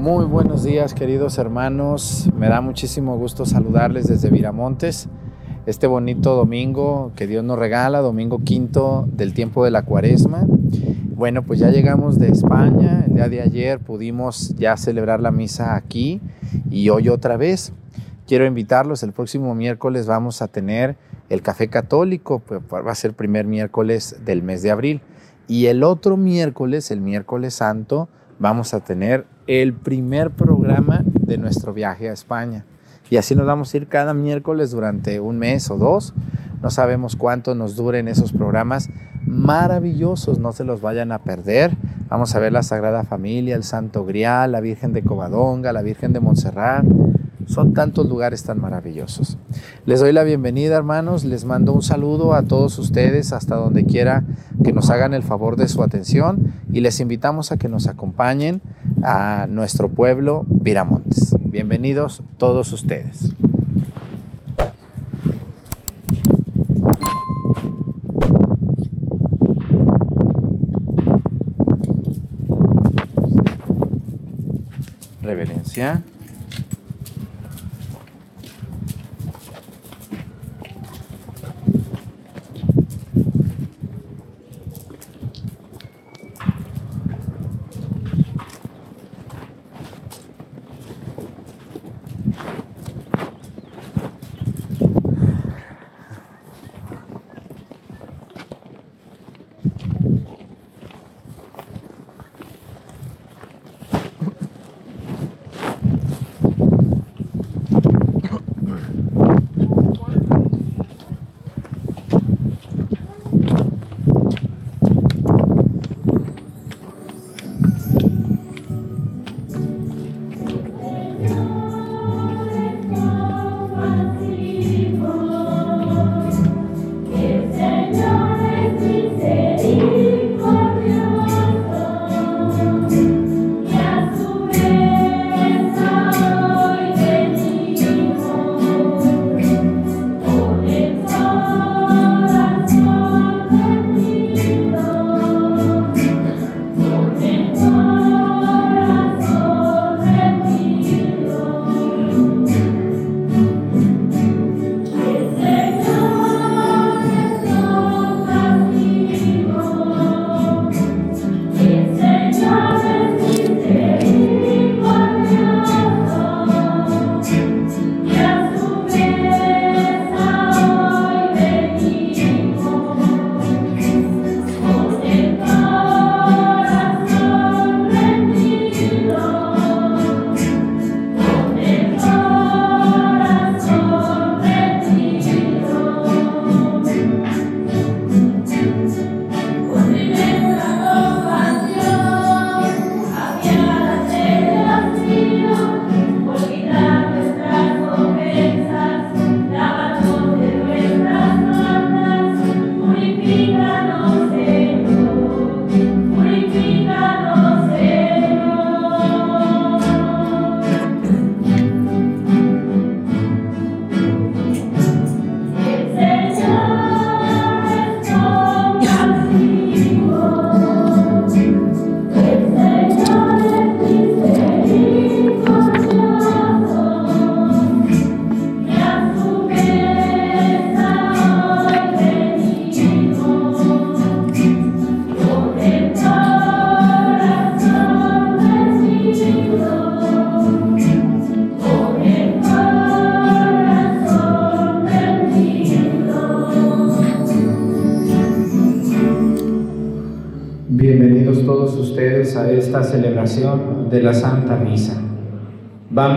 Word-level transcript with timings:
Muy 0.00 0.24
buenos 0.24 0.64
días 0.64 0.94
queridos 0.94 1.36
hermanos, 1.36 2.30
me 2.34 2.48
da 2.48 2.62
muchísimo 2.62 3.18
gusto 3.18 3.44
saludarles 3.44 4.08
desde 4.08 4.30
Viramontes, 4.30 5.10
este 5.66 5.86
bonito 5.86 6.34
domingo 6.34 7.12
que 7.16 7.26
Dios 7.26 7.44
nos 7.44 7.58
regala, 7.58 8.00
domingo 8.00 8.38
quinto 8.38 9.06
del 9.12 9.34
tiempo 9.34 9.62
de 9.62 9.70
la 9.70 9.82
cuaresma. 9.82 10.46
Bueno, 11.14 11.42
pues 11.42 11.60
ya 11.60 11.68
llegamos 11.68 12.18
de 12.18 12.28
España, 12.28 13.04
el 13.06 13.12
día 13.12 13.28
de 13.28 13.42
ayer 13.42 13.78
pudimos 13.78 14.54
ya 14.56 14.78
celebrar 14.78 15.20
la 15.20 15.32
misa 15.32 15.76
aquí 15.76 16.22
y 16.70 16.88
hoy 16.88 17.10
otra 17.10 17.36
vez. 17.36 17.74
Quiero 18.26 18.46
invitarlos, 18.46 19.02
el 19.02 19.12
próximo 19.12 19.54
miércoles 19.54 20.06
vamos 20.06 20.40
a 20.40 20.48
tener 20.48 20.96
el 21.28 21.42
café 21.42 21.68
católico, 21.68 22.38
pues 22.38 22.62
va 22.72 22.90
a 22.90 22.94
ser 22.94 23.12
primer 23.12 23.44
miércoles 23.44 24.16
del 24.24 24.42
mes 24.42 24.62
de 24.62 24.70
abril. 24.70 25.02
Y 25.46 25.66
el 25.66 25.82
otro 25.82 26.16
miércoles, 26.16 26.90
el 26.90 27.02
miércoles 27.02 27.52
santo, 27.52 28.08
vamos 28.40 28.74
a 28.74 28.80
tener 28.80 29.26
el 29.46 29.74
primer 29.74 30.30
programa 30.30 31.02
de 31.04 31.38
nuestro 31.38 31.72
viaje 31.72 32.08
a 32.08 32.12
España. 32.12 32.64
Y 33.10 33.16
así 33.18 33.36
nos 33.36 33.46
vamos 33.46 33.72
a 33.72 33.76
ir 33.76 33.86
cada 33.86 34.14
miércoles 34.14 34.70
durante 34.70 35.20
un 35.20 35.38
mes 35.38 35.70
o 35.70 35.76
dos. 35.76 36.14
No 36.62 36.70
sabemos 36.70 37.16
cuánto 37.16 37.54
nos 37.54 37.76
duren 37.76 38.08
esos 38.08 38.32
programas 38.32 38.88
maravillosos, 39.26 40.38
no 40.38 40.52
se 40.52 40.64
los 40.64 40.80
vayan 40.80 41.12
a 41.12 41.18
perder. 41.18 41.76
Vamos 42.08 42.34
a 42.34 42.40
ver 42.40 42.52
la 42.52 42.62
Sagrada 42.62 43.04
Familia, 43.04 43.56
el 43.56 43.62
Santo 43.62 44.04
Grial, 44.04 44.52
la 44.52 44.60
Virgen 44.60 44.92
de 44.92 45.02
Covadonga, 45.02 45.72
la 45.72 45.82
Virgen 45.82 46.12
de 46.12 46.20
Montserrat. 46.20 46.84
Son 47.50 47.74
tantos 47.74 48.08
lugares 48.08 48.44
tan 48.44 48.60
maravillosos. 48.60 49.36
Les 49.84 49.98
doy 49.98 50.12
la 50.12 50.22
bienvenida, 50.22 50.76
hermanos. 50.76 51.24
Les 51.24 51.44
mando 51.44 51.72
un 51.72 51.82
saludo 51.82 52.32
a 52.34 52.42
todos 52.42 52.78
ustedes 52.78 53.32
hasta 53.32 53.56
donde 53.56 53.84
quiera 53.84 54.22
que 54.62 54.72
nos 54.72 54.88
hagan 54.88 55.14
el 55.14 55.24
favor 55.24 55.56
de 55.56 55.66
su 55.66 55.82
atención 55.82 56.54
y 56.72 56.78
les 56.78 57.00
invitamos 57.00 57.50
a 57.50 57.56
que 57.56 57.68
nos 57.68 57.88
acompañen 57.88 58.62
a 59.02 59.48
nuestro 59.50 59.88
pueblo 59.88 60.44
Viramontes. 60.46 61.34
Bienvenidos 61.40 62.22
todos 62.38 62.72
ustedes. 62.72 63.34
Reverencia. 75.20 76.04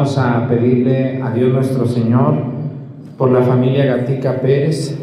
A 0.03 0.47
pedirle 0.49 1.21
a 1.23 1.31
Dios 1.31 1.53
nuestro 1.53 1.85
Señor 1.85 2.33
por 3.17 3.31
la 3.31 3.41
familia 3.41 3.85
Gatica 3.85 4.41
Pérez, 4.41 4.99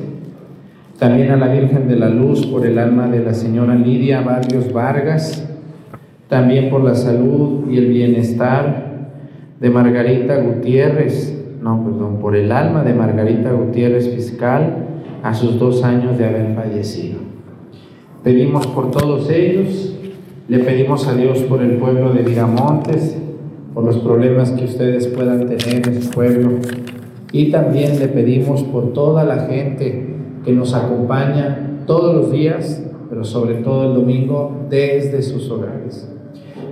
también 0.99 1.31
a 1.31 1.39
la 1.39 1.49
Virgen 1.49 1.89
de 1.89 1.97
la 1.97 2.11
Luz 2.11 2.45
por 2.45 2.67
el 2.67 2.79
alma 2.79 3.09
de 3.09 3.25
la 3.25 3.33
señora 3.33 3.75
Lidia 3.77 4.21
Barrios 4.21 4.71
Vargas, 4.75 5.49
también 6.29 6.69
por 6.69 6.85
la 6.85 6.95
salud 6.95 7.71
y 7.71 7.79
el 7.79 7.87
bienestar 7.87 9.09
de 9.59 9.71
Margarita 9.71 10.37
Gutiérrez, 10.37 11.35
no, 11.63 11.83
perdón, 11.83 12.19
por 12.21 12.37
el 12.37 12.53
alma 12.53 12.85
de 12.85 12.93
Margarita 12.93 13.53
Gutiérrez 13.53 14.15
Fiscal 14.15 14.85
a 15.23 15.33
sus 15.33 15.59
dos 15.59 15.83
años 15.83 16.19
de 16.19 16.27
haber 16.27 16.55
fallecido. 16.55 17.21
Pedimos 18.23 18.67
por 18.67 18.91
todos 18.91 19.31
ellos 19.31 19.97
le 20.51 20.59
pedimos 20.59 21.07
a 21.07 21.15
Dios 21.15 21.39
por 21.43 21.63
el 21.63 21.77
pueblo 21.77 22.13
de 22.13 22.23
Viramontes, 22.25 23.17
por 23.75 23.85
los 23.85 23.99
problemas 23.99 24.51
que 24.51 24.65
ustedes 24.65 25.07
puedan 25.09 25.47
tener 25.47 25.89
en 25.89 26.03
su 26.03 26.11
pueblo. 26.11 26.59
Y 27.33 27.51
también 27.51 27.99
le 27.99 28.09
pedimos 28.09 28.63
por 28.65 28.93
toda 28.93 29.25
la 29.25 29.47
gente 29.47 30.07
que 30.45 30.53
nos 30.53 30.75
acompaña 30.75 31.83
todos 31.87 32.15
los 32.15 32.33
días, 32.33 32.83
pero 33.09 33.25
sobre 33.25 33.55
todo 33.55 33.91
el 33.91 33.95
domingo, 33.95 34.67
desde 34.69 35.23
sus 35.23 35.51
hogares. 35.51 36.09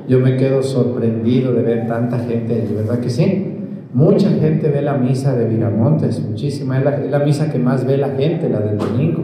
Yo 0.08 0.20
me 0.20 0.36
quedo 0.36 0.62
sorprendido 0.62 1.52
de 1.52 1.62
ver 1.62 1.86
tanta 1.86 2.18
gente 2.18 2.54
allí, 2.54 2.74
¿verdad 2.74 2.98
que 3.00 3.10
sí? 3.10 3.54
Mucha 3.92 4.30
gente 4.30 4.68
ve 4.68 4.82
la 4.82 4.94
misa 4.94 5.36
de 5.36 5.46
Viramontes, 5.46 6.20
muchísima. 6.20 6.78
Es 6.78 7.10
la 7.10 7.18
misa 7.20 7.50
que 7.50 7.58
más 7.58 7.86
ve 7.86 7.96
la 7.96 8.10
gente, 8.10 8.48
la 8.48 8.60
del 8.60 8.78
domingo, 8.78 9.22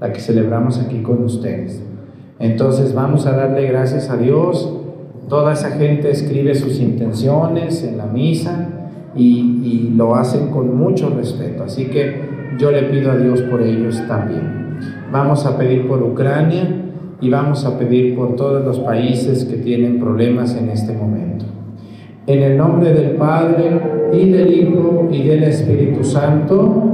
la 0.00 0.12
que 0.12 0.20
celebramos 0.20 0.78
aquí 0.78 1.02
con 1.02 1.24
ustedes. 1.24 1.82
Entonces 2.38 2.94
vamos 2.94 3.26
a 3.26 3.32
darle 3.32 3.66
gracias 3.66 4.10
a 4.10 4.16
Dios. 4.16 4.72
Toda 5.28 5.52
esa 5.52 5.72
gente 5.72 6.10
escribe 6.10 6.54
sus 6.54 6.80
intenciones 6.80 7.84
en 7.84 7.98
la 7.98 8.06
misa 8.06 8.68
y, 9.14 9.92
lo 9.94 10.14
hacen 10.14 10.50
con 10.50 10.76
mucho 10.76 11.10
respeto. 11.10 11.64
Así 11.64 11.86
que 11.86 12.22
yo 12.58 12.70
le 12.70 12.84
pido 12.84 13.10
a 13.10 13.16
Dios 13.16 13.42
por 13.42 13.60
ellos 13.60 14.00
también. 14.06 14.78
Vamos 15.10 15.44
a 15.44 15.58
pedir 15.58 15.88
por 15.88 16.02
Ucrania 16.02 16.84
y 17.20 17.28
vamos 17.28 17.64
a 17.64 17.76
pedir 17.78 18.14
por 18.14 18.36
todos 18.36 18.64
los 18.64 18.78
países 18.78 19.44
que 19.44 19.56
tienen 19.56 19.98
problemas 19.98 20.56
en 20.56 20.68
este 20.68 20.92
momento. 20.92 21.46
En 22.26 22.42
el 22.42 22.56
nombre 22.56 22.94
del 22.94 23.16
Padre 23.16 23.80
y 24.12 24.30
del 24.30 24.52
Hijo 24.52 25.08
y 25.10 25.24
del 25.24 25.42
Espíritu 25.44 26.04
Santo, 26.04 26.92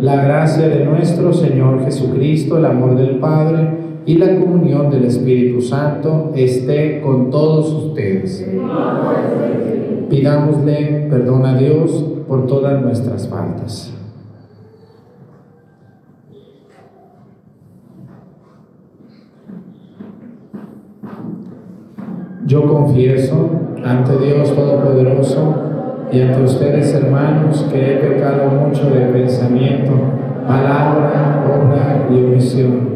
la 0.00 0.22
gracia 0.22 0.68
de 0.68 0.84
nuestro 0.84 1.32
Señor 1.32 1.84
Jesucristo, 1.84 2.58
el 2.58 2.66
amor 2.66 2.96
del 2.96 3.16
Padre, 3.16 3.85
y 4.06 4.14
la 4.14 4.38
comunión 4.38 4.88
del 4.88 5.04
Espíritu 5.04 5.60
Santo 5.60 6.30
esté 6.36 7.00
con 7.00 7.28
todos 7.28 7.72
ustedes. 7.72 8.48
Pidámosle 10.08 11.08
perdón 11.10 11.44
a 11.44 11.58
Dios 11.58 12.04
por 12.28 12.46
todas 12.46 12.80
nuestras 12.80 13.28
faltas. 13.28 13.92
Yo 22.46 22.64
confieso 22.68 23.50
ante 23.84 24.24
Dios 24.24 24.54
Todopoderoso 24.54 25.54
y 26.12 26.20
ante 26.20 26.44
ustedes 26.44 26.94
hermanos 26.94 27.66
que 27.72 27.94
he 27.94 27.96
pecado 27.96 28.50
mucho 28.50 28.88
de 28.88 29.06
pensamiento, 29.06 29.92
palabra, 30.46 31.44
obra 31.44 32.06
y 32.08 32.22
omisión 32.22 32.95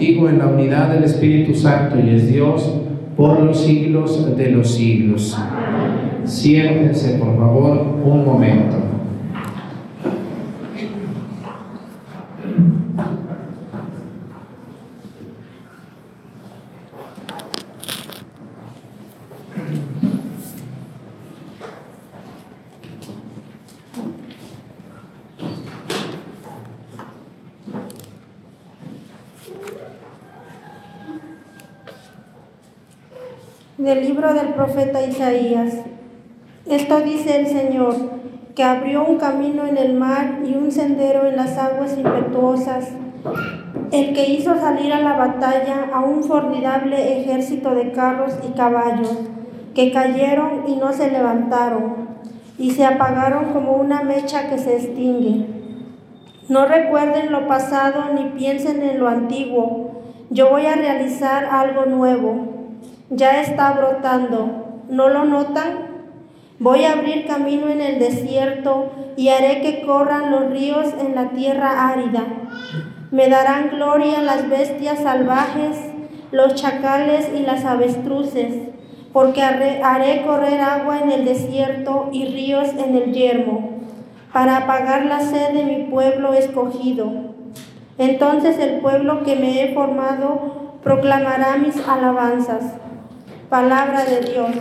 En 0.00 0.38
la 0.38 0.46
unidad 0.46 0.90
del 0.92 1.04
Espíritu 1.04 1.54
Santo 1.54 1.96
y 1.98 2.10
es 2.10 2.28
Dios 2.28 2.72
por 3.16 3.40
los 3.40 3.60
siglos 3.64 4.36
de 4.36 4.50
los 4.50 4.70
siglos. 4.70 5.36
Siéntense, 6.24 7.18
por 7.18 7.36
favor, 7.36 7.84
un 8.04 8.24
momento. 8.24 8.88
del 33.78 34.02
libro 34.02 34.34
del 34.34 34.48
profeta 34.88 35.06
Isaías. 35.06 35.74
Esto 36.66 37.00
dice 37.00 37.40
el 37.40 37.46
Señor, 37.46 37.94
que 38.54 38.62
abrió 38.62 39.04
un 39.04 39.18
camino 39.18 39.66
en 39.66 39.76
el 39.76 39.94
mar 39.94 40.40
y 40.44 40.54
un 40.54 40.70
sendero 40.70 41.26
en 41.26 41.36
las 41.36 41.56
aguas 41.58 41.96
impetuosas, 41.96 42.88
el 43.92 44.12
que 44.12 44.30
hizo 44.30 44.56
salir 44.56 44.92
a 44.92 45.00
la 45.00 45.14
batalla 45.14 45.90
a 45.92 46.00
un 46.00 46.24
formidable 46.24 47.20
ejército 47.20 47.74
de 47.74 47.92
carros 47.92 48.34
y 48.48 48.56
caballos, 48.56 49.16
que 49.74 49.92
cayeron 49.92 50.64
y 50.66 50.76
no 50.76 50.92
se 50.92 51.10
levantaron, 51.10 52.08
y 52.58 52.72
se 52.72 52.84
apagaron 52.84 53.52
como 53.52 53.74
una 53.74 54.02
mecha 54.02 54.48
que 54.48 54.58
se 54.58 54.76
extingue. 54.76 55.46
No 56.48 56.66
recuerden 56.66 57.30
lo 57.30 57.46
pasado 57.46 58.14
ni 58.14 58.24
piensen 58.38 58.82
en 58.82 58.98
lo 58.98 59.08
antiguo. 59.08 60.02
Yo 60.30 60.50
voy 60.50 60.66
a 60.66 60.74
realizar 60.74 61.44
algo 61.44 61.84
nuevo 61.84 62.58
ya 63.10 63.40
está 63.40 63.72
brotando. 63.72 64.57
¿No 64.88 65.10
lo 65.10 65.26
notan? 65.26 65.88
Voy 66.58 66.84
a 66.84 66.92
abrir 66.92 67.26
camino 67.26 67.68
en 67.68 67.82
el 67.82 67.98
desierto 67.98 68.90
y 69.16 69.28
haré 69.28 69.60
que 69.60 69.82
corran 69.84 70.30
los 70.30 70.50
ríos 70.50 70.86
en 70.98 71.14
la 71.14 71.28
tierra 71.28 71.90
árida. 71.90 72.24
Me 73.10 73.28
darán 73.28 73.68
gloria 73.70 74.22
las 74.22 74.48
bestias 74.48 75.00
salvajes, 75.00 75.76
los 76.32 76.54
chacales 76.54 77.28
y 77.38 77.40
las 77.40 77.66
avestruces, 77.66 78.54
porque 79.12 79.42
haré, 79.42 80.22
correr 80.26 80.60
agua 80.60 81.00
en 81.00 81.12
el 81.12 81.24
desierto 81.26 82.08
y 82.10 82.24
ríos 82.24 82.68
en 82.78 82.96
el 82.96 83.12
yermo, 83.12 83.80
para 84.32 84.56
apagar 84.56 85.04
la 85.04 85.20
sed 85.20 85.52
de 85.52 85.64
mi 85.64 85.84
pueblo 85.90 86.32
escogido. 86.32 87.12
Entonces 87.98 88.58
el 88.58 88.80
pueblo 88.80 89.22
que 89.22 89.36
me 89.36 89.62
he 89.62 89.74
formado 89.74 90.78
proclamará 90.82 91.56
mis 91.58 91.76
alabanzas. 91.86 92.62
Palabra 93.48 94.04
de 94.04 94.20
Dios. 94.20 94.56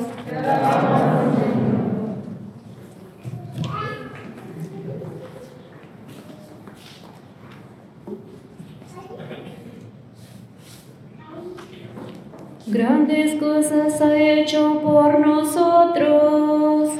Grandes 12.67 13.35
cosas 13.39 13.99
ha 14.01 14.15
hecho 14.15 14.79
por 14.81 15.19
nosotros, 15.19 16.91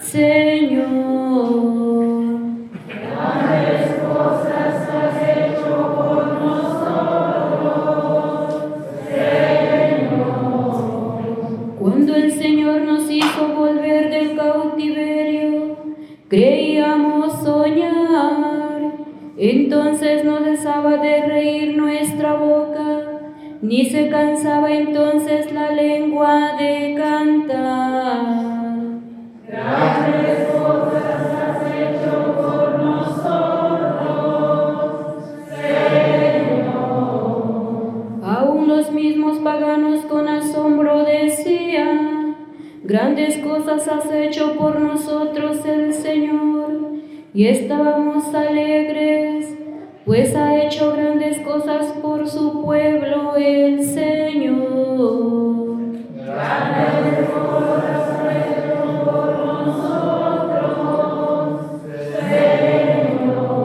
Señor. 0.00 0.94
entonces 19.74 20.24
no 20.24 20.38
cesaba 20.38 20.98
de 20.98 21.26
reír 21.26 21.76
nuestra 21.76 22.34
boca, 22.34 23.02
ni 23.60 23.86
se 23.86 24.08
cansaba 24.08 24.70
entonces 24.70 25.52
la 25.52 25.72
lengua 25.72 26.52
de 26.56 26.94
cantar. 26.96 28.20
Grandes 29.48 30.48
cosas 30.52 31.26
has 31.34 31.66
hecho 31.74 32.36
por 32.36 32.78
nosotros, 32.84 34.04
Señor. 36.36 36.92
Aún 38.22 38.68
los 38.68 38.92
mismos 38.92 39.38
paganos 39.38 40.04
con 40.04 40.28
asombro 40.28 41.04
decían, 41.04 42.36
grandes 42.84 43.38
cosas 43.38 43.88
has 43.88 44.08
hecho 44.12 44.56
por 44.56 44.78
nosotros 44.78 45.66
el 45.66 45.92
Señor, 45.92 46.92
y 47.34 47.48
estábamos 47.48 48.32
alegres 48.32 49.63
pues 50.04 50.36
ha 50.36 50.62
hecho 50.62 50.92
grandes 50.92 51.38
cosas 51.40 51.86
por 52.02 52.28
su 52.28 52.62
pueblo 52.62 53.36
el 53.36 53.82
Señor. 53.82 55.76
Grandes 56.14 57.28
por 57.30 57.78
nosotros, 59.56 60.60
Señor. 62.28 63.64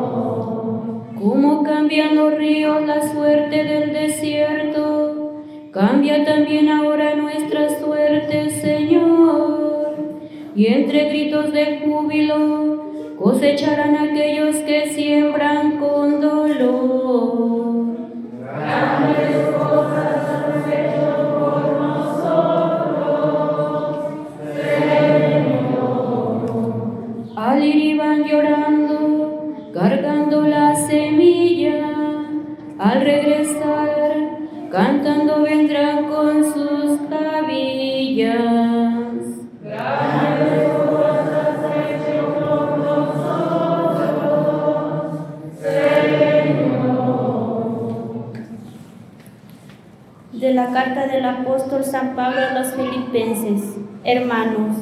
Como 1.19 1.63
cambian 1.63 2.15
los 2.15 2.33
ríos 2.35 2.85
la 2.85 3.11
suerte 3.11 3.63
del 3.65 3.91
desierto, 3.91 5.43
cambia 5.71 6.23
también 6.23 6.69
ahora 6.69 7.15
nuestra 7.15 7.69
suerte, 7.79 8.49
Señor. 8.49 9.97
Y 10.55 10.67
entre 10.67 11.09
gritos 11.09 11.51
de 11.51 11.79
júbilo, 11.79 12.88
cosecharán 13.19 13.95
aquellos 13.97 14.55
que 14.57 14.87
siembran 14.93 15.77
con 15.77 16.21
dolor. 16.21 17.97
Grandes 18.41 19.47
cosas 19.57 20.23
has 20.29 20.65
hecho 20.67 21.09
por 21.37 21.63
nosotros, 21.81 22.95
Señor. 25.35 26.07
Al 27.35 27.61
ir 27.61 27.75
iban 27.75 28.23
llorando, 28.23 29.53
cargando 29.73 30.43
la 30.43 30.73
semilla, 30.75 31.81
al 32.77 33.01
regresar, 33.01 34.15
cantando 34.71 35.41
vendrán 35.41 36.05
con 36.05 36.45
sus 36.45 37.01
cabillas. 37.09 38.78
De 50.49 50.55
la 50.55 50.71
carta 50.71 51.05
del 51.05 51.25
apóstol 51.25 51.83
San 51.83 52.15
Pablo 52.15 52.39
a 52.39 52.57
los 52.57 52.73
filipenses. 52.73 53.77
Hermanos, 54.03 54.77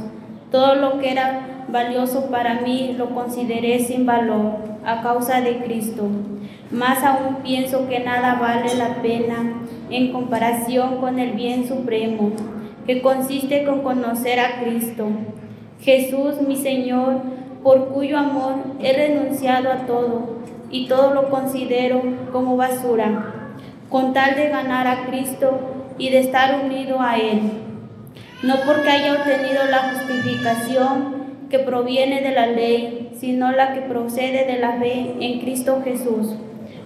todo 0.50 0.76
lo 0.76 0.98
que 0.98 1.12
era 1.12 1.66
valioso 1.68 2.30
para 2.32 2.62
mí 2.62 2.96
lo 2.98 3.10
consideré 3.10 3.80
sin 3.80 4.06
valor 4.06 4.60
a 4.86 5.02
causa 5.02 5.42
de 5.42 5.58
Cristo. 5.58 6.08
Más 6.72 7.04
aún 7.04 7.40
pienso 7.44 7.86
que 7.90 8.00
nada 8.00 8.36
vale 8.36 8.76
la 8.76 9.02
pena 9.02 9.56
en 9.90 10.14
comparación 10.14 11.02
con 11.02 11.20
el 11.20 11.34
bien 11.34 11.68
supremo, 11.68 12.32
que 12.86 13.02
consiste 13.02 13.66
con 13.66 13.82
conocer 13.82 14.40
a 14.40 14.62
Cristo. 14.62 15.10
Jesús, 15.82 16.40
mi 16.48 16.56
Señor, 16.56 17.24
por 17.62 17.90
cuyo 17.90 18.18
amor 18.18 18.54
he 18.80 18.94
renunciado 18.94 19.70
a 19.70 19.86
todo 19.86 20.38
y 20.72 20.88
todo 20.88 21.14
lo 21.14 21.30
considero 21.30 22.02
como 22.32 22.56
basura 22.56 23.37
con 23.90 24.14
tal 24.14 24.36
de 24.36 24.50
ganar 24.50 24.88
a 24.88 25.06
Cristo 25.06 25.60
y 25.98 26.10
de 26.10 26.20
estar 26.20 26.64
unido 26.64 27.02
a 27.02 27.18
Él. 27.18 27.42
No 28.44 28.56
porque 28.66 28.90
haya 28.90 29.14
obtenido 29.14 29.66
la 29.70 29.94
justificación 29.94 31.28
que 31.50 31.60
proviene 31.60 32.22
de 32.22 32.32
la 32.32 32.48
ley, 32.48 33.12
sino 33.20 33.52
la 33.52 33.74
que 33.74 33.82
procede 33.82 34.46
de 34.46 34.60
la 34.60 34.74
fe 34.74 35.16
en 35.20 35.40
Cristo 35.40 35.82
Jesús, 35.84 36.36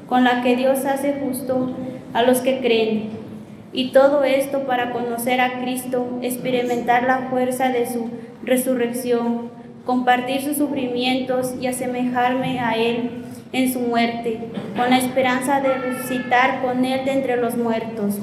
con 0.07 0.23
la 0.23 0.41
que 0.41 0.55
Dios 0.55 0.85
hace 0.85 1.15
justo 1.21 1.71
a 2.13 2.21
los 2.21 2.41
que 2.41 2.59
creen. 2.59 3.09
Y 3.73 3.91
todo 3.91 4.23
esto 4.23 4.65
para 4.65 4.91
conocer 4.91 5.41
a 5.41 5.61
Cristo, 5.61 6.19
experimentar 6.21 7.03
la 7.03 7.29
fuerza 7.29 7.69
de 7.69 7.85
su 7.87 8.09
resurrección, 8.43 9.49
compartir 9.85 10.41
sus 10.41 10.57
sufrimientos 10.57 11.55
y 11.59 11.67
asemejarme 11.67 12.59
a 12.59 12.73
Él 12.73 13.21
en 13.53 13.71
su 13.71 13.79
muerte, 13.79 14.39
con 14.77 14.89
la 14.89 14.97
esperanza 14.97 15.59
de 15.59 15.73
resucitar 15.73 16.61
con 16.61 16.85
Él 16.85 17.03
de 17.05 17.11
entre 17.11 17.37
los 17.37 17.57
muertos. 17.57 18.15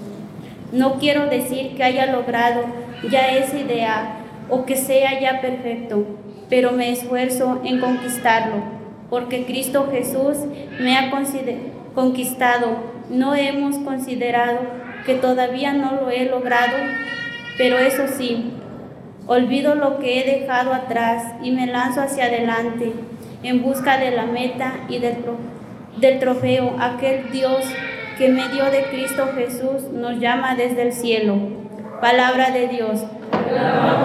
No 0.72 0.94
quiero 0.94 1.26
decir 1.26 1.76
que 1.76 1.84
haya 1.84 2.06
logrado 2.06 2.62
ya 3.10 3.28
esa 3.36 3.58
idea 3.58 4.16
o 4.48 4.64
que 4.64 4.76
sea 4.76 5.20
ya 5.20 5.40
perfecto, 5.40 6.06
pero 6.48 6.72
me 6.72 6.90
esfuerzo 6.90 7.60
en 7.64 7.80
conquistarlo, 7.80 8.56
porque 9.10 9.44
Cristo 9.44 9.88
Jesús 9.90 10.38
me 10.80 10.96
ha 10.96 11.10
conquistado. 11.94 12.98
No 13.10 13.34
hemos 13.34 13.76
considerado 13.78 14.60
que 15.04 15.14
todavía 15.14 15.72
no 15.72 15.92
lo 15.92 16.10
he 16.10 16.24
logrado, 16.24 16.76
pero 17.56 17.78
eso 17.78 18.04
sí, 18.08 18.52
olvido 19.26 19.74
lo 19.74 19.98
que 19.98 20.20
he 20.20 20.40
dejado 20.40 20.72
atrás 20.72 21.34
y 21.42 21.50
me 21.50 21.66
lanzo 21.66 22.00
hacia 22.00 22.24
adelante 22.24 22.92
en 23.42 23.62
busca 23.62 23.98
de 23.98 24.10
la 24.10 24.26
meta 24.26 24.74
y 24.88 24.98
del, 24.98 26.18
trofeo, 26.18 26.76
aquel 26.80 27.30
Dios 27.30 27.64
que 28.16 28.28
medio 28.28 28.64
de 28.70 28.84
Cristo 28.84 29.28
Jesús 29.34 29.90
nos 29.92 30.18
llama 30.18 30.54
desde 30.56 30.82
el 30.82 30.92
cielo. 30.92 31.36
Palabra 32.00 32.50
de 32.50 32.68
Dios. 32.68 33.04
Todavía 33.30 33.98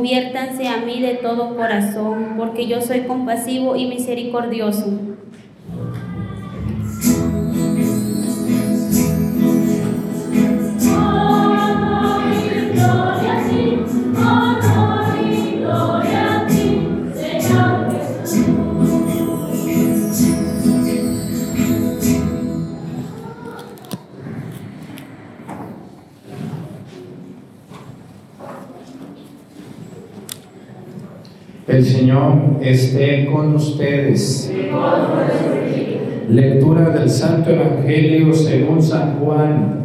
conviértanse 0.00 0.66
a 0.66 0.78
mí 0.78 1.02
de 1.02 1.16
todo 1.16 1.54
corazón, 1.54 2.36
porque 2.38 2.66
yo 2.66 2.80
soy 2.80 3.00
compasivo 3.00 3.76
y 3.76 3.84
misericordioso. 3.84 5.09
Esté 32.60 33.26
con 33.26 33.54
ustedes. 33.54 34.52
Lectura 36.28 36.90
del 36.90 37.08
Santo 37.08 37.50
Evangelio 37.50 38.32
según 38.32 38.82
San 38.82 39.18
Juan. 39.18 39.80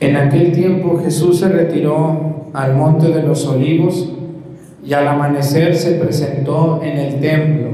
En 0.00 0.07
aquel 0.18 0.52
tiempo 0.52 1.00
Jesús 1.02 1.38
se 1.38 1.48
retiró 1.48 2.50
al 2.52 2.74
monte 2.74 3.08
de 3.08 3.22
los 3.22 3.46
olivos 3.46 4.08
y 4.84 4.92
al 4.92 5.06
amanecer 5.06 5.76
se 5.76 5.92
presentó 5.92 6.80
en 6.82 6.98
el 6.98 7.20
templo, 7.20 7.68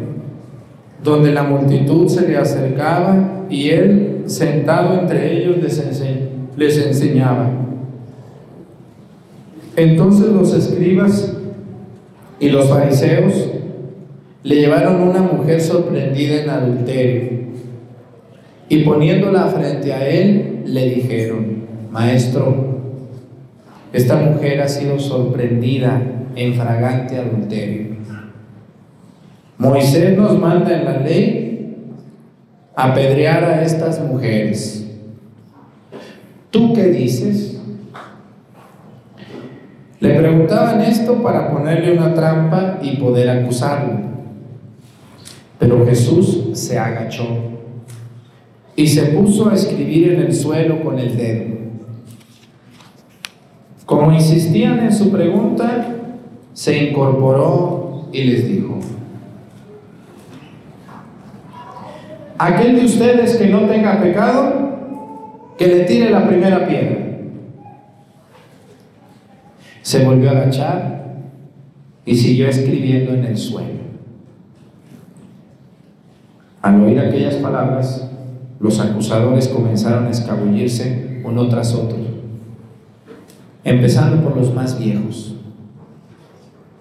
donde 1.03 1.33
la 1.33 1.45
multitud 1.45 2.09
se 2.09 2.27
le 2.27 2.37
acercaba 2.37 3.45
y 3.49 3.71
él, 3.71 4.25
sentado 4.27 5.01
entre 5.01 5.37
ellos, 5.37 5.59
les, 5.63 6.03
les 6.57 6.87
enseñaba. 6.87 7.51
Entonces 9.77 10.29
los 10.29 10.53
escribas 10.55 11.37
y 12.41 12.49
los 12.49 12.69
fariseos 12.69 13.51
le 14.43 14.57
llevaron 14.57 15.03
una 15.03 15.21
mujer 15.21 15.61
sorprendida 15.61 16.43
en 16.43 16.51
adulterio 16.51 17.35
y 18.69 18.79
poniéndola 18.79 19.47
frente 19.47 19.93
a 19.93 20.09
él 20.09 20.63
le 20.67 20.89
dijeron, 20.91 21.64
Maestro, 21.95 22.81
esta 23.93 24.17
mujer 24.17 24.61
ha 24.61 24.67
sido 24.67 24.99
sorprendida 24.99 26.03
en 26.35 26.55
fragante 26.55 27.17
adulterio. 27.17 27.95
Moisés 29.59 30.19
nos 30.19 30.37
manda 30.37 30.77
en 30.77 30.85
la 30.87 30.99
ley 30.99 31.85
apedrear 32.75 33.45
a 33.45 33.63
estas 33.63 34.01
mujeres. 34.01 34.91
¿Tú 36.51 36.75
qué 36.75 36.87
dices? 36.87 37.61
Le 40.01 40.15
preguntaban 40.19 40.81
esto 40.81 41.23
para 41.23 41.53
ponerle 41.53 41.97
una 41.97 42.13
trampa 42.13 42.81
y 42.83 42.97
poder 42.97 43.31
acusarlo. 43.31 44.01
Pero 45.61 45.87
Jesús 45.87 46.49
se 46.55 46.77
agachó 46.77 47.29
y 48.75 48.85
se 48.85 49.03
puso 49.13 49.49
a 49.49 49.55
escribir 49.55 50.15
en 50.15 50.23
el 50.23 50.35
suelo 50.35 50.83
con 50.83 50.99
el 50.99 51.17
dedo. 51.17 51.64
Como 53.87 54.13
insistían 54.13 54.81
en 54.81 54.93
su 54.93 55.11
pregunta, 55.11 55.87
se 56.53 56.89
incorporó 56.89 58.09
y 58.13 58.25
les 58.25 58.49
dijo, 58.49 58.79
aquel 62.39 62.77
de 62.77 62.85
ustedes 62.85 63.37
que 63.37 63.49
no 63.49 63.63
tenga 63.63 64.01
pecado, 64.01 64.65
que 65.59 65.67
le 65.67 65.81
tire 65.81 66.11
la 66.11 66.27
primera 66.27 66.67
piedra. 66.67 66.99
Se 69.83 70.05
volvió 70.05 70.31
a 70.31 70.33
agachar 70.33 71.05
y 72.07 72.17
siguió 72.17 72.49
escribiendo 72.49 73.15
en 73.15 73.25
el 73.25 73.37
suelo. 73.37 73.85
Al 76.63 76.81
oír 76.83 76.99
aquellas 76.99 77.35
palabras, 77.37 78.11
los 78.59 78.81
acusadores 78.81 79.49
comenzaron 79.49 80.07
a 80.07 80.11
escabullirse 80.11 81.21
uno 81.25 81.49
tras 81.49 81.75
otro, 81.75 81.99
empezando 83.65 84.23
por 84.23 84.37
los 84.37 84.55
más 84.55 84.79
viejos, 84.79 85.35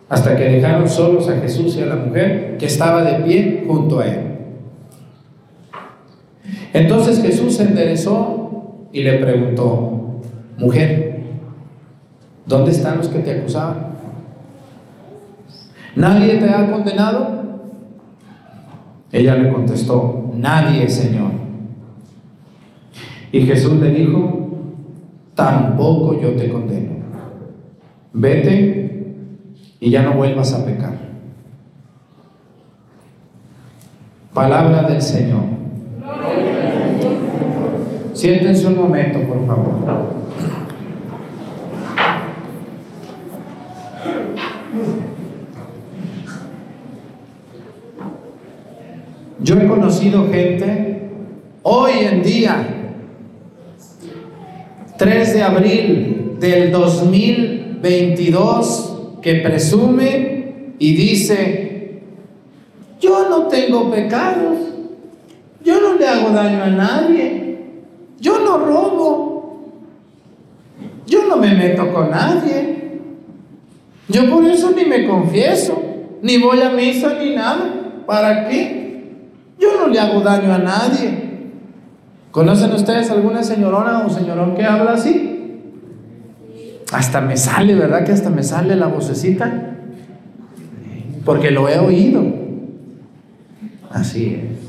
hasta 0.10 0.36
que 0.36 0.44
dejaron 0.44 0.88
solos 0.88 1.30
a 1.30 1.40
Jesús 1.40 1.76
y 1.78 1.82
a 1.82 1.88
la 1.88 1.96
mujer 1.96 2.58
que 2.60 2.66
estaba 2.66 3.04
de 3.04 3.24
pie 3.24 3.64
junto 3.66 4.00
a 4.00 4.08
él. 4.08 4.20
Entonces 6.74 7.22
Jesús 7.22 7.56
se 7.56 7.64
enderezó 7.64 8.88
y 8.92 9.04
le 9.04 9.14
preguntó, 9.14 10.22
mujer, 10.58 11.24
¿dónde 12.46 12.72
están 12.72 12.98
los 12.98 13.08
que 13.08 13.20
te 13.20 13.40
acusaban? 13.40 13.94
¿Nadie 15.96 16.36
te 16.36 16.50
ha 16.50 16.70
condenado? 16.72 17.44
Ella 19.12 19.36
le 19.36 19.54
contestó, 19.54 20.32
nadie, 20.36 20.90
Señor. 20.90 21.32
Y 23.32 23.42
Jesús 23.42 23.74
le 23.80 23.90
dijo, 23.92 24.43
tampoco 25.36 26.20
yo 26.20 26.36
te 26.36 26.50
condeno. 26.50 26.94
Vete 28.14 29.16
y 29.80 29.90
ya 29.90 30.04
no 30.04 30.14
vuelvas 30.14 30.54
a 30.54 30.66
pecar. 30.66 30.94
Palabra 34.34 34.84
del 34.84 35.02
Señor. 35.02 35.44
Siéntense 38.14 38.68
un 38.68 38.78
momento, 38.78 39.20
por 39.22 39.46
favor. 39.46 40.24
Yo 49.44 49.60
he 49.60 49.68
conocido 49.68 50.30
gente 50.32 51.10
hoy 51.64 51.92
en 52.10 52.24
día, 52.24 52.73
3 54.98 55.34
de 55.34 55.44
abril 55.44 56.38
del 56.40 56.72
2022, 56.72 59.20
que 59.22 59.36
presume 59.36 60.74
y 60.80 60.94
dice, 60.94 62.02
yo 63.00 63.30
no 63.30 63.44
tengo 63.48 63.92
pecados, 63.92 64.58
yo 65.64 65.80
no 65.82 65.94
le 65.96 66.08
hago 66.08 66.32
daño 66.32 66.64
a 66.64 66.70
nadie, 66.70 67.60
yo 68.20 68.40
no 68.40 68.58
robo, 68.58 69.60
yo 71.08 71.26
no 71.28 71.38
me 71.38 71.54
meto 71.54 71.94
con 71.94 72.12
nadie, 72.12 73.00
yo 74.08 74.30
por 74.30 74.46
eso 74.46 74.72
ni 74.76 74.86
me 74.86 75.08
confieso, 75.08 75.82
ni 76.22 76.38
voy 76.38 76.62
a 76.62 76.70
misa 76.70 77.18
ni 77.20 77.36
nada. 77.36 77.80
¿Para 78.06 78.48
qué? 78.48 79.18
Yo 79.60 79.70
no 79.80 79.88
le 79.88 80.00
hago 80.00 80.22
daño 80.22 80.54
a 80.54 80.58
nadie. 80.58 81.23
¿Conocen 82.34 82.72
ustedes 82.74 83.12
alguna 83.12 83.44
señorona 83.44 84.08
o 84.08 84.10
señorón 84.10 84.56
que 84.56 84.66
habla 84.66 84.94
así? 84.94 85.62
Hasta 86.92 87.22
me 87.22 87.38
sale, 87.38 87.76
¿verdad? 87.76 88.04
Que 88.04 88.12
hasta 88.12 88.32
me 88.32 88.42
sale 88.42 88.76
la 88.76 88.88
vocecita. 88.88 89.76
Porque 91.24 91.52
lo 91.52 91.70
he 91.70 91.78
oído. 91.78 92.24
Así 93.92 94.34
es. 94.34 94.68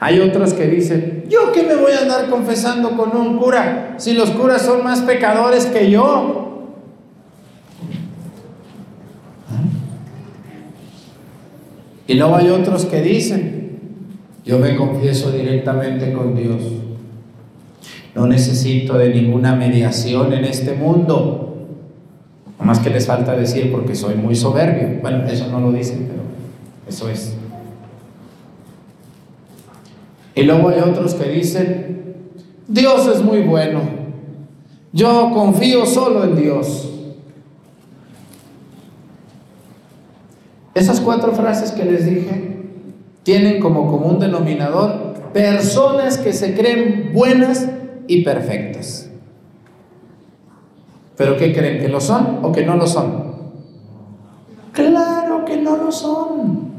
Hay 0.00 0.18
otras 0.18 0.52
que 0.52 0.66
dicen, 0.66 1.26
¿yo 1.28 1.52
qué 1.52 1.62
me 1.62 1.76
voy 1.76 1.92
a 1.92 2.00
andar 2.00 2.28
confesando 2.28 2.90
con 2.96 3.16
un 3.16 3.38
cura 3.38 3.94
si 3.96 4.14
los 4.14 4.30
curas 4.30 4.62
son 4.62 4.82
más 4.82 5.02
pecadores 5.02 5.66
que 5.66 5.92
yo? 5.92 6.74
Y 12.08 12.14
luego 12.14 12.34
hay 12.34 12.48
otros 12.48 12.84
que 12.86 13.00
dicen, 13.00 13.57
yo 14.48 14.58
me 14.58 14.76
confieso 14.76 15.30
directamente 15.30 16.10
con 16.14 16.34
Dios. 16.34 16.62
No 18.14 18.26
necesito 18.26 18.96
de 18.96 19.10
ninguna 19.10 19.54
mediación 19.54 20.32
en 20.32 20.46
este 20.46 20.72
mundo. 20.72 21.44
más 22.58 22.78
que 22.78 22.88
les 22.88 23.06
falta 23.06 23.36
decir 23.36 23.70
porque 23.70 23.94
soy 23.94 24.14
muy 24.14 24.34
soberbio. 24.34 25.00
Bueno, 25.02 25.26
eso 25.26 25.48
no 25.48 25.60
lo 25.60 25.70
dicen, 25.70 26.08
pero 26.08 26.22
eso 26.88 27.10
es. 27.10 27.34
Y 30.34 30.44
luego 30.44 30.70
hay 30.70 30.80
otros 30.80 31.12
que 31.12 31.28
dicen, 31.28 32.14
Dios 32.66 33.06
es 33.06 33.22
muy 33.22 33.42
bueno. 33.42 33.82
Yo 34.94 35.30
confío 35.34 35.84
solo 35.84 36.24
en 36.24 36.36
Dios. 36.36 36.90
Esas 40.72 41.00
cuatro 41.00 41.32
frases 41.32 41.70
que 41.70 41.84
les 41.84 42.06
dije 42.06 42.57
tienen 43.28 43.60
como 43.60 43.90
común 43.90 44.18
denominador 44.18 45.12
personas 45.34 46.16
que 46.16 46.32
se 46.32 46.54
creen 46.54 47.10
buenas 47.12 47.68
y 48.06 48.24
perfectas. 48.24 49.10
¿Pero 51.14 51.36
qué 51.36 51.52
creen? 51.52 51.78
¿Que 51.78 51.88
lo 51.88 52.00
son 52.00 52.38
o 52.40 52.52
que 52.52 52.64
no 52.64 52.74
lo 52.74 52.86
son? 52.86 53.34
Claro 54.72 55.44
que 55.44 55.58
no 55.58 55.76
lo 55.76 55.92
son. 55.92 56.70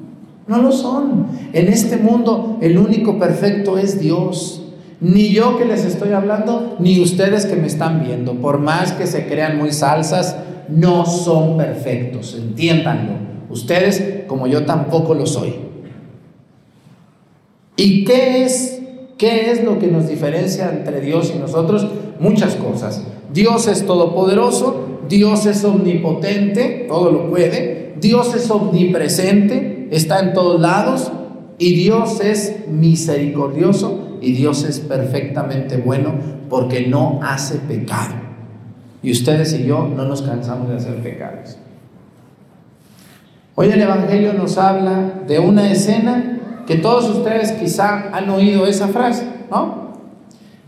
No 0.47 0.57
lo 0.57 0.71
son. 0.71 1.27
En 1.53 1.67
este 1.67 1.97
mundo 1.97 2.57
el 2.61 2.79
único 2.79 3.19
perfecto 3.19 3.77
es 3.77 3.99
Dios. 3.99 4.63
Ni 5.01 5.29
yo 5.29 5.55
que 5.55 5.65
les 5.65 5.85
estoy 5.85 6.13
hablando, 6.13 6.77
ni 6.79 6.99
ustedes 6.99 7.45
que 7.45 7.57
me 7.57 7.67
están 7.67 8.03
viendo. 8.03 8.33
Por 8.41 8.57
más 8.57 8.93
que 8.93 9.05
se 9.05 9.27
crean 9.27 9.59
muy 9.59 9.71
salsas, 9.71 10.35
no 10.67 11.05
son 11.05 11.57
perfectos. 11.57 12.35
Entiéndanlo. 12.35 13.13
Ustedes 13.51 14.23
como 14.25 14.47
yo 14.47 14.65
tampoco 14.65 15.13
lo 15.13 15.27
soy. 15.27 15.68
¿Y 17.79 18.03
qué 18.03 18.43
es, 18.43 18.81
qué 19.17 19.51
es 19.51 19.63
lo 19.63 19.79
que 19.79 19.87
nos 19.87 20.09
diferencia 20.09 20.69
entre 20.69 20.99
Dios 20.99 21.31
y 21.33 21.39
nosotros? 21.39 21.87
Muchas 22.19 22.55
cosas. 22.55 23.01
Dios 23.31 23.69
es 23.69 23.85
todopoderoso, 23.85 24.99
Dios 25.07 25.45
es 25.45 25.63
omnipotente, 25.63 26.87
todo 26.89 27.09
lo 27.09 27.29
puede, 27.29 27.95
Dios 28.01 28.35
es 28.35 28.51
omnipresente, 28.51 29.87
está 29.91 30.19
en 30.19 30.33
todos 30.33 30.59
lados, 30.59 31.09
y 31.57 31.75
Dios 31.75 32.19
es 32.19 32.67
misericordioso 32.67 34.17
y 34.19 34.33
Dios 34.33 34.65
es 34.65 34.81
perfectamente 34.81 35.77
bueno 35.77 36.15
porque 36.49 36.85
no 36.85 37.21
hace 37.23 37.59
pecado. 37.59 38.15
Y 39.01 39.13
ustedes 39.13 39.57
y 39.57 39.63
yo 39.63 39.87
no 39.87 40.03
nos 40.03 40.21
cansamos 40.21 40.67
de 40.67 40.75
hacer 40.75 40.95
pecados. 40.95 41.57
Hoy 43.55 43.69
el 43.69 43.81
Evangelio 43.81 44.33
nos 44.33 44.57
habla 44.57 45.21
de 45.25 45.39
una 45.39 45.71
escena 45.71 46.38
que 46.69 46.75
todos 46.75 47.09
ustedes 47.09 47.53
quizá 47.53 48.15
han 48.15 48.29
oído 48.29 48.67
esa 48.67 48.89
frase, 48.89 49.25
¿no? 49.49 49.89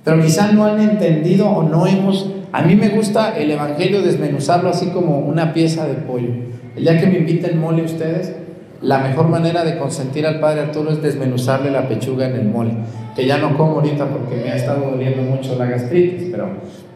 Pero 0.04 0.20
quizá 0.20 0.52
no 0.52 0.66
han 0.66 0.82
entendido 0.82 1.48
o 1.48 1.62
no 1.62 1.86
hemos... 1.86 2.28
A 2.52 2.64
mí 2.64 2.76
me 2.76 2.90
gusta 2.90 3.38
el 3.38 3.52
Evangelio 3.52 4.02
desmenuzarlo 4.02 4.70
así 4.72 4.88
como 4.88 5.20
una 5.20 5.54
pieza 5.54 5.86
de 5.86 5.94
pollo. 5.94 6.30
El 6.76 6.86
día 6.86 7.00
que 7.00 7.06
me 7.06 7.20
inviten 7.20 7.60
mole 7.60 7.84
ustedes, 7.84 8.34
la 8.82 8.98
mejor 8.98 9.28
manera 9.28 9.64
de 9.64 9.78
consentir 9.78 10.26
al 10.26 10.40
Padre 10.40 10.62
Arturo 10.62 10.90
es 10.90 11.04
desmenuzarle 11.04 11.70
la 11.70 11.88
pechuga 11.88 12.30
en 12.30 12.36
el 12.36 12.48
mole, 12.48 12.72
que 13.16 13.28
ya 13.28 13.38
no 13.38 13.56
como 13.56 13.74
ahorita 13.74 14.08
porque 14.08 14.38
me 14.38 14.50
ha 14.50 14.56
estado 14.56 14.90
doliendo 14.90 15.22
mucho 15.22 15.56
la 15.56 15.66
gastritis, 15.66 16.30
pero, 16.32 16.50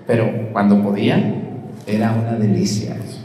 pero 0.08 0.52
cuando 0.52 0.82
podía 0.82 1.44
era 1.86 2.12
una 2.12 2.40
delicia 2.40 2.96
eso. 2.96 3.20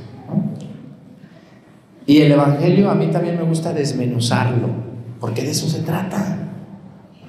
Y 2.05 2.21
el 2.21 2.33
Evangelio 2.33 2.91
a 2.91 2.95
mí 2.95 3.07
también 3.07 3.39
me 3.39 3.45
gusta 3.45 3.73
desmenuzarlo 3.73 4.90
porque 5.21 5.43
de 5.43 5.51
eso 5.51 5.69
se 5.69 5.81
trata. 5.81 6.39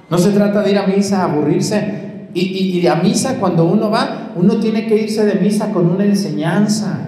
No 0.10 0.18
se 0.18 0.32
trata 0.32 0.62
de 0.62 0.72
ir 0.72 0.78
a 0.78 0.88
misa 0.88 1.24
aburrirse. 1.24 2.30
Y, 2.34 2.80
y, 2.80 2.88
a 2.88 2.96
misa 2.96 3.40
cuando 3.40 3.66
uno 3.66 3.90
va, 3.90 4.32
uno 4.38 4.58
tiene 4.58 4.88
que 4.88 4.96
irse 4.96 5.26
de 5.26 5.36
misa 5.36 5.72
con 5.74 5.90
una 5.90 6.06
enseñanza. 6.06 7.00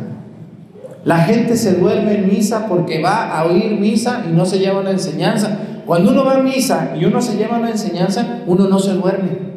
La 1.05 1.19
gente 1.19 1.55
se 1.55 1.75
duerme 1.75 2.15
en 2.15 2.27
misa 2.27 2.67
porque 2.67 3.01
va 3.01 3.37
a 3.37 3.45
oír 3.45 3.79
misa 3.79 4.25
y 4.29 4.33
no 4.33 4.45
se 4.45 4.59
lleva 4.59 4.81
una 4.81 4.91
enseñanza. 4.91 5.59
cuando 5.85 6.11
uno 6.11 6.25
va 6.25 6.35
a 6.35 6.43
misa 6.43 6.93
y 6.99 7.05
uno 7.05 7.21
se 7.21 7.37
lleva 7.37 7.57
una 7.57 7.71
enseñanza, 7.71 8.43
uno 8.47 8.67
no 8.67 8.79
se 8.79 8.93
duerme. 8.93 9.53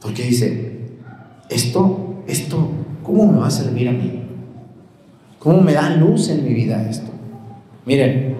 Porque 0.00 0.24
dice, 0.24 0.90
esto, 1.48 2.22
esto, 2.26 2.70
¿cómo 3.02 3.32
me 3.32 3.38
va 3.38 3.46
a 3.46 3.50
servir 3.50 3.88
a 3.88 3.92
mí? 3.92 4.22
¿Cómo 5.38 5.60
me 5.60 5.72
da 5.72 5.90
luz 5.90 6.28
en 6.28 6.44
mi 6.44 6.52
vida 6.52 6.86
esto? 6.88 7.10
Miren, 7.84 8.33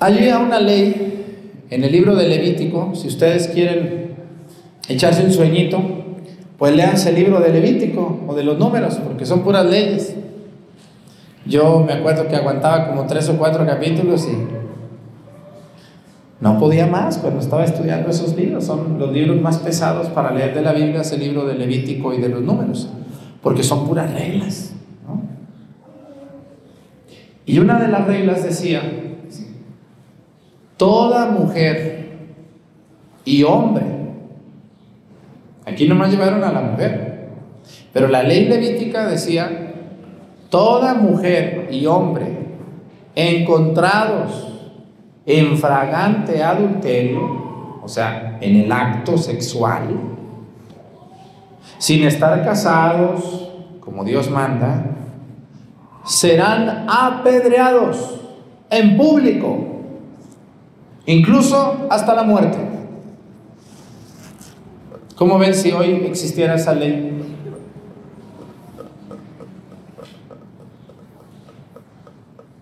hay 0.00 0.30
una 0.30 0.60
ley 0.60 1.24
en 1.70 1.84
el 1.84 1.92
libro 1.92 2.14
de 2.14 2.28
Levítico, 2.28 2.94
si 2.94 3.08
ustedes 3.08 3.48
quieren 3.48 4.14
echarse 4.88 5.24
un 5.24 5.32
sueñito, 5.32 5.82
pues 6.56 6.74
leanse 6.74 7.10
el 7.10 7.16
libro 7.16 7.40
de 7.40 7.50
Levítico 7.50 8.20
o 8.26 8.34
de 8.34 8.42
los 8.44 8.58
números, 8.58 8.96
porque 8.96 9.26
son 9.26 9.42
puras 9.42 9.66
leyes. 9.66 10.14
Yo 11.46 11.84
me 11.86 11.92
acuerdo 11.92 12.28
que 12.28 12.36
aguantaba 12.36 12.88
como 12.88 13.06
tres 13.06 13.28
o 13.28 13.38
cuatro 13.38 13.66
capítulos 13.66 14.26
y 14.28 14.36
no 16.40 16.58
podía 16.58 16.86
más 16.86 17.18
cuando 17.18 17.40
estaba 17.40 17.64
estudiando 17.64 18.10
esos 18.10 18.36
libros. 18.36 18.64
Son 18.64 18.98
los 18.98 19.12
libros 19.12 19.40
más 19.40 19.58
pesados 19.58 20.08
para 20.08 20.32
leer 20.32 20.54
de 20.54 20.62
la 20.62 20.72
Biblia, 20.72 21.00
es 21.00 21.12
el 21.12 21.20
libro 21.20 21.46
de 21.46 21.54
Levítico 21.54 22.14
y 22.14 22.20
de 22.20 22.28
los 22.28 22.42
números, 22.42 22.88
porque 23.42 23.62
son 23.62 23.86
puras 23.86 24.12
reglas. 24.12 24.72
Y 27.46 27.58
una 27.60 27.80
de 27.80 27.88
las 27.88 28.06
reglas 28.06 28.44
decía, 28.44 28.82
toda 30.78 31.26
mujer 31.26 32.08
y 33.26 33.42
hombre, 33.42 33.84
aquí 35.66 35.86
nomás 35.86 36.10
llevaron 36.10 36.42
a 36.42 36.52
la 36.52 36.62
mujer, 36.62 37.28
pero 37.92 38.08
la 38.08 38.22
ley 38.22 38.46
levítica 38.46 39.06
decía, 39.06 39.74
toda 40.48 40.94
mujer 40.94 41.68
y 41.70 41.84
hombre 41.84 42.38
encontrados 43.14 44.48
en 45.26 45.58
fragante 45.58 46.42
adulterio, 46.42 47.80
o 47.82 47.88
sea, 47.88 48.38
en 48.40 48.56
el 48.56 48.72
acto 48.72 49.18
sexual, 49.18 49.88
sin 51.78 52.04
estar 52.04 52.42
casados, 52.44 53.50
como 53.80 54.04
Dios 54.04 54.30
manda, 54.30 54.84
serán 56.04 56.86
apedreados 56.88 58.20
en 58.70 58.96
público, 58.96 59.67
incluso 61.12 61.86
hasta 61.90 62.14
la 62.14 62.22
muerte. 62.22 62.58
¿Cómo 65.16 65.38
ven 65.38 65.54
si 65.54 65.72
hoy 65.72 66.04
existiera 66.06 66.54
esa 66.54 66.74
ley? 66.74 67.12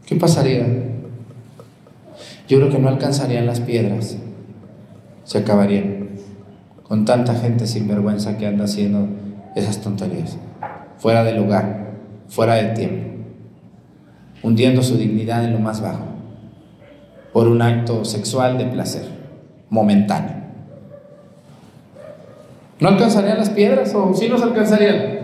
¿Qué 0.07 0.17
pasaría? 0.17 0.67
Yo 2.49 2.59
creo 2.59 2.71
que 2.71 2.79
no 2.79 2.89
alcanzarían 2.89 3.47
las 3.47 3.61
piedras, 3.61 4.17
se 5.25 5.39
acabarían 5.39 6.11
con 6.85 7.05
tanta 7.05 7.35
gente 7.35 7.67
sin 7.67 7.89
vergüenza 7.89 8.39
que 8.39 8.47
anda 8.47 8.65
haciendo 8.65 9.09
esas 9.55 9.81
tonterías, 9.81 10.39
fuera 10.99 11.25
de 11.25 11.33
lugar, 11.33 11.91
fuera 12.29 12.55
de 12.55 12.75
tiempo 12.75 13.07
hundiendo 14.47 14.83
su 14.83 14.97
dignidad 14.97 15.45
en 15.45 15.53
lo 15.55 15.59
más 15.59 15.81
bajo, 15.81 16.05
por 17.37 17.49
un 17.49 17.61
acto 17.61 18.03
sexual 18.03 18.57
de 18.57 18.65
placer, 18.65 19.05
momentáneo. 19.69 20.37
¿No 22.81 22.89
alcanzarían 22.89 23.37
las 23.37 23.51
piedras 23.51 23.95
o 23.95 24.15
sí 24.15 24.27
nos 24.27 24.41
alcanzarían? 24.41 25.19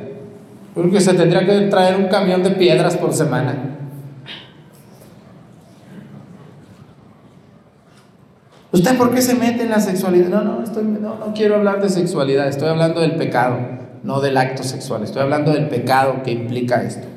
Creo 0.74 0.90
que 0.90 1.00
se 1.00 1.14
tendría 1.14 1.46
que 1.46 1.68
traer 1.68 1.96
un 1.96 2.08
camión 2.08 2.42
de 2.42 2.50
piedras 2.50 2.98
por 2.98 3.14
semana. 3.14 3.78
¿Usted 8.72 8.98
por 8.98 9.14
qué 9.14 9.22
se 9.22 9.34
mete 9.34 9.62
en 9.62 9.70
la 9.70 9.80
sexualidad? 9.80 10.28
No, 10.28 10.44
no, 10.44 10.62
estoy, 10.62 10.84
no, 10.84 11.16
no 11.16 11.32
quiero 11.32 11.54
hablar 11.54 11.80
de 11.80 11.88
sexualidad, 11.88 12.46
estoy 12.46 12.68
hablando 12.68 13.00
del 13.00 13.16
pecado, 13.16 13.56
no 14.02 14.20
del 14.20 14.36
acto 14.36 14.64
sexual, 14.64 15.02
estoy 15.02 15.22
hablando 15.22 15.52
del 15.52 15.70
pecado 15.70 16.22
que 16.22 16.32
implica 16.32 16.82
esto 16.82 17.08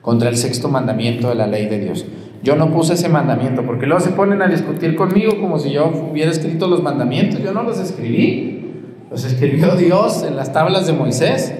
contra 0.00 0.30
el 0.30 0.38
sexto 0.38 0.70
mandamiento 0.70 1.28
de 1.28 1.34
la 1.34 1.46
ley 1.46 1.66
de 1.66 1.80
Dios. 1.80 2.06
Yo 2.42 2.56
no 2.56 2.70
puse 2.70 2.94
ese 2.94 3.08
mandamiento, 3.08 3.62
porque 3.62 3.86
luego 3.86 4.00
se 4.00 4.10
ponen 4.10 4.42
a 4.42 4.46
discutir 4.46 4.94
conmigo 4.94 5.40
como 5.40 5.58
si 5.58 5.70
yo 5.70 5.92
hubiera 6.10 6.30
escrito 6.30 6.68
los 6.68 6.82
mandamientos. 6.82 7.42
Yo 7.42 7.52
no 7.52 7.62
los 7.62 7.78
escribí, 7.80 8.72
los 9.10 9.24
escribió 9.24 9.74
Dios 9.76 10.24
en 10.26 10.36
las 10.36 10.52
tablas 10.52 10.86
de 10.86 10.92
Moisés. 10.92 11.52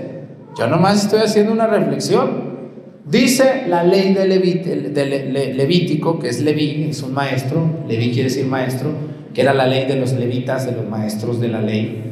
Yo 0.57 0.67
nomás 0.69 1.05
estoy 1.05 1.21
haciendo 1.21 1.53
una 1.53 1.67
reflexión. 1.67 2.49
Dice 3.05 3.65
la 3.69 3.83
ley 3.85 4.13
de, 4.13 4.27
Levítico, 5.55 6.19
que 6.19 6.29
es 6.29 6.43
Leví, 6.43 6.89
es 6.91 7.03
un 7.03 7.15
maestro, 7.15 7.63
Leví 7.89 8.11
quiere 8.11 8.25
decir 8.25 8.47
maestro, 8.47 8.91
que 9.33 9.41
era 9.41 9.55
la 9.55 9.67
ley 9.67 9.87
de 9.87 9.97
los 9.97 10.13
levitas, 10.13 10.67
de 10.67 10.73
los 10.73 10.87
maestros 10.87 11.41
de 11.41 11.49
la 11.49 11.63
ley 11.63 12.09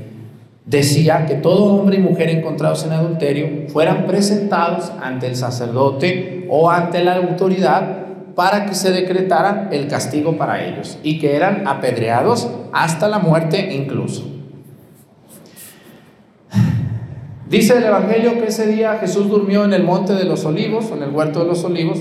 decía 0.67 1.27
que 1.27 1.37
todo 1.37 1.75
hombre 1.75 1.97
y 1.97 2.01
mujer 2.01 2.29
encontrados 2.29 2.85
en 2.85 2.93
adulterio 2.93 3.69
fueran 3.69 4.07
presentados 4.07 4.93
ante 5.01 5.29
el 5.29 5.37
sacerdote 5.37 6.47
o 6.51 6.71
ante 6.71 7.03
la 7.05 7.17
autoridad 7.17 8.06
para 8.37 8.67
que 8.67 8.75
se 8.77 8.93
decretara 8.93 9.69
el 9.73 9.89
castigo 9.89 10.37
para 10.37 10.65
ellos 10.65 10.99
y 11.03 11.19
que 11.19 11.35
eran 11.35 11.67
apedreados 11.67 12.49
hasta 12.73 13.09
la 13.09 13.19
muerte 13.19 13.75
incluso. 13.75 14.31
Dice 17.49 17.79
el 17.79 17.85
Evangelio 17.85 18.39
que 18.39 18.49
ese 18.49 18.67
día 18.67 18.99
Jesús 18.99 19.29
durmió 19.29 19.65
en 19.65 19.73
el 19.73 19.83
monte 19.83 20.13
de 20.13 20.25
los 20.25 20.45
olivos, 20.45 20.91
en 20.91 21.03
el 21.03 21.11
huerto 21.11 21.41
de 21.41 21.47
los 21.47 21.65
olivos, 21.65 21.99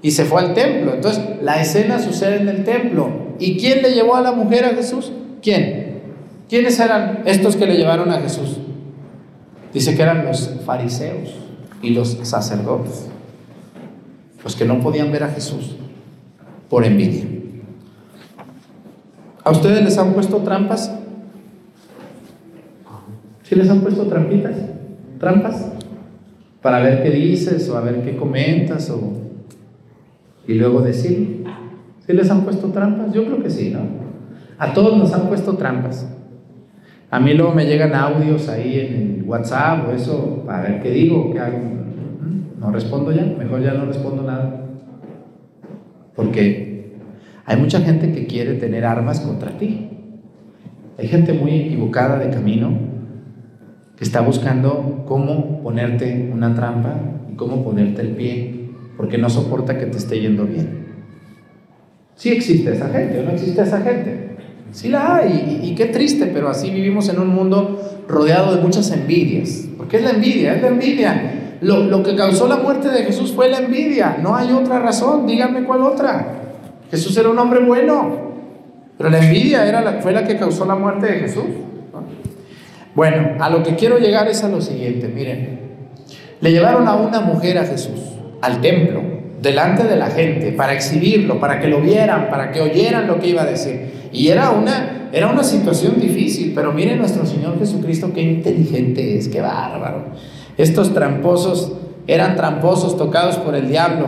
y 0.00 0.10
se 0.12 0.24
fue 0.24 0.40
al 0.40 0.54
templo. 0.54 0.94
Entonces, 0.94 1.22
la 1.42 1.60
escena 1.60 1.98
sucede 1.98 2.36
en 2.36 2.48
el 2.48 2.64
templo. 2.64 3.08
¿Y 3.38 3.58
quién 3.58 3.82
le 3.82 3.92
llevó 3.92 4.16
a 4.16 4.20
la 4.20 4.32
mujer 4.32 4.64
a 4.64 4.70
Jesús? 4.70 5.12
¿Quién? 5.42 6.00
¿Quiénes 6.48 6.78
eran 6.78 7.22
estos 7.26 7.56
que 7.56 7.66
le 7.66 7.76
llevaron 7.76 8.10
a 8.12 8.20
Jesús? 8.20 8.58
Dice 9.74 9.96
que 9.96 10.02
eran 10.02 10.24
los 10.24 10.52
fariseos 10.64 11.34
y 11.82 11.90
los 11.90 12.16
sacerdotes, 12.22 13.08
los 14.46 14.54
que 14.54 14.64
no 14.64 14.78
podían 14.78 15.10
ver 15.10 15.24
a 15.24 15.28
Jesús 15.30 15.74
por 16.70 16.84
envidia. 16.84 17.24
¿A 19.42 19.50
ustedes 19.50 19.82
les 19.82 19.98
han 19.98 20.12
puesto 20.12 20.36
trampas? 20.36 20.88
¿Sí 23.42 23.56
les 23.56 23.68
han 23.68 23.80
puesto 23.80 24.06
trampitas? 24.06 24.54
¿Trampas? 25.18 25.72
Para 26.62 26.78
ver 26.78 27.02
qué 27.02 27.10
dices 27.10 27.68
o 27.70 27.76
a 27.76 27.80
ver 27.80 28.04
qué 28.04 28.16
comentas 28.16 28.88
o... 28.90 29.14
y 30.46 30.54
luego 30.54 30.80
decir. 30.80 31.42
¿Sí 32.06 32.12
les 32.12 32.30
han 32.30 32.42
puesto 32.42 32.68
trampas? 32.68 33.12
Yo 33.12 33.24
creo 33.24 33.42
que 33.42 33.50
sí, 33.50 33.70
¿no? 33.70 33.80
A 34.58 34.72
todos 34.72 34.96
nos 34.96 35.12
han 35.12 35.26
puesto 35.26 35.56
trampas. 35.56 36.08
A 37.10 37.18
mí 37.18 37.34
luego 37.34 37.52
me 37.52 37.66
llegan 37.66 37.96
audios 37.96 38.48
ahí 38.48 38.78
en 38.78 39.24
WhatsApp 39.26 39.88
o 39.88 39.90
eso 39.90 40.44
para 40.46 40.62
ver 40.62 40.82
qué 40.84 40.90
digo, 40.92 41.32
qué 41.32 41.40
hago. 41.40 41.85
No 42.66 42.72
respondo 42.72 43.12
ya, 43.12 43.22
mejor 43.22 43.62
ya 43.62 43.74
no 43.74 43.86
respondo 43.86 44.24
nada. 44.24 44.66
Porque 46.16 46.96
hay 47.44 47.56
mucha 47.58 47.80
gente 47.80 48.10
que 48.10 48.26
quiere 48.26 48.54
tener 48.54 48.84
armas 48.84 49.20
contra 49.20 49.56
ti. 49.56 49.88
Hay 50.98 51.06
gente 51.06 51.32
muy 51.32 51.52
equivocada 51.52 52.18
de 52.18 52.30
camino 52.30 52.76
que 53.96 54.02
está 54.02 54.20
buscando 54.20 55.04
cómo 55.06 55.62
ponerte 55.62 56.28
una 56.32 56.56
trampa 56.56 56.96
y 57.32 57.36
cómo 57.36 57.62
ponerte 57.62 58.02
el 58.02 58.16
pie, 58.16 58.70
porque 58.96 59.16
no 59.16 59.30
soporta 59.30 59.78
que 59.78 59.86
te 59.86 59.98
esté 59.98 60.20
yendo 60.20 60.44
bien. 60.44 60.86
Sí 62.16 62.30
existe 62.30 62.72
esa 62.72 62.88
gente 62.88 63.20
o 63.20 63.22
no 63.22 63.30
existe 63.30 63.62
esa 63.62 63.80
gente. 63.80 64.30
Sí 64.72 64.88
la 64.88 65.18
hay, 65.18 65.60
y, 65.62 65.74
qué 65.76 65.86
triste, 65.86 66.26
pero 66.34 66.48
así 66.48 66.70
vivimos 66.70 67.08
en 67.10 67.20
un 67.20 67.28
mundo 67.28 68.04
rodeado 68.08 68.56
de 68.56 68.60
muchas 68.60 68.90
envidias. 68.90 69.68
¿Por 69.76 69.94
es 69.94 70.02
la 70.02 70.10
envidia? 70.10 70.56
Es 70.56 70.62
la 70.62 70.68
envidia. 70.68 71.35
Lo, 71.60 72.02
que 72.02 72.14
causó 72.14 72.46
la 72.48 72.56
muerte 72.56 72.88
de 72.88 73.04
Jesús 73.04 73.32
fue 73.32 73.48
la 73.48 73.58
envidia. 73.58 74.18
No 74.20 74.36
hay 74.36 74.52
otra 74.52 74.78
razón. 74.78 75.26
Díganme 75.26 75.64
cuál 75.64 75.82
otra. 75.82 76.34
Jesús 76.90 77.16
era 77.16 77.28
un 77.28 77.38
hombre 77.38 77.60
bueno. 77.60 78.26
Pero 78.98 79.10
la 79.10 79.18
envidia 79.18 79.66
era 79.66 79.80
la, 79.80 80.00
fue 80.00 80.12
la 80.12 80.24
que 80.24 80.36
causó 80.36 80.64
la 80.64 80.74
muerte 80.74 81.06
de 81.06 81.20
Jesús. 81.20 81.44
Bueno, 82.94 83.42
a 83.44 83.50
lo 83.50 83.62
que 83.62 83.74
quiero 83.74 83.98
llegar 83.98 84.26
es 84.28 84.42
a 84.42 84.48
lo 84.48 84.60
siguiente. 84.60 85.08
Miren, 85.08 85.60
le 86.40 86.50
llevaron 86.50 86.88
a 86.88 86.94
una 86.94 87.20
mujer 87.20 87.58
a 87.58 87.64
Jesús, 87.64 88.00
al 88.40 88.60
templo, 88.62 89.02
delante 89.42 89.84
de 89.84 89.96
la 89.96 90.06
gente, 90.06 90.52
para 90.52 90.72
exhibirlo, 90.72 91.38
para 91.38 91.60
que 91.60 91.68
lo 91.68 91.80
vieran, 91.80 92.30
para 92.30 92.52
que 92.52 92.60
oyeran 92.62 93.06
lo 93.06 93.18
que 93.18 93.28
iba 93.28 93.42
a 93.42 93.46
decir. 93.46 94.08
Y 94.12 94.28
era 94.28 94.50
una, 94.50 95.08
era 95.12 95.28
una 95.28 95.44
situación 95.44 96.00
difícil, 96.00 96.52
pero 96.54 96.72
mire 96.72 96.96
nuestro 96.96 97.26
Señor 97.26 97.58
Jesucristo, 97.58 98.12
qué 98.14 98.22
inteligente 98.22 99.18
es, 99.18 99.28
qué 99.28 99.42
bárbaro. 99.42 100.04
Estos 100.56 100.94
tramposos 100.94 101.72
eran 102.06 102.36
tramposos 102.36 102.96
tocados 102.96 103.36
por 103.36 103.54
el 103.54 103.68
diablo. 103.68 104.06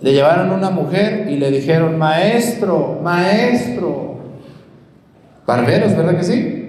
Le 0.00 0.12
llevaron 0.12 0.50
una 0.50 0.70
mujer 0.70 1.28
y 1.30 1.36
le 1.36 1.50
dijeron, 1.50 1.98
maestro, 1.98 3.00
maestro. 3.02 4.18
Barberos, 5.46 5.96
¿verdad 5.96 6.16
que 6.16 6.24
sí? 6.24 6.60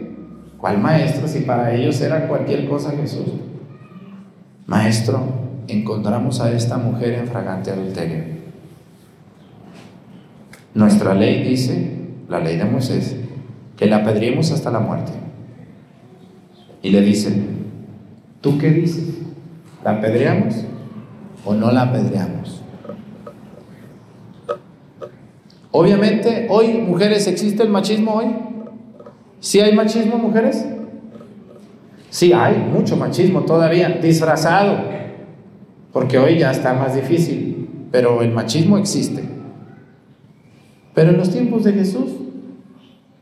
¿Cuál 0.58 0.80
maestro? 0.80 1.28
Si 1.28 1.42
para 1.42 1.74
ellos 1.74 2.00
era 2.02 2.28
cualquier 2.28 2.68
cosa 2.68 2.92
Jesús. 2.92 3.28
Maestro, 4.68 5.22
encontramos 5.68 6.40
a 6.40 6.52
esta 6.52 6.78
mujer 6.78 7.14
en 7.14 7.28
fragante 7.28 7.72
adulterio. 7.72 8.24
Nuestra 10.74 11.14
ley 11.14 11.44
dice, 11.44 11.92
la 12.30 12.40
ley 12.40 12.58
de 12.58 12.66
Moisés, 12.66 13.16
que 13.76 13.88
la 13.88 13.98
apedreemos 13.98 14.52
hasta 14.52 14.72
la 14.72 14.80
muerte. 14.80 15.12
Y 16.82 16.92
le 16.92 17.02
dicen, 17.02 17.61
¿tú 18.42 18.58
qué 18.58 18.72
dices? 18.72 19.20
¿La 19.84 19.92
apedreamos 19.92 20.66
o 21.46 21.54
no 21.54 21.72
la 21.72 21.84
apedreamos? 21.84 22.62
Obviamente, 25.72 26.48
hoy, 26.50 26.80
mujeres, 26.80 27.28
¿existe 27.28 27.64
el 27.64 27.70
machismo 27.70 28.16
hoy? 28.16 28.26
¿Sí 29.40 29.60
hay 29.62 29.74
machismo, 29.74 30.18
mujeres? 30.18 30.66
Sí, 32.10 32.34
hay 32.34 32.58
mucho 32.58 32.98
machismo 32.98 33.42
todavía, 33.42 33.88
disfrazado, 34.02 34.84
porque 35.94 36.20
hoy 36.20 36.38
ya 36.38 36.52
está 36.52 36.74
más 36.74 36.94
difícil, 36.94 37.88
pero 37.90 38.22
el 38.22 38.32
machismo 38.32 38.78
existe. 38.78 39.24
Pero 40.94 41.12
en 41.12 41.18
los 41.18 41.32
tiempos 41.32 41.64
de 41.64 41.72
Jesús 41.72 42.12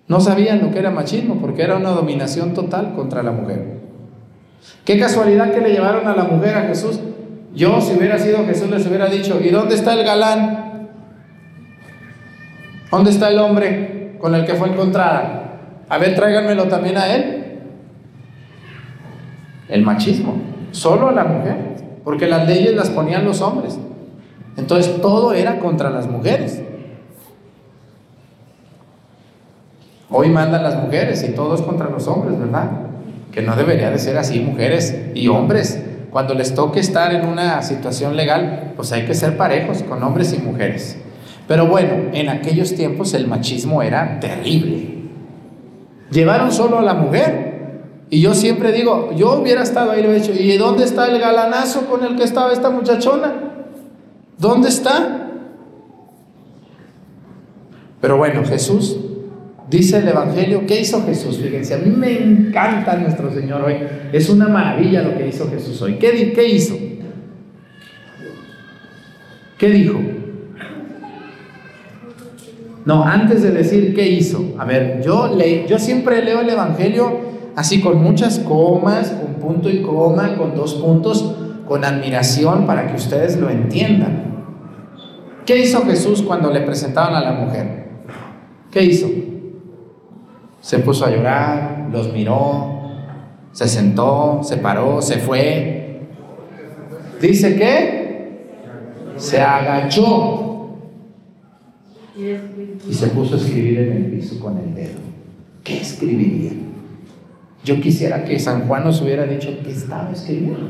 no 0.08 0.20
sabían 0.20 0.62
lo 0.62 0.72
que 0.72 0.80
era 0.80 0.90
machismo, 0.90 1.36
porque 1.40 1.62
era 1.62 1.78
una 1.78 1.92
dominación 1.92 2.56
total 2.56 2.94
contra 2.96 3.22
la 3.22 3.32
mujer. 3.32 3.79
Qué 4.86 5.00
casualidad 5.00 5.52
que 5.52 5.62
le 5.62 5.72
llevaron 5.72 6.08
a 6.08 6.16
la 6.16 6.24
mujer 6.24 6.56
a 6.56 6.62
Jesús. 6.64 7.00
Yo, 7.54 7.82
si 7.82 7.96
hubiera 7.96 8.18
sido 8.18 8.46
Jesús, 8.46 8.70
les 8.70 8.86
hubiera 8.86 9.08
dicho, 9.08 9.40
¿y 9.42 9.50
dónde 9.50 9.76
está 9.76 9.94
el 9.94 10.04
galán? 10.04 10.90
¿Dónde 12.92 13.12
está 13.12 13.30
el 13.30 13.40
hombre 13.40 14.16
con 14.20 14.34
el 14.36 14.46
que 14.46 14.56
fue 14.56 14.70
encontrada? 14.70 15.60
A 15.88 15.98
ver, 15.98 16.16
tráiganmelo 16.16 16.66
también 16.66 16.98
a 16.98 17.14
él 17.14 17.40
el 19.70 19.84
machismo, 19.84 20.34
solo 20.72 21.10
a 21.10 21.12
la 21.12 21.24
mujer, 21.24 21.76
porque 22.04 22.28
las 22.28 22.48
leyes 22.48 22.76
las 22.76 22.90
ponían 22.90 23.24
los 23.24 23.42
hombres. 23.42 23.80
Entonces 24.58 25.00
todo 25.02 25.34
era 25.34 25.60
contra 25.60 25.90
las 25.92 26.08
mujeres. 26.08 26.62
Hoy 30.10 30.30
mandan 30.30 30.64
las 30.64 30.76
mujeres 30.76 31.24
y 31.24 31.34
todo 31.34 31.54
es 31.54 31.62
contra 31.62 31.90
los 31.90 32.08
hombres, 32.08 32.38
¿verdad? 32.40 32.89
Que 33.32 33.42
no 33.42 33.56
debería 33.56 33.92
de 33.92 34.00
ser 34.00 34.18
así, 34.18 34.40
mujeres 34.40 34.96
y 35.14 35.28
hombres. 35.28 35.82
Cuando 36.12 36.34
les 36.34 36.56
toque 36.56 36.80
estar 36.80 37.14
en 37.14 37.28
una 37.28 37.62
situación 37.62 38.16
legal, 38.16 38.74
pues 38.76 38.92
hay 38.92 39.06
que 39.06 39.14
ser 39.14 39.38
parejos 39.38 39.84
con 39.84 40.02
hombres 40.02 40.34
y 40.34 40.40
mujeres. 40.40 40.98
Pero 41.48 41.68
bueno, 41.68 42.12
en 42.14 42.30
aquellos 42.30 42.76
tiempos 42.76 43.14
el 43.14 43.28
machismo 43.28 43.82
era 43.82 44.20
terrible. 44.20 45.00
Llevaron 46.12 46.52
solo 46.52 46.80
a 46.80 46.82
la 46.82 46.96
mujer 46.96 47.50
y 48.10 48.22
yo 48.22 48.34
siempre 48.34 48.72
digo, 48.72 49.12
yo 49.16 49.40
hubiera 49.40 49.62
estado 49.62 49.92
ahí, 49.92 50.02
lo 50.02 50.12
he 50.12 50.20
dicho, 50.20 50.32
¿y 50.34 50.58
dónde 50.58 50.84
está 50.84 51.08
el 51.08 51.20
galanazo 51.20 51.86
con 51.86 52.04
el 52.04 52.16
que 52.16 52.24
estaba 52.24 52.52
esta 52.52 52.72
muchachona? 52.72 53.34
¿Dónde 54.38 54.70
está? 54.70 55.28
Pero 58.02 58.18
bueno, 58.18 58.44
Jesús, 58.46 58.98
dice 59.70 59.98
el 59.98 60.08
Evangelio, 60.08 60.66
¿qué 60.66 60.82
hizo 60.82 61.06
Jesús? 61.06 61.38
Fíjense, 61.38 61.76
a 61.76 61.78
mí 61.78 61.92
me 61.96 62.18
encanta 62.18 62.98
nuestro 62.98 63.32
Señor 63.32 63.62
hoy. 63.62 63.76
Es 64.12 64.30
una 64.30 64.48
maravilla 64.48 65.04
lo 65.04 65.18
que 65.18 65.28
hizo 65.28 65.50
Jesús 65.50 65.82
hoy. 65.82 65.96
¿Qué, 65.96 66.34
qué 66.34 66.48
hizo? 66.48 66.76
¿Qué 69.58 69.70
dijo? 69.70 70.00
No, 72.86 73.04
antes 73.04 73.44
de 73.44 73.52
decir 73.52 73.94
qué 73.94 74.08
hizo. 74.08 74.56
A 74.58 74.66
ver, 74.66 75.02
yo, 75.04 75.36
le, 75.36 75.68
yo 75.68 75.78
siempre 75.78 76.24
leo 76.24 76.42
el 76.42 76.50
Evangelio 76.50 77.20
así 77.56 77.82
con 77.82 78.02
muchas 78.02 78.40
comas, 78.40 79.12
con 79.12 79.34
punto 79.36 79.70
y 79.70 79.82
coma, 79.82 80.38
con 80.38 80.56
dos 80.56 80.76
puntos, 80.76 81.36
con 81.68 81.84
admiración 81.84 82.66
para 82.66 82.88
que 82.88 82.96
ustedes 82.96 83.38
lo 83.38 83.50
entiendan. 83.50 84.46
¿Qué 85.46 85.60
hizo 85.60 85.84
Jesús 85.86 86.22
cuando 86.22 86.52
le 86.52 86.62
presentaban 86.62 87.14
a 87.16 87.22
la 87.22 87.34
mujer? 87.34 87.90
¿Qué 88.72 88.84
hizo? 88.84 89.08
Se 90.70 90.78
puso 90.78 91.04
a 91.04 91.10
llorar, 91.10 91.88
los 91.92 92.14
miró, 92.14 92.92
se 93.52 93.68
sentó, 93.68 94.42
se 94.44 94.58
paró, 94.58 95.02
se 95.02 95.18
fue. 95.18 96.02
Dice 97.20 97.56
que 97.56 98.38
se 99.18 99.42
agachó 99.42 100.78
y 102.88 102.94
se 102.94 103.08
puso 103.08 103.34
a 103.34 103.38
escribir 103.40 103.80
en 103.80 103.94
el 103.94 104.06
piso 104.12 104.40
con 104.40 104.60
el 104.60 104.76
dedo. 104.76 105.00
¿Qué 105.64 105.82
escribiría? 105.82 106.52
Yo 107.66 107.82
quisiera 107.82 108.24
que 108.24 108.38
San 108.38 108.68
Juan 108.68 108.84
nos 108.84 109.02
hubiera 109.02 109.26
dicho 109.26 109.50
que 109.64 109.72
estaba 109.72 110.12
escribiendo. 110.12 110.70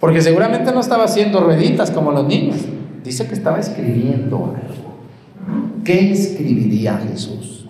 Porque 0.00 0.22
seguramente 0.22 0.72
no 0.72 0.80
estaba 0.80 1.04
haciendo 1.04 1.40
rueditas 1.40 1.90
como 1.90 2.12
los 2.12 2.26
niños. 2.26 2.64
Dice 3.04 3.26
que 3.26 3.34
estaba 3.34 3.60
escribiendo 3.60 4.38
algo. 4.38 5.82
¿Qué 5.84 6.12
escribiría 6.12 6.96
Jesús? 6.96 7.63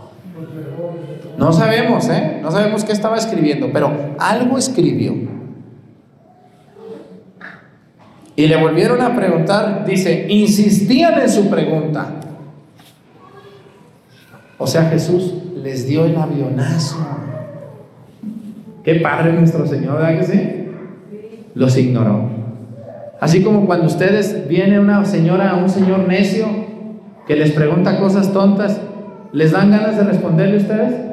No 1.36 1.52
sabemos, 1.52 2.08
¿eh? 2.08 2.38
No 2.42 2.50
sabemos 2.50 2.84
qué 2.84 2.92
estaba 2.92 3.16
escribiendo, 3.16 3.70
pero 3.72 3.90
algo 4.18 4.58
escribió. 4.58 5.14
Y 8.36 8.46
le 8.48 8.56
volvieron 8.56 9.00
a 9.00 9.14
preguntar, 9.14 9.84
dice, 9.86 10.26
insistían 10.28 11.20
en 11.20 11.28
su 11.28 11.48
pregunta. 11.48 12.14
O 14.58 14.66
sea, 14.66 14.84
Jesús 14.86 15.34
les 15.62 15.86
dio 15.86 16.04
el 16.04 16.16
avionazo. 16.16 16.96
Qué 18.82 18.96
padre 18.96 19.32
nuestro 19.32 19.66
Señor, 19.66 19.98
¿verdad 19.98 20.18
que 20.18 20.24
sí? 20.24 20.68
Los 21.54 21.76
ignoró. 21.76 22.28
Así 23.20 23.42
como 23.42 23.66
cuando 23.66 23.86
ustedes 23.86 24.48
viene 24.48 24.78
una 24.78 25.04
señora, 25.04 25.54
un 25.54 25.70
señor 25.70 26.00
necio 26.00 26.46
que 27.26 27.36
les 27.36 27.52
pregunta 27.52 27.98
cosas 27.98 28.32
tontas, 28.32 28.80
¿les 29.32 29.52
dan 29.52 29.70
ganas 29.70 29.96
de 29.96 30.04
responderle 30.04 30.56
a 30.56 30.60
ustedes? 30.60 31.03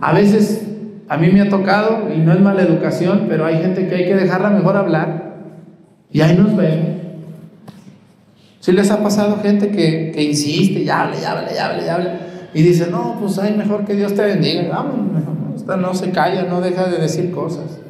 A 0.00 0.12
veces 0.12 0.66
a 1.08 1.16
mí 1.16 1.30
me 1.30 1.40
ha 1.40 1.48
tocado, 1.48 2.12
y 2.14 2.18
no 2.18 2.32
es 2.32 2.40
mala 2.40 2.62
educación, 2.62 3.26
pero 3.28 3.46
hay 3.46 3.58
gente 3.58 3.88
que 3.88 3.94
hay 3.94 4.04
que 4.04 4.16
dejarla 4.16 4.50
mejor 4.50 4.76
hablar. 4.76 5.36
Y 6.10 6.20
ahí 6.20 6.36
nos 6.36 6.54
ven. 6.56 6.98
Si 8.60 8.72
les 8.72 8.90
ha 8.90 9.02
pasado 9.02 9.38
gente 9.42 9.70
que, 9.70 10.12
que 10.14 10.22
insiste, 10.22 10.80
y 10.80 10.88
habla, 10.88 11.16
y 11.20 11.24
habla, 11.24 11.52
y 11.54 11.58
habla, 11.58 11.84
y 11.84 11.88
habla, 11.88 12.20
y 12.54 12.62
dice, 12.62 12.88
no, 12.90 13.16
pues 13.20 13.38
hay 13.38 13.56
mejor 13.56 13.84
que 13.84 13.94
Dios 13.94 14.14
te 14.14 14.22
bendiga, 14.22 14.68
vamos, 14.68 15.08
no 15.76 15.94
se 15.94 16.10
calla, 16.10 16.44
no 16.44 16.60
deja 16.60 16.86
de 16.88 16.98
decir 16.98 17.30
cosas. 17.30 17.80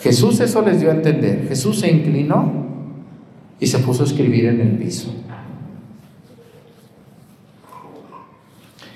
Jesús 0.00 0.40
eso 0.40 0.62
les 0.62 0.80
dio 0.80 0.90
a 0.90 0.94
entender. 0.94 1.46
Jesús 1.48 1.80
se 1.80 1.90
inclinó 1.90 2.66
y 3.60 3.66
se 3.66 3.78
puso 3.78 4.02
a 4.02 4.06
escribir 4.06 4.46
en 4.46 4.60
el 4.60 4.70
piso. 4.78 5.14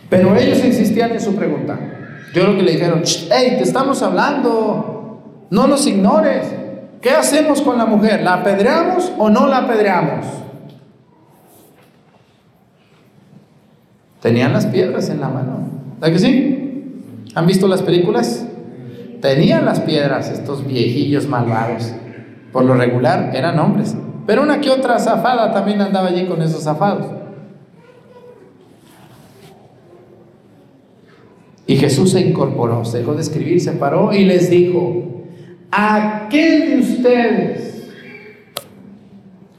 Pero 0.09 0.35
ellos 0.37 0.65
insistían 0.65 1.13
en 1.13 1.21
su 1.21 1.35
pregunta. 1.37 1.79
Yo 2.37 2.43
creo 2.43 2.57
que 2.59 2.65
le 2.65 2.73
dijeron, 2.73 3.03
hey, 3.31 3.55
te 3.57 3.63
estamos 3.63 4.03
hablando, 4.03 5.47
no 5.49 5.67
nos 5.67 5.87
ignores. 5.87 6.45
¿Qué 7.01 7.09
hacemos 7.09 7.63
con 7.63 7.79
la 7.79 7.87
mujer? 7.87 8.21
¿La 8.21 8.35
apedreamos 8.35 9.11
o 9.17 9.31
no 9.31 9.47
la 9.47 9.61
apedreamos? 9.61 10.27
Tenían 14.21 14.53
las 14.53 14.67
piedras 14.67 15.09
en 15.09 15.23
la 15.23 15.31
mano. 15.31 15.61
¿Verdad 15.99 16.13
que 16.13 16.19
sí? 16.19 17.25
¿Han 17.35 17.47
visto 17.47 17.67
las 17.69 17.81
películas? 17.81 18.45
Tenían 19.23 19.65
las 19.65 19.81
piedras 19.81 20.29
estos 20.29 20.67
viejillos 20.67 21.27
malvados. 21.27 21.95
Por 22.53 22.67
lo 22.67 22.75
regular 22.75 23.31
eran 23.35 23.59
hombres. 23.59 23.97
Pero 24.27 24.43
una 24.43 24.61
que 24.61 24.69
otra 24.69 24.99
zafada 24.99 25.55
también 25.55 25.81
andaba 25.81 26.09
allí 26.09 26.27
con 26.27 26.43
esos 26.43 26.65
zafados. 26.65 27.07
Y 31.67 31.77
Jesús 31.77 32.13
se 32.13 32.21
incorporó, 32.21 32.85
se 32.85 32.99
dejó 32.99 33.15
de 33.15 33.23
escribir, 33.23 33.61
se 33.61 33.73
paró 33.73 34.13
y 34.13 34.25
les 34.25 34.49
dijo, 34.51 35.25
aquel 35.71 36.71
de 36.71 36.79
ustedes 36.79 37.89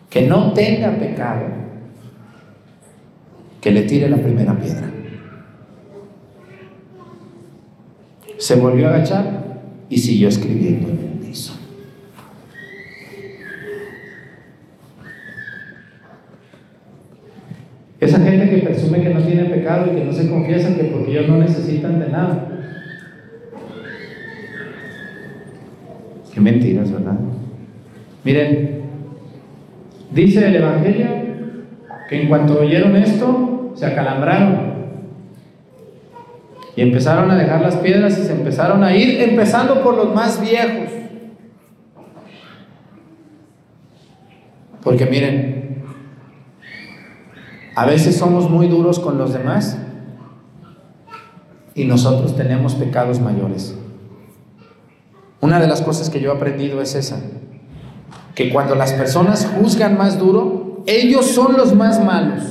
que 0.10 0.22
no 0.22 0.54
tenga 0.54 0.98
pecado, 0.98 1.48
que 3.60 3.72
le 3.72 3.84
tire 3.84 4.10
la 4.10 4.17
primera 4.17 4.58
piedra. 4.58 4.89
Se 8.38 8.56
volvió 8.56 8.88
a 8.88 8.96
agachar 8.96 9.62
y 9.89 9.98
siguió 9.98 10.30
escribiendo 10.30 10.89
en 10.89 11.00
el 11.00 11.28
piso. 11.28 11.54
Esa 18.00 18.20
gente 18.20 18.50
que 18.50 18.58
presume 18.58 19.02
que 19.02 19.10
no 19.10 19.22
tiene 19.22 19.46
pecado 19.46 19.88
y 19.92 19.96
que 19.96 20.06
no 20.06 20.14
se 20.14 20.30
confiesa 20.30 20.76
que 20.76 20.84
porque 20.86 21.12
ellos 21.12 21.28
no 21.28 21.38
necesitan 21.40 22.00
de 22.00 22.10
nada. 22.10 22.48
Qué 26.32 26.40
mentiras, 26.40 26.92
¿verdad? 26.92 27.18
Miren, 28.24 28.82
dice 30.12 30.48
el 30.48 30.56
Evangelio 30.56 31.08
que 32.08 32.22
en 32.22 32.30
cuanto 32.30 32.60
oyeron 32.60 32.96
esto, 32.96 33.72
se 33.76 33.86
acalambraron 33.86 34.78
y 36.76 36.82
empezaron 36.82 37.32
a 37.32 37.36
dejar 37.36 37.62
las 37.62 37.78
piedras 37.78 38.20
y 38.20 38.24
se 38.24 38.34
empezaron 38.34 38.84
a 38.84 38.96
ir, 38.96 39.20
empezando 39.22 39.82
por 39.82 39.96
los 39.96 40.14
más 40.14 40.40
viejos. 40.40 40.92
Porque 44.84 45.08
miren, 45.08 45.57
A 47.78 47.86
veces 47.86 48.18
somos 48.18 48.50
muy 48.50 48.68
duros 48.68 48.98
con 48.98 49.20
los 49.20 49.34
demás 49.34 49.78
y 51.76 51.86
nosotros 51.86 52.36
tenemos 52.36 52.74
pecados 52.74 53.20
mayores. 53.20 53.76
Una 55.42 55.60
de 55.60 55.68
las 55.68 55.84
cosas 55.84 56.10
que 56.10 56.20
yo 56.20 56.32
he 56.32 56.36
aprendido 56.36 56.82
es 56.82 56.96
esa, 56.96 57.20
que 58.34 58.50
cuando 58.50 58.74
las 58.74 58.94
personas 58.94 59.48
juzgan 59.56 59.96
más 59.96 60.18
duro, 60.18 60.82
ellos 60.88 61.28
son 61.28 61.56
los 61.56 61.76
más 61.76 62.04
malos. 62.04 62.46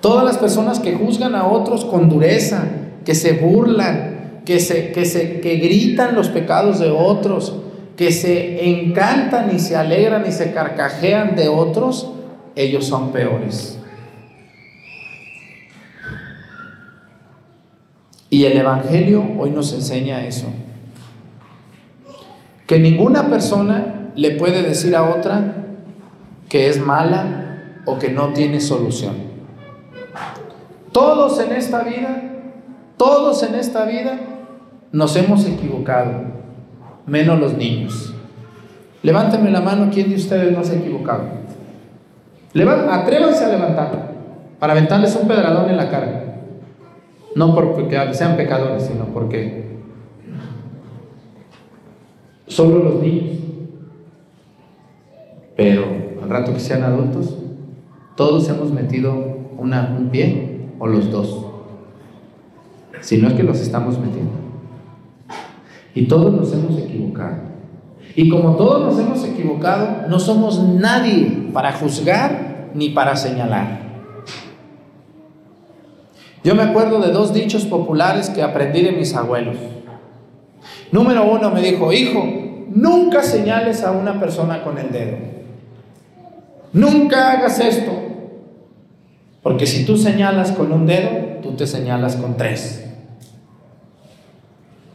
Todas 0.00 0.24
las 0.24 0.38
personas 0.38 0.80
que 0.80 0.94
juzgan 0.94 1.34
a 1.34 1.46
otros 1.46 1.84
con 1.84 2.08
dureza, 2.08 2.64
que 3.04 3.14
se 3.14 3.34
burlan, 3.34 4.40
que, 4.46 4.60
se, 4.60 4.92
que, 4.92 5.04
se, 5.04 5.42
que 5.42 5.56
gritan 5.56 6.14
los 6.14 6.30
pecados 6.30 6.78
de 6.78 6.88
otros, 6.90 7.54
que 7.98 8.12
se 8.12 8.66
encantan 8.66 9.54
y 9.54 9.58
se 9.58 9.76
alegran 9.76 10.24
y 10.26 10.32
se 10.32 10.54
carcajean 10.54 11.36
de 11.36 11.48
otros, 11.48 12.10
ellos 12.56 12.86
son 12.86 13.12
peores. 13.12 13.78
Y 18.30 18.44
el 18.46 18.56
Evangelio 18.56 19.24
hoy 19.38 19.50
nos 19.50 19.72
enseña 19.72 20.26
eso. 20.26 20.46
Que 22.66 22.78
ninguna 22.78 23.28
persona 23.28 24.10
le 24.16 24.32
puede 24.32 24.62
decir 24.62 24.96
a 24.96 25.04
otra 25.04 25.54
que 26.48 26.68
es 26.68 26.80
mala 26.80 27.80
o 27.84 27.98
que 27.98 28.10
no 28.10 28.32
tiene 28.32 28.60
solución. 28.60 29.14
Todos 30.92 31.38
en 31.40 31.52
esta 31.52 31.82
vida, 31.82 32.22
todos 32.96 33.42
en 33.42 33.54
esta 33.56 33.84
vida 33.84 34.18
nos 34.92 35.16
hemos 35.16 35.44
equivocado, 35.46 36.22
menos 37.06 37.38
los 37.38 37.54
niños. 37.54 38.14
Levánteme 39.02 39.50
la 39.50 39.60
mano, 39.60 39.90
¿quién 39.92 40.08
de 40.08 40.16
ustedes 40.16 40.56
no 40.56 40.64
se 40.64 40.72
ha 40.72 40.78
equivocado? 40.78 41.43
Atrévanse 42.62 43.44
a 43.44 43.48
levantarlo 43.48 44.14
para 44.58 44.72
aventarles 44.72 45.14
un 45.16 45.28
pedradón 45.28 45.68
en 45.68 45.76
la 45.76 45.90
cara. 45.90 46.20
No 47.34 47.54
porque 47.54 48.14
sean 48.14 48.36
pecadores, 48.36 48.84
sino 48.84 49.06
porque 49.06 49.78
solo 52.46 52.82
los 52.82 53.02
niños. 53.02 53.38
Pero 55.56 55.84
al 56.22 56.30
rato 56.30 56.54
que 56.54 56.60
sean 56.60 56.82
adultos, 56.82 57.36
todos 58.16 58.48
hemos 58.48 58.72
metido 58.72 59.12
una, 59.58 59.94
un 59.98 60.08
pie 60.08 60.68
o 60.78 60.86
los 60.86 61.10
dos. 61.10 61.44
Si 63.00 63.18
no 63.18 63.28
es 63.28 63.34
que 63.34 63.42
los 63.42 63.60
estamos 63.60 63.98
metiendo. 63.98 64.32
Y 65.94 66.06
todos 66.06 66.32
nos 66.32 66.52
hemos 66.52 66.78
equivocado. 66.78 67.36
Y 68.16 68.28
como 68.28 68.56
todos 68.56 68.82
nos 68.82 68.98
hemos 68.98 69.24
equivocado, 69.24 70.08
no 70.08 70.18
somos 70.18 70.62
nadie 70.62 71.50
para 71.52 71.72
juzgar 71.72 72.43
ni 72.74 72.90
para 72.90 73.16
señalar. 73.16 73.84
Yo 76.42 76.54
me 76.54 76.62
acuerdo 76.62 77.00
de 77.00 77.10
dos 77.10 77.32
dichos 77.32 77.64
populares 77.64 78.28
que 78.28 78.42
aprendí 78.42 78.82
de 78.82 78.92
mis 78.92 79.14
abuelos. 79.14 79.56
Número 80.92 81.24
uno 81.24 81.50
me 81.50 81.62
dijo, 81.62 81.92
hijo, 81.92 82.22
nunca 82.68 83.22
señales 83.22 83.82
a 83.82 83.92
una 83.92 84.20
persona 84.20 84.62
con 84.62 84.78
el 84.78 84.92
dedo. 84.92 85.16
Nunca 86.72 87.32
hagas 87.32 87.60
esto. 87.60 87.92
Porque 89.42 89.66
si 89.66 89.86
tú 89.86 89.96
señalas 89.96 90.52
con 90.52 90.72
un 90.72 90.86
dedo, 90.86 91.40
tú 91.42 91.52
te 91.52 91.66
señalas 91.66 92.16
con 92.16 92.36
tres. 92.36 92.84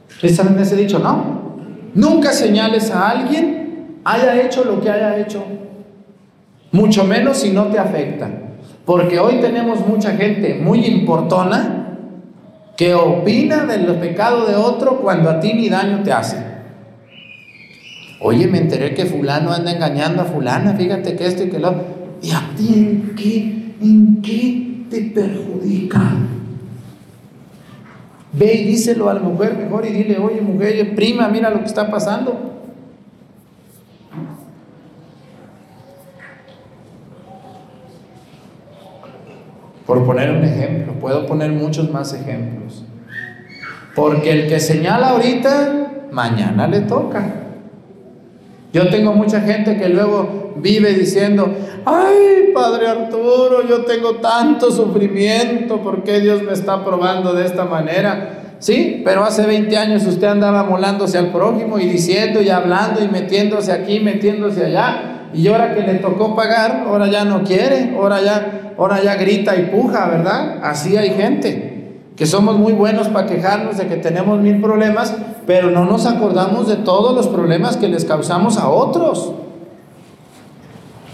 ¿Ustedes 0.10 0.36
saben 0.36 0.60
ese 0.60 0.76
dicho? 0.76 1.00
No. 1.00 1.39
Nunca 1.94 2.32
señales 2.34 2.92
a 2.92 3.10
alguien, 3.10 4.00
haya 4.04 4.42
hecho 4.42 4.63
lo 4.63 4.82
que 4.82 4.89
haya 4.89 5.18
hecho, 5.18 5.44
mucho 6.71 7.03
menos 7.03 7.38
si 7.38 7.51
no 7.51 7.67
te 7.67 7.79
afecta. 7.79 8.29
Porque 8.86 9.19
hoy 9.19 9.36
tenemos 9.36 9.86
mucha 9.88 10.12
gente 10.12 10.55
muy 10.55 10.86
importona 10.86 11.97
que 12.75 12.93
opina 12.93 13.65
del 13.65 13.86
pecado 13.95 14.45
de 14.45 14.55
otro 14.55 14.99
cuando 15.01 15.29
a 15.29 15.39
ti 15.39 15.53
ni 15.53 15.69
daño 15.69 16.01
te 16.03 16.12
hace. 16.12 16.38
Oye, 18.21 18.47
me 18.47 18.58
enteré 18.58 18.93
que 18.93 19.05
fulano 19.05 19.51
anda 19.51 19.71
engañando 19.71 20.21
a 20.21 20.25
fulana, 20.25 20.73
fíjate 20.73 21.15
que 21.15 21.25
esto 21.25 21.43
y 21.43 21.49
que 21.49 21.60
lo 21.60 21.99
¿Y 22.21 22.32
a 22.32 22.49
ti 22.55 22.73
en 22.73 23.15
qué, 23.15 23.75
en 23.82 24.21
qué 24.21 24.86
te 24.89 25.01
perjudica? 25.01 26.01
Ve 28.34 28.53
y 28.53 28.63
díselo 28.65 29.10
a 29.10 29.13
la 29.13 29.21
mujer 29.21 29.58
mejor 29.58 29.86
y 29.86 29.91
dile, 29.91 30.17
oye 30.17 30.41
mujer, 30.41 30.95
prima, 30.95 31.29
mira 31.29 31.49
lo 31.49 31.60
que 31.60 31.65
está 31.65 31.89
pasando. 31.89 32.48
Por 39.89 40.06
poner 40.06 40.30
un 40.30 40.43
ejemplo, 40.43 40.93
puedo 40.99 41.25
poner 41.25 41.49
muchos 41.52 41.89
más 41.89 42.13
ejemplos. 42.13 42.84
Porque 43.95 44.32
el 44.32 44.47
que 44.47 44.60
señala 44.60 45.10
ahorita, 45.10 46.10
mañana 46.12 46.67
le 46.67 46.82
toca. 46.82 47.25
Yo 48.71 48.88
tengo 48.89 49.13
mucha 49.13 49.41
gente 49.41 49.78
que 49.78 49.89
luego 49.89 50.54
vive 50.58 50.93
diciendo, 50.93 51.52
ay, 51.86 52.52
Padre 52.54 52.88
Arturo, 52.88 53.67
yo 53.67 53.84
tengo 53.86 54.17
tanto 54.17 54.69
sufrimiento, 54.69 55.82
¿por 55.82 56.04
qué 56.04 56.19
Dios 56.19 56.43
me 56.43 56.54
está 56.54 56.86
probando 56.86 57.34
de 57.34 57.47
esta 57.47 57.65
manera? 57.65 58.58
Sí, 58.60 59.02
pero 59.04 59.23
hace 59.23 59.47
20 59.47 59.75
años 59.75 60.06
usted 60.06 60.28
andaba 60.28 60.65
molándose 60.65 61.17
al 61.17 61.32
prójimo 61.32 61.80
y 61.80 61.88
diciendo 61.88 62.43
y 62.43 62.49
hablando 62.49 63.04
y 63.04 63.08
metiéndose 63.08 63.71
aquí, 63.71 63.99
metiéndose 64.02 64.67
allá, 64.67 65.18
y 65.34 65.48
ahora 65.48 65.76
que 65.76 65.82
le 65.82 65.96
tocó 65.96 66.36
pagar, 66.36 66.86
ahora 66.88 67.08
ya 67.08 67.26
no 67.26 67.44
quiere, 67.44 67.96
ahora 67.96 68.22
ya, 68.22 68.74
ahora 68.78 69.02
ya 69.04 69.15
grita 69.15 69.56
y 69.56 69.68
puja, 69.68 70.08
¿verdad? 70.08 70.60
Así 70.63 70.98
hay 70.98 71.12
gente 71.12 71.70
que 72.15 72.26
somos 72.26 72.58
muy 72.58 72.74
buenos 72.74 73.08
para 73.08 73.28
quejarnos 73.28 73.78
de 73.78 73.88
que 73.88 73.96
tenemos 73.96 74.39
mil 74.42 74.60
problemas, 74.60 75.15
pero 75.48 75.72
no 75.72 75.86
nos 75.86 76.06
acordamos 76.06 76.68
de 76.68 76.76
todos 76.78 77.15
los 77.15 77.28
problemas 77.28 77.78
que 77.78 77.88
les 77.88 78.04
causamos 78.06 78.58
a 78.58 78.70
otros. 78.70 79.34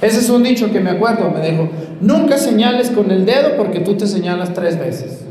Ese 0.01 0.19
es 0.19 0.29
un 0.29 0.43
dicho 0.43 0.71
que 0.71 0.79
me 0.79 0.89
acuerdo, 0.89 1.29
me 1.29 1.47
dijo, 1.47 1.69
nunca 2.01 2.37
señales 2.37 2.89
con 2.89 3.11
el 3.11 3.25
dedo 3.25 3.55
porque 3.57 3.79
tú 3.81 3.95
te 3.95 4.07
señalas 4.07 4.53
tres 4.53 4.79
veces. 4.79 5.25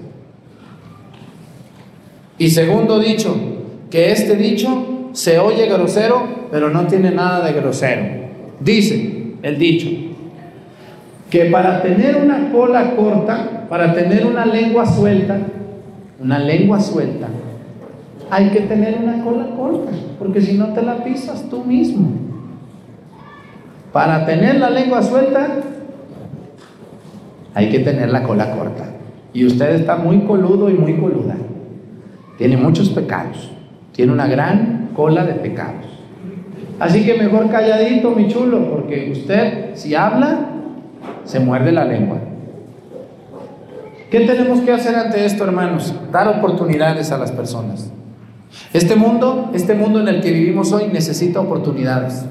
Y 2.38 2.51
segundo 2.51 2.99
dicho, 2.99 3.37
que 3.90 4.12
este 4.12 4.37
dicho 4.37 5.11
se 5.12 5.38
oye 5.38 5.66
grosero, 5.66 6.23
pero 6.51 6.70
no 6.70 6.87
tiene 6.87 7.11
nada 7.11 7.44
de 7.44 7.53
grosero. 7.53 8.23
Dice 8.60 9.34
el 9.42 9.58
dicho, 9.58 9.88
que 11.30 11.46
para 11.46 11.82
tener 11.82 12.16
una 12.16 12.50
cola 12.52 12.94
corta, 12.94 13.66
para 13.68 13.94
tener 13.94 14.24
una 14.26 14.46
lengua 14.46 14.86
suelta, 14.86 15.38
una 16.20 16.38
lengua 16.38 16.80
suelta, 16.80 17.28
hay 18.30 18.50
que 18.50 18.60
tener 18.60 18.98
una 19.02 19.22
cola 19.22 19.46
corta, 19.56 19.90
porque 20.18 20.40
si 20.40 20.56
no 20.56 20.68
te 20.68 20.82
la 20.82 21.02
pisas 21.04 21.48
tú 21.50 21.64
mismo. 21.64 22.10
Para 23.92 24.26
tener 24.26 24.58
la 24.58 24.70
lengua 24.70 25.02
suelta, 25.02 25.46
hay 27.54 27.68
que 27.68 27.80
tener 27.80 28.10
la 28.10 28.22
cola 28.24 28.56
corta. 28.56 28.86
Y 29.32 29.44
usted 29.46 29.74
está 29.74 29.96
muy 29.96 30.20
coludo 30.20 30.70
y 30.70 30.74
muy 30.74 30.96
coluda. 30.96 31.36
Tiene 32.38 32.56
muchos 32.56 32.90
pecados. 32.90 33.50
Tiene 33.92 34.12
una 34.12 34.26
gran 34.26 34.90
cola 34.94 35.24
de 35.24 35.34
pecados. 35.34 35.93
Así 36.78 37.04
que 37.04 37.14
mejor 37.14 37.51
calladito, 37.51 38.11
mi 38.11 38.28
chulo, 38.28 38.70
porque 38.70 39.11
usted, 39.12 39.74
si 39.74 39.94
habla, 39.94 40.51
se 41.24 41.40
muerde 41.40 41.72
la 41.72 41.84
lengua. 41.84 42.18
¿Qué 44.11 44.20
tenemos 44.20 44.61
que 44.61 44.72
hacer 44.72 44.94
ante 44.94 45.24
esto, 45.24 45.44
hermanos? 45.44 45.94
Dar 46.12 46.28
oportunidades 46.28 47.11
a 47.11 47.18
las 47.18 47.32
personas. 47.32 47.90
Este 48.72 48.96
mundo, 48.96 49.51
este 49.55 49.74
mundo 49.74 50.01
en 50.01 50.09
el 50.09 50.20
que 50.20 50.30
vivimos 50.30 50.72
hoy 50.72 50.88
necesita 50.92 51.40
oportunidades. 51.40 52.24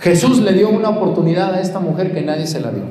Jesús 0.00 0.40
le 0.40 0.52
dio 0.52 0.70
una 0.70 0.90
oportunidad 0.90 1.54
a 1.54 1.60
esta 1.60 1.80
mujer 1.80 2.12
que 2.12 2.22
nadie 2.22 2.46
se 2.46 2.60
la 2.60 2.70
dio. 2.70 2.84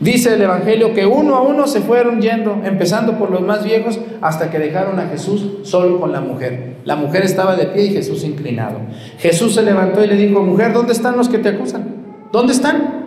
Dice 0.00 0.34
el 0.34 0.42
Evangelio 0.42 0.94
que 0.94 1.06
uno 1.06 1.36
a 1.36 1.42
uno 1.42 1.66
se 1.66 1.80
fueron 1.80 2.20
yendo, 2.20 2.62
empezando 2.64 3.18
por 3.18 3.30
los 3.30 3.42
más 3.42 3.64
viejos, 3.64 3.98
hasta 4.20 4.50
que 4.50 4.58
dejaron 4.58 4.98
a 4.98 5.06
Jesús 5.06 5.46
solo 5.62 6.00
con 6.00 6.12
la 6.12 6.20
mujer. 6.20 6.76
La 6.84 6.96
mujer 6.96 7.24
estaba 7.24 7.56
de 7.56 7.66
pie 7.66 7.86
y 7.86 7.90
Jesús 7.90 8.24
inclinado. 8.24 8.78
Jesús 9.18 9.54
se 9.54 9.62
levantó 9.62 10.02
y 10.02 10.06
le 10.06 10.16
dijo, 10.16 10.42
mujer, 10.42 10.72
¿dónde 10.72 10.92
están 10.92 11.16
los 11.16 11.28
que 11.28 11.38
te 11.38 11.50
acusan? 11.50 11.84
¿Dónde 12.32 12.52
están? 12.52 13.04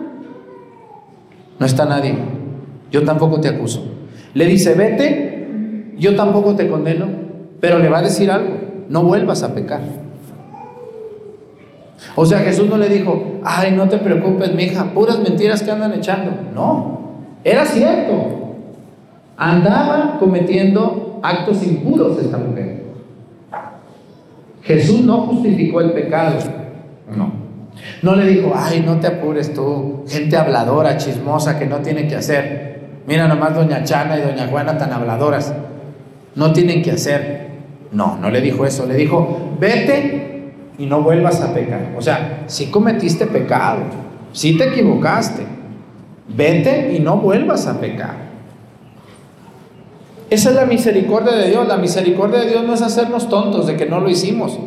No 1.58 1.66
está 1.66 1.84
nadie. 1.84 2.14
Yo 2.90 3.04
tampoco 3.04 3.40
te 3.40 3.48
acuso. 3.48 3.84
Le 4.34 4.46
dice, 4.46 4.74
vete, 4.74 5.94
yo 5.98 6.16
tampoco 6.16 6.56
te 6.56 6.68
condeno, 6.68 7.06
pero 7.60 7.78
le 7.78 7.88
va 7.88 7.98
a 7.98 8.02
decir 8.02 8.30
algo, 8.30 8.54
no 8.88 9.02
vuelvas 9.02 9.42
a 9.42 9.54
pecar. 9.54 9.80
O 12.16 12.24
sea, 12.24 12.38
Jesús 12.40 12.68
no 12.68 12.76
le 12.76 12.88
dijo, 12.88 13.40
ay, 13.44 13.72
no 13.72 13.88
te 13.88 13.98
preocupes, 13.98 14.54
mija, 14.54 14.92
puras 14.94 15.18
mentiras 15.20 15.62
que 15.62 15.70
andan 15.70 15.92
echando. 15.92 16.32
No, 16.54 17.00
era 17.44 17.64
cierto. 17.66 18.39
Andaba 19.42 20.18
cometiendo 20.20 21.18
actos 21.22 21.62
impuros 21.66 22.18
esta 22.18 22.36
mujer. 22.36 22.82
Jesús 24.62 25.00
no 25.00 25.22
justificó 25.22 25.80
el 25.80 25.92
pecado, 25.92 26.36
no. 27.16 27.32
No 28.02 28.16
le 28.16 28.26
dijo, 28.26 28.52
ay, 28.54 28.82
no 28.84 28.96
te 28.96 29.06
apures 29.06 29.54
tú, 29.54 30.04
gente 30.06 30.36
habladora, 30.36 30.98
chismosa, 30.98 31.58
que 31.58 31.64
no 31.64 31.78
tiene 31.78 32.06
que 32.06 32.16
hacer. 32.16 32.80
Mira 33.06 33.26
nomás 33.28 33.54
doña 33.54 33.82
Chana 33.82 34.18
y 34.18 34.20
doña 34.20 34.46
Juana 34.48 34.76
tan 34.76 34.92
habladoras. 34.92 35.54
No 36.34 36.52
tienen 36.52 36.82
que 36.82 36.90
hacer. 36.90 37.48
No, 37.92 38.18
no 38.18 38.28
le 38.28 38.42
dijo 38.42 38.66
eso. 38.66 38.84
Le 38.84 38.94
dijo, 38.94 39.54
vete 39.58 40.52
y 40.76 40.84
no 40.84 41.00
vuelvas 41.00 41.40
a 41.40 41.54
pecar. 41.54 41.94
O 41.96 42.02
sea, 42.02 42.44
si 42.46 42.66
cometiste 42.66 43.24
pecado, 43.24 43.80
si 44.32 44.58
te 44.58 44.68
equivocaste, 44.68 45.44
vete 46.28 46.92
y 46.94 47.00
no 47.00 47.16
vuelvas 47.16 47.66
a 47.66 47.80
pecar. 47.80 48.29
Esa 50.30 50.50
es 50.50 50.56
la 50.56 50.64
misericordia 50.64 51.32
de 51.32 51.48
Dios. 51.50 51.66
La 51.66 51.76
misericordia 51.76 52.40
de 52.40 52.50
Dios 52.50 52.64
no 52.64 52.74
es 52.74 52.82
hacernos 52.82 53.28
tontos 53.28 53.66
de 53.66 53.76
que 53.76 53.86
no 53.86 54.00
lo 54.00 54.08
hicimos. 54.08 54.58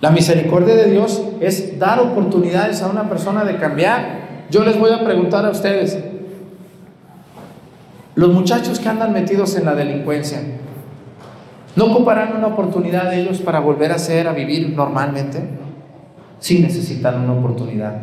La 0.00 0.10
misericordia 0.10 0.74
de 0.74 0.90
Dios 0.90 1.22
es 1.40 1.78
dar 1.78 2.00
oportunidades 2.00 2.82
a 2.82 2.88
una 2.88 3.08
persona 3.10 3.44
de 3.44 3.56
cambiar. 3.56 4.46
Yo 4.50 4.64
les 4.64 4.78
voy 4.78 4.90
a 4.90 5.04
preguntar 5.04 5.44
a 5.44 5.50
ustedes, 5.50 5.98
los 8.14 8.32
muchachos 8.32 8.78
que 8.78 8.88
andan 8.88 9.12
metidos 9.12 9.54
en 9.56 9.66
la 9.66 9.74
delincuencia, 9.74 10.40
¿no 11.76 11.84
ocuparán 11.84 12.36
una 12.36 12.46
oportunidad 12.46 13.10
de 13.10 13.20
ellos 13.20 13.38
para 13.40 13.60
volver 13.60 13.92
a 13.92 13.98
ser, 13.98 14.28
a 14.28 14.32
vivir 14.32 14.70
normalmente? 14.74 15.42
Sí 16.38 16.60
necesitan 16.60 17.20
una 17.20 17.34
oportunidad. 17.34 18.00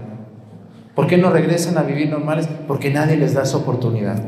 ¿Por 0.94 1.08
qué 1.08 1.18
no 1.18 1.32
regresan 1.32 1.78
a 1.78 1.84
vivir 1.84 2.10
normales? 2.10 2.48
Porque 2.68 2.92
nadie 2.92 3.18
les 3.18 3.34
da 3.34 3.44
esa 3.44 3.58
oportunidad. 3.58 4.22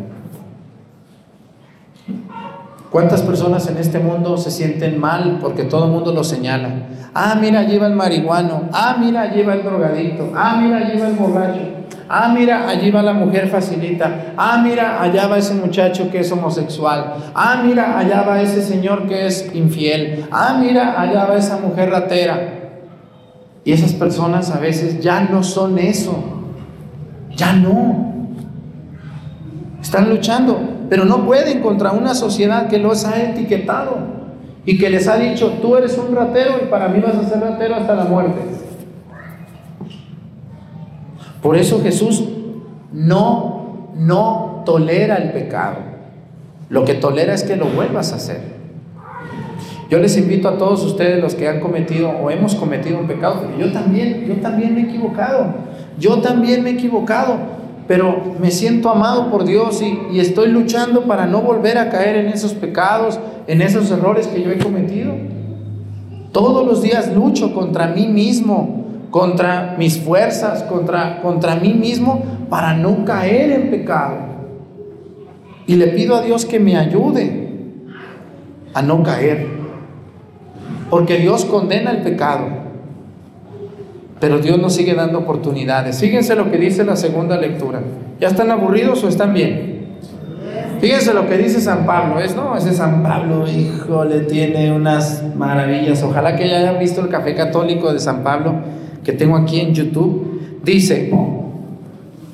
¿Cuántas 2.89 3.21
personas 3.21 3.67
en 3.67 3.77
este 3.77 3.99
mundo 3.99 4.37
se 4.37 4.49
sienten 4.49 4.99
mal 4.99 5.39
porque 5.41 5.63
todo 5.63 5.85
el 5.85 5.91
mundo 5.91 6.13
lo 6.13 6.23
señala? 6.23 6.69
Ah, 7.13 7.35
mira, 7.39 7.59
allí 7.61 7.77
va 7.77 7.87
el 7.87 7.95
marihuano. 7.95 8.69
Ah, 8.71 8.95
mira, 8.99 9.23
allí 9.23 9.43
va 9.43 9.55
el 9.55 9.63
drogadito. 9.63 10.31
Ah, 10.35 10.57
mira, 10.61 10.77
allí 10.77 10.97
va 10.97 11.07
el 11.07 11.15
borracho. 11.15 11.59
Ah, 12.07 12.31
mira, 12.33 12.69
allí 12.69 12.89
va 12.89 13.01
la 13.01 13.13
mujer 13.13 13.49
facilita. 13.49 14.33
Ah, 14.37 14.61
mira, 14.63 15.01
allá 15.01 15.27
va 15.27 15.37
ese 15.37 15.53
muchacho 15.53 16.09
que 16.09 16.21
es 16.21 16.31
homosexual. 16.31 17.15
Ah, 17.35 17.61
mira, 17.65 17.97
allá 17.97 18.21
va 18.21 18.41
ese 18.41 18.61
señor 18.61 19.07
que 19.07 19.27
es 19.27 19.53
infiel. 19.53 20.25
Ah, 20.31 20.57
mira, 20.59 20.99
allá 20.99 21.25
va 21.25 21.35
esa 21.35 21.57
mujer 21.57 21.89
ratera. 21.89 22.53
Y 23.65 23.73
esas 23.73 23.91
personas 23.93 24.49
a 24.51 24.59
veces 24.59 25.01
ya 25.01 25.21
no 25.21 25.43
son 25.43 25.77
eso. 25.77 26.23
Ya 27.35 27.51
no. 27.51 28.13
Están 29.81 30.09
luchando 30.09 30.76
pero 30.89 31.05
no 31.05 31.25
pueden 31.25 31.61
contra 31.61 31.91
una 31.91 32.15
sociedad 32.15 32.67
que 32.67 32.79
los 32.79 33.05
ha 33.05 33.21
etiquetado 33.21 33.97
y 34.65 34.77
que 34.77 34.89
les 34.89 35.07
ha 35.07 35.17
dicho, 35.17 35.57
tú 35.61 35.75
eres 35.75 35.97
un 35.97 36.15
ratero 36.15 36.55
y 36.61 36.65
para 36.67 36.87
mí 36.87 36.99
vas 36.99 37.15
a 37.15 37.27
ser 37.27 37.39
ratero 37.39 37.75
hasta 37.75 37.95
la 37.95 38.05
muerte. 38.05 38.41
Por 41.41 41.55
eso 41.55 41.81
Jesús 41.81 42.23
no, 42.91 43.91
no 43.95 44.63
tolera 44.65 45.15
el 45.17 45.31
pecado. 45.31 45.77
Lo 46.69 46.83
que 46.83 46.95
tolera 46.95 47.33
es 47.33 47.43
que 47.43 47.55
lo 47.55 47.67
vuelvas 47.67 48.11
a 48.11 48.17
hacer. 48.17 48.57
Yo 49.89 49.99
les 49.99 50.17
invito 50.17 50.49
a 50.49 50.57
todos 50.57 50.83
ustedes 50.83 51.21
los 51.21 51.35
que 51.35 51.47
han 51.47 51.61
cometido 51.61 52.09
o 52.09 52.29
hemos 52.29 52.55
cometido 52.55 52.99
un 52.99 53.07
pecado, 53.07 53.43
yo 53.57 53.71
también, 53.71 54.25
yo 54.27 54.35
también 54.41 54.75
me 54.75 54.81
he 54.81 54.83
equivocado. 54.83 55.45
Yo 55.97 56.19
también 56.19 56.61
me 56.63 56.71
he 56.71 56.73
equivocado 56.73 57.56
pero 57.87 58.35
me 58.39 58.51
siento 58.51 58.89
amado 58.89 59.31
por 59.31 59.45
Dios 59.45 59.81
y, 59.81 60.19
estoy 60.19 60.49
luchando 60.49 61.03
para 61.03 61.25
no 61.25 61.41
volver 61.41 61.77
a 61.77 61.89
caer 61.89 62.17
en 62.17 62.27
esos 62.27 62.53
pecados, 62.53 63.19
en 63.47 63.61
esos 63.61 63.89
errores 63.89 64.27
que 64.27 64.43
yo 64.43 64.51
he 64.51 64.57
cometido. 64.57 65.13
Todos 66.33 66.67
los 66.67 66.81
días 66.81 67.13
lucho 67.15 67.53
contra 67.53 67.87
mí 67.87 68.07
mismo, 68.07 68.85
contra 69.09 69.75
mis 69.77 69.99
fuerzas, 69.99 70.63
contra, 70.63 71.21
contra 71.21 71.55
mí 71.55 71.73
mismo, 71.73 72.23
para 72.49 72.73
no 72.73 73.05
caer 73.05 73.51
en 73.51 73.71
pecado. 73.71 74.17
Y 75.65 75.75
le 75.75 75.87
pido 75.87 76.15
a 76.15 76.21
Dios 76.21 76.45
que 76.45 76.59
me 76.59 76.75
ayude 76.75 77.47
a 78.73 78.81
no 78.81 79.01
caer. 79.01 79.47
Porque 80.89 81.17
Dios 81.17 81.45
condena 81.45 81.91
el 81.91 82.01
pecado. 82.03 82.66
Pero 84.19 84.39
Dios 84.39 84.57
nos 84.57 84.73
sigue 84.73 84.95
dando 84.95 85.19
oportunidades. 85.19 85.99
Fíjense 85.99 86.35
lo 86.35 86.49
que 86.49 86.57
dice 86.57 86.83
la 86.83 86.95
segunda 86.95 87.37
lectura. 87.37 87.81
¿Ya 88.19 88.29
están 88.29 88.49
aburridos 88.49 89.03
o 89.03 89.09
están 89.09 89.33
bien? 89.33 89.77
Fíjense 90.79 91.13
lo 91.13 91.27
que 91.27 91.37
dice 91.37 91.59
San 91.59 91.85
Pablo. 91.85 92.19
Es, 92.19 92.35
no, 92.35 92.55
ese 92.55 92.73
San 92.73 93.03
Pablo, 93.03 93.47
híjole, 93.47 94.21
tiene 94.21 94.71
unas 94.71 95.23
maravillas. 95.35 96.01
Ojalá 96.03 96.35
que 96.35 96.47
ya 96.47 96.57
hayan 96.57 96.79
visto 96.79 97.01
el 97.01 97.09
café 97.09 97.35
católico 97.35 97.93
de 97.93 97.99
San 97.99 98.23
Pablo 98.23 98.55
que 99.03 99.13
tengo 99.13 99.37
aquí 99.37 99.59
en 99.59 99.73
YouTube. 99.73 100.59
Dice, 100.63 101.11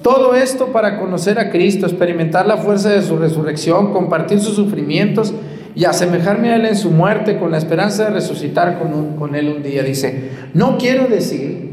todo 0.02 0.36
esto 0.36 0.68
para 0.68 1.00
conocer 1.00 1.40
a 1.40 1.50
Cristo, 1.50 1.86
experimentar 1.86 2.46
la 2.46 2.58
fuerza 2.58 2.90
de 2.90 3.02
su 3.02 3.18
resurrección, 3.18 3.94
compartir 3.94 4.40
sus 4.40 4.56
sufrimientos 4.56 5.34
y 5.76 5.86
asemejarme 5.86 6.50
a 6.52 6.56
Él 6.58 6.66
en 6.66 6.76
su 6.76 6.92
muerte 6.92 7.38
con 7.38 7.52
la 7.52 7.58
esperanza 7.58 8.06
de 8.06 8.10
resucitar 8.12 8.80
con, 8.80 9.16
con 9.18 9.36
Él 9.36 9.50
un 9.50 9.64
día. 9.64 9.84
Dice, 9.84 10.32
no 10.54 10.78
quiero 10.78 11.08
decir 11.08 11.73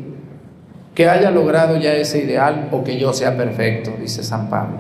que 1.00 1.08
haya 1.08 1.30
logrado 1.30 1.78
ya 1.78 1.94
ese 1.94 2.22
ideal 2.22 2.68
o 2.72 2.84
que 2.84 2.98
yo 2.98 3.14
sea 3.14 3.34
perfecto, 3.34 3.90
dice 3.98 4.22
San 4.22 4.50
Pablo. 4.50 4.76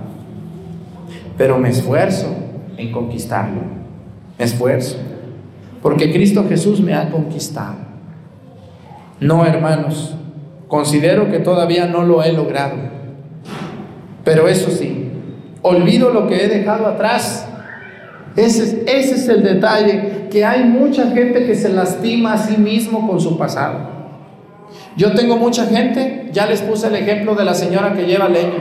Pero 1.38 1.56
me 1.56 1.70
esfuerzo 1.70 2.26
en 2.76 2.92
conquistarlo. 2.92 3.62
Me 4.38 4.44
esfuerzo. 4.44 4.98
Porque 5.80 6.12
Cristo 6.12 6.44
Jesús 6.46 6.82
me 6.82 6.92
ha 6.92 7.08
conquistado. 7.08 7.76
No, 9.18 9.46
hermanos, 9.46 10.14
considero 10.68 11.30
que 11.30 11.38
todavía 11.38 11.86
no 11.86 12.02
lo 12.02 12.22
he 12.22 12.34
logrado. 12.34 12.76
Pero 14.22 14.46
eso 14.46 14.70
sí, 14.70 15.10
olvido 15.62 16.10
lo 16.10 16.26
que 16.26 16.44
he 16.44 16.48
dejado 16.48 16.86
atrás. 16.86 17.48
Ese, 18.36 18.84
ese 18.86 19.14
es 19.14 19.26
el 19.26 19.42
detalle, 19.42 20.26
que 20.30 20.44
hay 20.44 20.64
mucha 20.64 21.12
gente 21.12 21.46
que 21.46 21.54
se 21.54 21.70
lastima 21.70 22.34
a 22.34 22.36
sí 22.36 22.58
mismo 22.58 23.08
con 23.08 23.18
su 23.18 23.38
pasado. 23.38 23.99
Yo 24.96 25.12
tengo 25.12 25.36
mucha 25.36 25.66
gente, 25.66 26.28
ya 26.32 26.46
les 26.46 26.62
puse 26.62 26.88
el 26.88 26.96
ejemplo 26.96 27.34
de 27.34 27.44
la 27.44 27.54
señora 27.54 27.92
que 27.92 28.06
lleva 28.06 28.28
leña, 28.28 28.58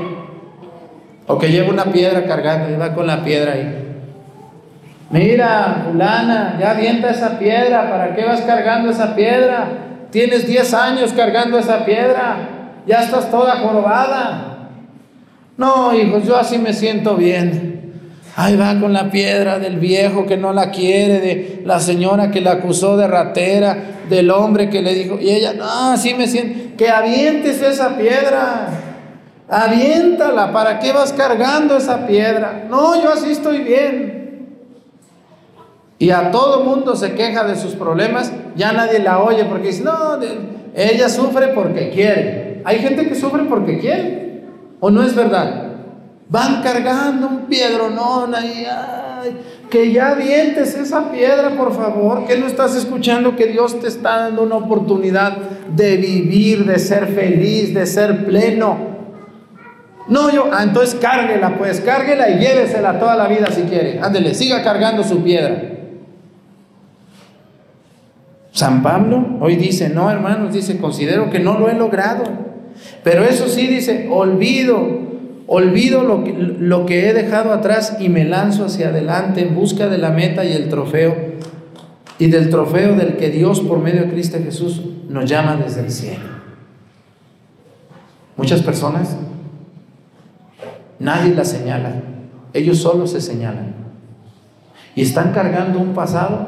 o 1.28 1.38
que 1.38 1.52
lleva 1.52 1.70
una 1.70 1.86
piedra 1.86 2.26
cargando 2.26 2.70
y 2.70 2.78
va 2.78 2.94
con 2.94 3.08
la 3.08 3.24
piedra 3.24 3.54
ahí. 3.54 3.86
Mira, 5.12 5.86
fulana, 5.86 6.58
ya 6.60 6.72
avienta 6.72 7.10
esa 7.10 7.40
piedra, 7.40 7.90
¿para 7.90 8.16
qué 8.16 8.26
vas 8.26 8.42
cargando 8.42 8.92
esa 8.92 9.16
piedra? 9.16 9.68
Tienes 10.12 10.48
10 10.48 10.74
años 10.74 11.14
cargando 11.14 11.58
esa 11.58 11.86
piedra, 11.86 12.38
ya 12.86 13.04
estás 13.04 13.30
toda 13.32 13.58
jorobada. 13.58 14.70
No, 15.58 15.94
hijos, 15.94 16.26
yo 16.26 16.38
así 16.38 16.58
me 16.58 16.74
siento 16.74 17.16
bien. 17.16 17.79
Ahí 18.42 18.56
va 18.56 18.80
con 18.80 18.94
la 18.94 19.12
piedra 19.12 19.60
del 19.60 19.80
viejo 19.80 20.26
que 20.26 20.38
no 20.38 20.54
la 20.54 20.72
quiere, 20.72 21.20
de 21.20 21.62
la 21.66 21.82
señora 21.82 22.32
que 22.32 22.40
la 22.40 22.54
acusó 22.54 22.96
de 22.96 23.06
ratera, 23.06 23.78
del 24.08 24.32
hombre 24.32 24.70
que 24.70 24.82
le 24.82 24.94
dijo, 24.94 25.20
y 25.20 25.30
ella, 25.30 25.52
no, 25.52 25.92
así 25.92 26.14
me 26.14 26.26
siento, 26.26 26.78
que 26.78 26.88
avientes 26.88 27.62
esa 27.62 27.98
piedra, 27.98 28.70
aviéntala, 29.50 30.54
¿para 30.54 30.80
qué 30.80 30.94
vas 30.94 31.12
cargando 31.12 31.76
esa 31.76 32.08
piedra? 32.08 32.66
No, 32.70 33.04
yo 33.04 33.12
así 33.12 33.32
estoy 33.32 33.58
bien. 33.58 34.56
Y 35.98 36.12
a 36.12 36.32
todo 36.32 36.64
mundo 36.64 36.96
se 36.96 37.16
queja 37.16 37.44
de 37.44 37.58
sus 37.58 37.74
problemas, 37.74 38.32
ya 38.56 38.72
nadie 38.72 39.00
la 39.00 39.20
oye 39.20 39.44
porque 39.44 39.68
dice, 39.68 39.84
no, 39.84 40.18
ella 40.74 41.10
sufre 41.10 41.50
porque 41.50 41.90
quiere. 41.90 42.62
Hay 42.64 42.80
gente 42.80 43.06
que 43.06 43.16
sufre 43.16 43.44
porque 43.44 43.80
quiere, 43.80 44.44
¿o 44.80 44.90
no 44.90 45.04
es 45.04 45.14
verdad? 45.14 45.69
Van 46.30 46.62
cargando 46.62 47.28
un 47.28 47.40
piedronón 47.48 48.36
ahí. 48.36 48.66
que 49.70 49.92
ya 49.92 50.14
vientes 50.14 50.76
esa 50.76 51.12
piedra, 51.12 51.56
por 51.58 51.76
favor. 51.76 52.26
Que 52.26 52.38
no 52.38 52.46
estás 52.46 52.76
escuchando 52.76 53.36
que 53.36 53.48
Dios 53.48 53.80
te 53.80 53.88
está 53.88 54.18
dando 54.18 54.44
una 54.44 54.56
oportunidad 54.56 55.38
de 55.76 55.98
vivir, 55.98 56.66
de 56.66 56.78
ser 56.78 57.08
feliz, 57.08 57.74
de 57.74 57.86
ser 57.88 58.26
pleno. 58.26 58.78
No, 60.08 60.32
yo, 60.32 60.50
ah, 60.52 60.64
entonces 60.64 60.96
cárguela, 61.00 61.58
pues 61.58 61.82
cárguela 61.82 62.30
y 62.30 62.40
llévesela 62.40 63.00
toda 63.00 63.16
la 63.16 63.28
vida 63.28 63.48
si 63.52 63.64
quiere. 63.64 64.00
Ándele, 64.00 64.34
siga 64.34 64.64
cargando 64.64 65.04
su 65.04 65.24
piedra. 65.24 65.64
San 68.52 68.82
Pablo 68.84 69.38
hoy 69.40 69.56
dice, 69.56 69.90
no 69.90 70.10
hermanos, 70.10 70.54
dice, 70.54 70.78
considero 70.78 71.30
que 71.30 71.40
no 71.40 71.58
lo 71.58 71.70
he 71.70 71.74
logrado. 71.74 72.24
Pero 73.04 73.24
eso 73.24 73.48
sí 73.48 73.68
dice, 73.68 74.08
olvido 74.12 75.09
Olvido 75.52 76.04
lo 76.04 76.86
que, 76.86 77.10
he 77.10 77.14
dejado 77.16 77.52
atrás 77.52 77.98
y 78.00 78.08
me 78.08 78.24
lanzo 78.24 78.66
hacia 78.66 78.90
adelante 78.90 79.42
en 79.42 79.56
busca 79.56 79.88
de 79.88 79.98
la 79.98 80.12
meta 80.12 80.46
y 80.46 80.54
el 80.54 80.70
trofeo, 80.70 81.18
y 82.20 82.28
del 82.28 82.52
trofeo 82.52 82.96
del 82.96 83.18
que 83.18 83.32
Dios 83.32 83.60
por 83.62 83.80
medio 83.80 84.04
de 84.04 84.12
Cristo 84.12 84.38
Jesús 84.44 84.80
nos 85.10 85.28
llama 85.28 85.56
desde 85.56 85.82
el 85.82 85.90
cielo. 85.90 86.30
Muchas 88.38 88.62
personas, 88.62 89.18
nadie 91.00 91.34
las 91.34 91.50
señala, 91.50 91.96
ellos 92.54 92.78
solo 92.78 93.08
se 93.08 93.20
señalan. 93.20 93.74
Y 94.94 95.02
están 95.02 95.32
cargando 95.32 95.80
un 95.80 95.96
pasado. 95.96 96.48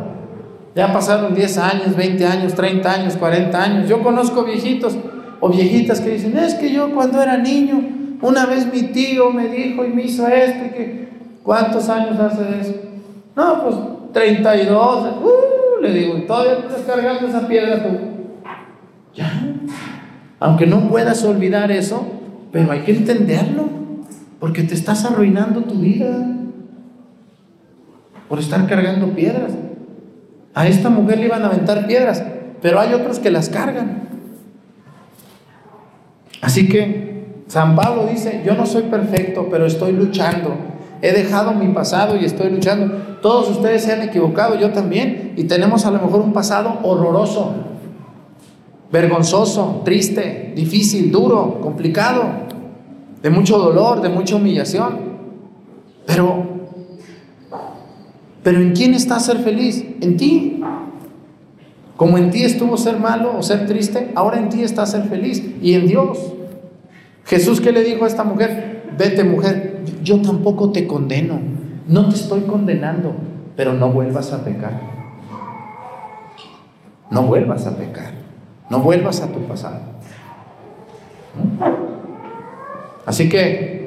Ya 0.75 0.93
pasaron 0.93 1.33
10 1.33 1.57
años, 1.57 1.95
20 1.95 2.25
años, 2.27 2.53
30 2.53 2.91
años, 2.93 3.15
40 3.15 3.63
años. 3.63 3.89
Yo 3.89 4.03
conozco 4.03 4.43
viejitos 4.43 4.95
O 5.39 5.49
viejitas 5.49 6.01
que 6.01 6.11
dicen, 6.11 6.37
es 6.37 6.53
que 6.53 6.71
yo 6.71 6.93
cuando 6.93 7.19
era 7.19 7.37
niño, 7.37 8.00
una 8.22 8.45
vez 8.45 8.72
mi 8.72 8.84
tío 8.84 9.32
me 9.32 9.47
dijo 9.47 9.84
y 9.86 9.89
me 9.89 10.03
hizo 10.03 10.28
esto 10.28 10.76
que, 10.76 11.07
¿cuántos 11.43 11.89
años 11.89 12.19
hace 12.19 12.61
eso? 12.61 12.74
No, 13.36 13.63
pues 13.63 13.76
32. 14.13 15.15
Uh, 15.24 15.82
le 15.82 15.93
digo, 15.93 16.22
todavía 16.24 16.59
estás 16.59 16.82
cargando 16.86 17.28
esa 17.28 17.47
piedra 17.47 17.84
tú. 17.84 17.97
Ya. 19.15 19.32
Aunque 20.39 20.67
no 20.67 20.89
puedas 20.89 21.24
olvidar 21.24 21.72
eso, 21.72 22.05
pero 22.51 22.72
hay 22.72 22.82
que 22.82 22.91
entenderlo, 22.91 23.69
porque 24.39 24.63
te 24.63 24.74
estás 24.74 25.05
arruinando 25.05 25.61
tu 25.63 25.76
vida 25.76 26.28
por 28.28 28.39
estar 28.39 28.65
cargando 28.67 29.13
piedras. 29.13 29.51
A 30.53 30.67
esta 30.67 30.89
mujer 30.89 31.19
le 31.19 31.26
iban 31.26 31.43
a 31.43 31.47
aventar 31.47 31.88
piedras, 31.88 32.24
pero 32.61 32.80
hay 32.80 32.93
otros 32.93 33.19
que 33.19 33.32
las 33.32 33.49
cargan. 33.49 34.09
Así 36.41 36.67
que 36.67 37.11
San 37.51 37.75
Pablo 37.75 38.07
dice, 38.09 38.43
yo 38.45 38.55
no 38.55 38.65
soy 38.65 38.83
perfecto, 38.83 39.49
pero 39.51 39.65
estoy 39.65 39.91
luchando. 39.91 40.55
He 41.01 41.11
dejado 41.11 41.51
mi 41.51 41.67
pasado 41.73 42.15
y 42.15 42.23
estoy 42.23 42.49
luchando. 42.49 43.17
Todos 43.21 43.49
ustedes 43.49 43.83
se 43.83 43.91
han 43.91 44.01
equivocado, 44.01 44.55
yo 44.55 44.71
también, 44.71 45.33
y 45.35 45.43
tenemos 45.43 45.85
a 45.85 45.91
lo 45.91 45.99
mejor 45.99 46.21
un 46.21 46.31
pasado 46.31 46.79
horroroso, 46.81 47.53
vergonzoso, 48.89 49.81
triste, 49.83 50.53
difícil, 50.55 51.11
duro, 51.11 51.59
complicado, 51.59 52.23
de 53.21 53.29
mucho 53.29 53.57
dolor, 53.57 54.01
de 54.01 54.07
mucha 54.07 54.37
humillación. 54.37 55.11
Pero, 56.05 56.45
pero 58.43 58.61
¿en 58.61 58.71
quién 58.71 58.93
está 58.93 59.19
ser 59.19 59.39
feliz? 59.39 59.85
En 59.99 60.15
ti. 60.15 60.63
Como 61.97 62.17
en 62.17 62.31
ti 62.31 62.45
estuvo 62.45 62.77
ser 62.77 62.97
malo 62.97 63.37
o 63.37 63.43
ser 63.43 63.67
triste, 63.67 64.13
ahora 64.15 64.39
en 64.39 64.47
ti 64.47 64.63
está 64.63 64.85
ser 64.85 65.03
feliz 65.09 65.43
y 65.61 65.73
en 65.73 65.87
Dios. 65.87 66.35
Jesús 67.26 67.61
que 67.61 67.72
le 67.72 67.84
dijo 67.84 68.03
a 68.03 68.07
esta 68.07 68.24
mujer, 68.24 68.84
vete 68.97 69.24
mujer, 69.24 69.82
yo 70.03 70.22
tampoco 70.22 70.72
te 70.72 70.88
condeno, 70.88 71.39
no 71.88 72.09
te 72.09 72.15
estoy 72.15 72.41
condenando, 72.41 73.13
pero 73.55 73.74
no 73.74 73.89
vuelvas 73.89 74.34
a 74.34 74.43
pecar. 74.43 74.91
No 77.09 77.24
vuelvas 77.24 77.67
a 77.67 77.76
pecar, 77.76 78.11
no 78.69 78.80
vuelvas 78.80 79.22
a 79.22 79.28
tu 79.28 79.41
pasado. 79.41 79.80
Así 83.05 83.28
que, 83.28 83.82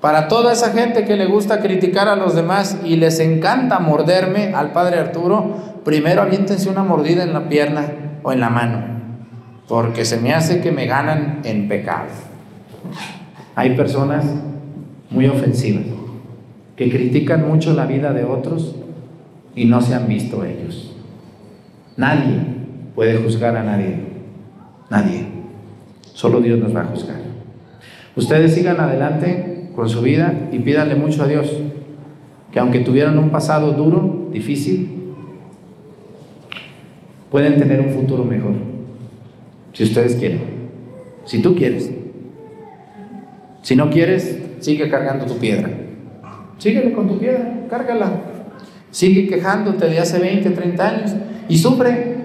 para 0.00 0.28
toda 0.28 0.52
esa 0.52 0.70
gente 0.70 1.04
que 1.04 1.16
le 1.16 1.26
gusta 1.26 1.60
criticar 1.60 2.08
a 2.08 2.16
los 2.16 2.34
demás 2.34 2.78
y 2.84 2.96
les 2.96 3.20
encanta 3.20 3.78
morderme 3.78 4.54
al 4.54 4.72
padre 4.72 4.98
Arturo, 4.98 5.56
primero 5.84 6.22
aviéntense 6.22 6.70
una 6.70 6.82
mordida 6.82 7.24
en 7.24 7.34
la 7.34 7.48
pierna 7.48 7.86
o 8.22 8.32
en 8.32 8.40
la 8.40 8.48
mano, 8.48 8.95
porque 9.68 10.04
se 10.04 10.20
me 10.20 10.32
hace 10.32 10.60
que 10.60 10.72
me 10.72 10.86
ganan 10.86 11.40
en 11.44 11.68
pecado. 11.68 12.08
Hay 13.54 13.76
personas 13.76 14.24
muy 15.10 15.26
ofensivas 15.26 15.86
que 16.76 16.90
critican 16.90 17.48
mucho 17.48 17.72
la 17.72 17.86
vida 17.86 18.12
de 18.12 18.24
otros 18.24 18.76
y 19.54 19.64
no 19.64 19.80
se 19.80 19.94
han 19.94 20.06
visto 20.06 20.44
ellos. 20.44 20.94
Nadie 21.96 22.40
puede 22.94 23.16
juzgar 23.16 23.56
a 23.56 23.62
nadie. 23.62 23.98
Nadie. 24.90 25.26
Solo 26.12 26.40
Dios 26.40 26.58
nos 26.58 26.74
va 26.74 26.82
a 26.82 26.86
juzgar. 26.86 27.16
Ustedes 28.14 28.54
sigan 28.54 28.78
adelante 28.78 29.70
con 29.74 29.88
su 29.88 30.02
vida 30.02 30.48
y 30.52 30.58
pídanle 30.58 30.94
mucho 30.94 31.22
a 31.22 31.26
Dios 31.26 31.50
que 32.52 32.60
aunque 32.60 32.80
tuvieran 32.80 33.18
un 33.18 33.30
pasado 33.30 33.72
duro, 33.72 34.28
difícil, 34.32 35.14
pueden 37.30 37.58
tener 37.58 37.80
un 37.80 37.90
futuro 37.90 38.24
mejor. 38.24 38.75
Si 39.76 39.84
ustedes 39.84 40.14
quieren. 40.14 40.40
Si 41.26 41.42
tú 41.42 41.54
quieres. 41.54 41.90
Si 43.60 43.76
no 43.76 43.90
quieres, 43.90 44.38
sigue 44.60 44.88
cargando 44.88 45.26
tu 45.26 45.36
piedra. 45.36 45.68
Síguele 46.56 46.92
con 46.92 47.06
tu 47.08 47.18
piedra, 47.18 47.66
cárgala. 47.68 48.10
Sigue 48.90 49.28
quejándote 49.28 49.86
de 49.88 49.98
hace 49.98 50.18
20, 50.18 50.48
30 50.48 50.88
años 50.88 51.14
y 51.50 51.58
sufre. 51.58 52.16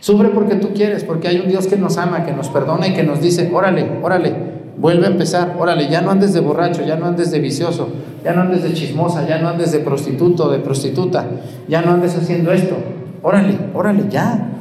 Sufre 0.00 0.28
porque 0.28 0.56
tú 0.56 0.74
quieres, 0.74 1.02
porque 1.02 1.28
hay 1.28 1.40
un 1.40 1.48
Dios 1.48 1.66
que 1.66 1.76
nos 1.76 1.96
ama, 1.96 2.26
que 2.26 2.32
nos 2.32 2.48
perdona 2.50 2.86
y 2.88 2.92
que 2.92 3.04
nos 3.04 3.22
dice, 3.22 3.50
órale, 3.54 3.88
órale, 4.02 4.34
vuelve 4.76 5.06
a 5.06 5.10
empezar, 5.10 5.56
órale, 5.58 5.88
ya 5.88 6.02
no 6.02 6.10
andes 6.10 6.34
de 6.34 6.40
borracho, 6.40 6.84
ya 6.84 6.96
no 6.96 7.06
andes 7.06 7.30
de 7.30 7.40
vicioso, 7.40 7.88
ya 8.22 8.34
no 8.34 8.42
andes 8.42 8.62
de 8.62 8.74
chismosa, 8.74 9.26
ya 9.26 9.38
no 9.38 9.48
andes 9.48 9.72
de 9.72 9.78
prostituto, 9.78 10.50
de 10.50 10.58
prostituta, 10.58 11.26
ya 11.68 11.80
no 11.80 11.92
andes 11.92 12.14
haciendo 12.14 12.52
esto. 12.52 12.76
Órale, 13.22 13.56
órale, 13.72 14.04
ya. 14.10 14.55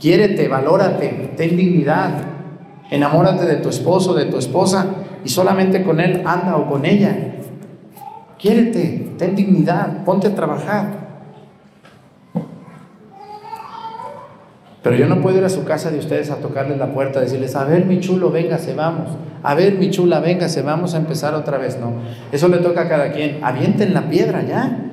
Quiérete, 0.00 0.46
valórate, 0.48 1.32
ten 1.36 1.56
dignidad. 1.56 2.10
Enamórate 2.90 3.44
de 3.44 3.56
tu 3.56 3.68
esposo, 3.68 4.14
de 4.14 4.26
tu 4.26 4.38
esposa 4.38 4.86
y 5.24 5.28
solamente 5.28 5.82
con 5.82 6.00
él 6.00 6.22
anda 6.24 6.56
o 6.56 6.68
con 6.68 6.86
ella. 6.86 7.34
Quiérete, 8.38 9.14
ten 9.18 9.34
dignidad, 9.34 10.04
ponte 10.04 10.28
a 10.28 10.34
trabajar. 10.34 11.08
Pero 14.82 14.96
yo 14.96 15.06
no 15.06 15.20
puedo 15.20 15.38
ir 15.38 15.44
a 15.44 15.48
su 15.48 15.64
casa 15.64 15.90
de 15.90 15.98
ustedes 15.98 16.30
a 16.30 16.36
tocarles 16.36 16.78
la 16.78 16.94
puerta, 16.94 17.18
a 17.18 17.22
decirles, 17.22 17.56
a 17.56 17.64
ver 17.64 17.84
mi 17.84 17.98
chulo, 17.98 18.30
véngase, 18.30 18.74
vamos. 18.74 19.10
A 19.42 19.54
ver 19.54 19.74
mi 19.74 19.90
chula, 19.90 20.20
véngase, 20.20 20.62
vamos 20.62 20.94
a 20.94 20.98
empezar 20.98 21.34
otra 21.34 21.58
vez. 21.58 21.78
No, 21.78 21.92
eso 22.32 22.48
le 22.48 22.58
toca 22.58 22.82
a 22.82 22.88
cada 22.88 23.12
quien. 23.12 23.40
Avienten 23.42 23.92
la 23.92 24.08
piedra 24.08 24.42
ya. 24.42 24.92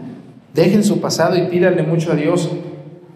Dejen 0.53 0.83
su 0.83 0.99
pasado 0.99 1.37
y 1.37 1.43
pídanle 1.43 1.83
mucho 1.83 2.11
a 2.11 2.15
Dios 2.15 2.49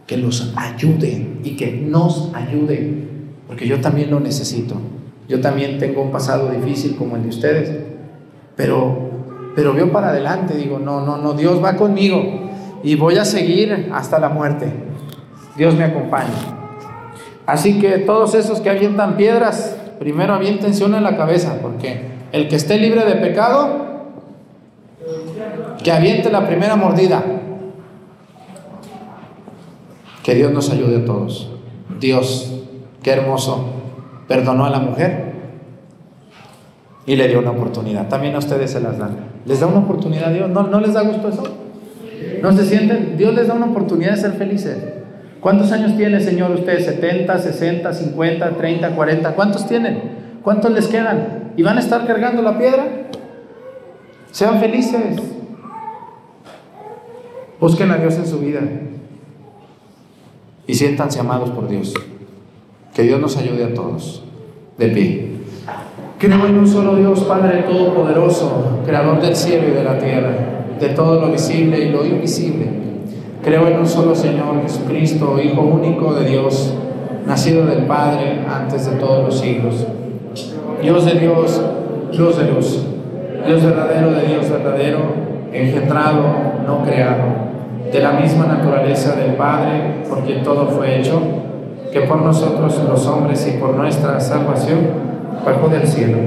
que 0.09 0.17
los 0.17 0.51
ayude 0.55 1.37
y 1.43 1.51
que 1.51 1.71
nos 1.71 2.31
ayude, 2.33 3.05
porque 3.45 3.67
yo 3.67 3.79
también 3.79 4.09
lo 4.09 4.19
necesito. 4.19 4.73
Yo 5.27 5.39
también 5.39 5.77
tengo 5.77 6.01
un 6.01 6.09
pasado 6.09 6.49
difícil 6.49 6.95
como 6.95 7.15
el 7.15 7.21
de 7.21 7.29
ustedes, 7.29 7.71
pero 8.55 9.07
pero 9.55 9.73
veo 9.73 9.91
para 9.91 10.09
adelante, 10.09 10.57
digo, 10.57 10.79
no, 10.79 11.05
no, 11.05 11.17
no, 11.17 11.33
Dios 11.33 11.63
va 11.63 11.75
conmigo 11.75 12.23
y 12.81 12.95
voy 12.95 13.17
a 13.17 13.25
seguir 13.25 13.91
hasta 13.93 14.17
la 14.17 14.29
muerte. 14.29 14.65
Dios 15.55 15.75
me 15.75 15.83
acompaña. 15.83 16.33
Así 17.45 17.79
que 17.79 17.99
todos 17.99 18.33
esos 18.33 18.61
que 18.61 18.71
avientan 18.71 19.15
piedras, 19.15 19.77
primero 19.99 20.33
avienten 20.33 20.73
una 20.83 20.97
en 20.97 21.03
la 21.03 21.17
cabeza, 21.17 21.59
porque 21.61 22.01
el 22.31 22.47
que 22.47 22.55
esté 22.55 22.79
libre 22.79 23.05
de 23.05 23.15
pecado, 23.17 23.85
que 25.83 25.91
aviente 25.91 26.31
la 26.31 26.47
primera 26.47 26.75
mordida. 26.75 27.23
Que 30.29 30.35
Dios 30.35 30.51
nos 30.51 30.69
ayude 30.69 30.97
a 30.97 31.05
todos. 31.05 31.49
Dios, 31.99 32.53
qué 33.01 33.13
hermoso, 33.13 33.65
perdonó 34.27 34.63
a 34.63 34.69
la 34.69 34.77
mujer 34.77 35.33
y 37.07 37.15
le 37.15 37.27
dio 37.27 37.39
una 37.39 37.49
oportunidad. 37.49 38.09
También 38.09 38.35
a 38.35 38.37
ustedes 38.37 38.69
se 38.69 38.79
las 38.79 38.99
dan. 38.99 39.17
¿Les 39.47 39.59
da 39.59 39.65
una 39.65 39.79
oportunidad 39.79 40.25
a 40.25 40.31
Dios? 40.31 40.47
¿No, 40.51 40.67
¿No 40.67 40.81
les 40.81 40.93
da 40.93 41.01
gusto 41.01 41.29
eso? 41.29 41.41
¿No 42.43 42.51
se 42.51 42.63
sienten? 42.63 43.17
Dios 43.17 43.33
les 43.33 43.47
da 43.47 43.55
una 43.55 43.65
oportunidad 43.65 44.11
de 44.11 44.17
ser 44.17 44.33
felices. 44.33 44.77
¿Cuántos 45.39 45.71
años 45.71 45.97
tiene, 45.97 46.19
Señor, 46.19 46.51
ustedes? 46.51 46.87
¿70, 47.01 47.35
60, 47.35 47.91
50, 47.91 48.51
30, 48.51 48.89
40? 48.91 49.31
¿Cuántos 49.31 49.67
tienen? 49.67 49.99
¿Cuántos 50.43 50.71
les 50.73 50.87
quedan? 50.89 51.53
¿Y 51.57 51.63
van 51.63 51.77
a 51.77 51.79
estar 51.79 52.05
cargando 52.05 52.43
la 52.43 52.55
piedra? 52.55 52.85
Sean 54.29 54.59
felices. 54.59 55.23
Busquen 57.59 57.89
a 57.89 57.97
Dios 57.97 58.15
en 58.17 58.27
su 58.27 58.37
vida 58.37 58.61
y 60.69 60.75
siéntanse 60.75 61.19
amados 61.19 61.49
por 61.49 61.67
Dios. 61.67 61.95
Que 62.93 63.01
Dios 63.01 63.19
nos 63.19 63.35
ayude 63.37 63.63
a 63.63 63.73
todos. 63.73 64.23
De 64.77 64.89
pie. 64.89 65.31
Creo 66.19 66.45
en 66.45 66.59
un 66.59 66.67
solo 66.67 66.95
Dios, 66.95 67.21
Padre 67.21 67.63
Todopoderoso, 67.63 68.81
Creador 68.85 69.19
del 69.19 69.35
cielo 69.35 69.67
y 69.67 69.71
de 69.71 69.83
la 69.83 69.97
tierra, 69.97 70.31
de 70.79 70.89
todo 70.89 71.21
lo 71.21 71.31
visible 71.31 71.79
y 71.79 71.89
lo 71.89 72.05
invisible. 72.05 72.67
Creo 73.43 73.67
en 73.67 73.79
un 73.79 73.87
solo 73.87 74.13
Señor 74.13 74.61
Jesucristo, 74.61 75.39
Hijo 75.41 75.59
único 75.59 76.13
de 76.13 76.29
Dios, 76.29 76.75
nacido 77.25 77.65
del 77.65 77.87
Padre 77.87 78.45
antes 78.47 78.91
de 78.91 78.97
todos 78.97 79.25
los 79.25 79.39
siglos. 79.39 79.87
Dios 80.83 81.03
de 81.03 81.19
Dios, 81.19 81.61
Dios 82.11 82.37
de 82.37 82.43
luz, 82.51 82.85
Dios 83.47 83.63
verdadero 83.63 84.11
de 84.11 84.27
Dios 84.27 84.47
verdadero, 84.47 84.99
engendrado, 85.51 86.21
no 86.67 86.83
creado 86.83 87.38
de 87.91 87.99
la 87.99 88.11
misma 88.11 88.45
naturaleza 88.45 89.15
del 89.15 89.33
Padre, 89.33 90.03
por 90.07 90.23
quien 90.23 90.43
todo 90.43 90.67
fue 90.67 90.99
hecho, 90.99 91.21
que 91.91 92.01
por 92.01 92.21
nosotros 92.21 92.79
los 92.87 93.07
hombres 93.07 93.47
y 93.47 93.57
por 93.57 93.73
nuestra 93.75 94.19
salvación 94.19 94.79
bajó 95.43 95.69
del 95.69 95.87
cielo. 95.87 96.17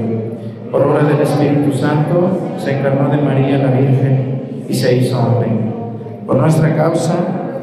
Por 0.71 0.81
obra 0.81 1.03
del 1.03 1.21
Espíritu 1.21 1.71
Santo 1.71 2.55
se 2.57 2.79
encarnó 2.79 3.09
de 3.09 3.21
María 3.21 3.59
la 3.59 3.71
Virgen 3.71 4.65
y 4.67 4.73
se 4.73 4.97
hizo 4.97 5.19
hombre. 5.19 5.49
Por 6.25 6.35
nuestra 6.35 6.75
causa 6.75 7.13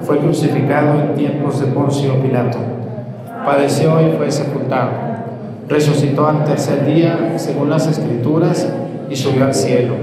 fue 0.02 0.18
crucificado 0.18 1.00
en 1.00 1.14
tiempos 1.14 1.60
de 1.60 1.66
Poncio 1.66 2.22
Pilato. 2.22 2.58
Padeció 3.44 4.00
y 4.00 4.16
fue 4.16 4.30
sepultado. 4.30 4.90
Resucitó 5.68 6.26
al 6.26 6.44
tercer 6.44 6.86
día, 6.86 7.34
según 7.36 7.70
las 7.70 7.86
Escrituras, 7.86 8.72
y 9.10 9.16
subió 9.16 9.44
al 9.44 9.54
cielo. 9.54 9.94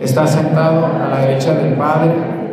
Está 0.00 0.26
sentado 0.26 0.86
a 0.86 1.08
la 1.08 1.20
derecha 1.26 1.54
del 1.54 1.74
Padre 1.74 2.35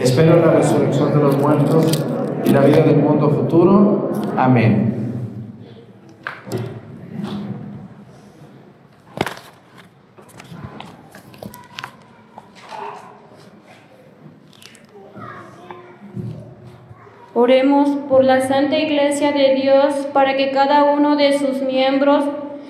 Espero 0.00 0.36
la 0.36 0.52
resurrección 0.52 1.12
de 1.12 1.20
los 1.20 1.36
muertos 1.36 1.86
y 2.46 2.48
la 2.48 2.60
vida 2.60 2.84
del 2.84 2.96
mundo 2.96 3.28
futuro. 3.28 4.10
Amén. 4.34 4.94
Oremos 17.34 17.90
por 18.08 18.24
la 18.24 18.40
Santa 18.40 18.78
Iglesia 18.78 19.32
de 19.32 19.54
Dios 19.54 20.08
para 20.14 20.34
que 20.38 20.50
cada 20.50 20.84
uno 20.84 21.16
de 21.16 21.38
sus 21.38 21.60
miembros 21.60 22.24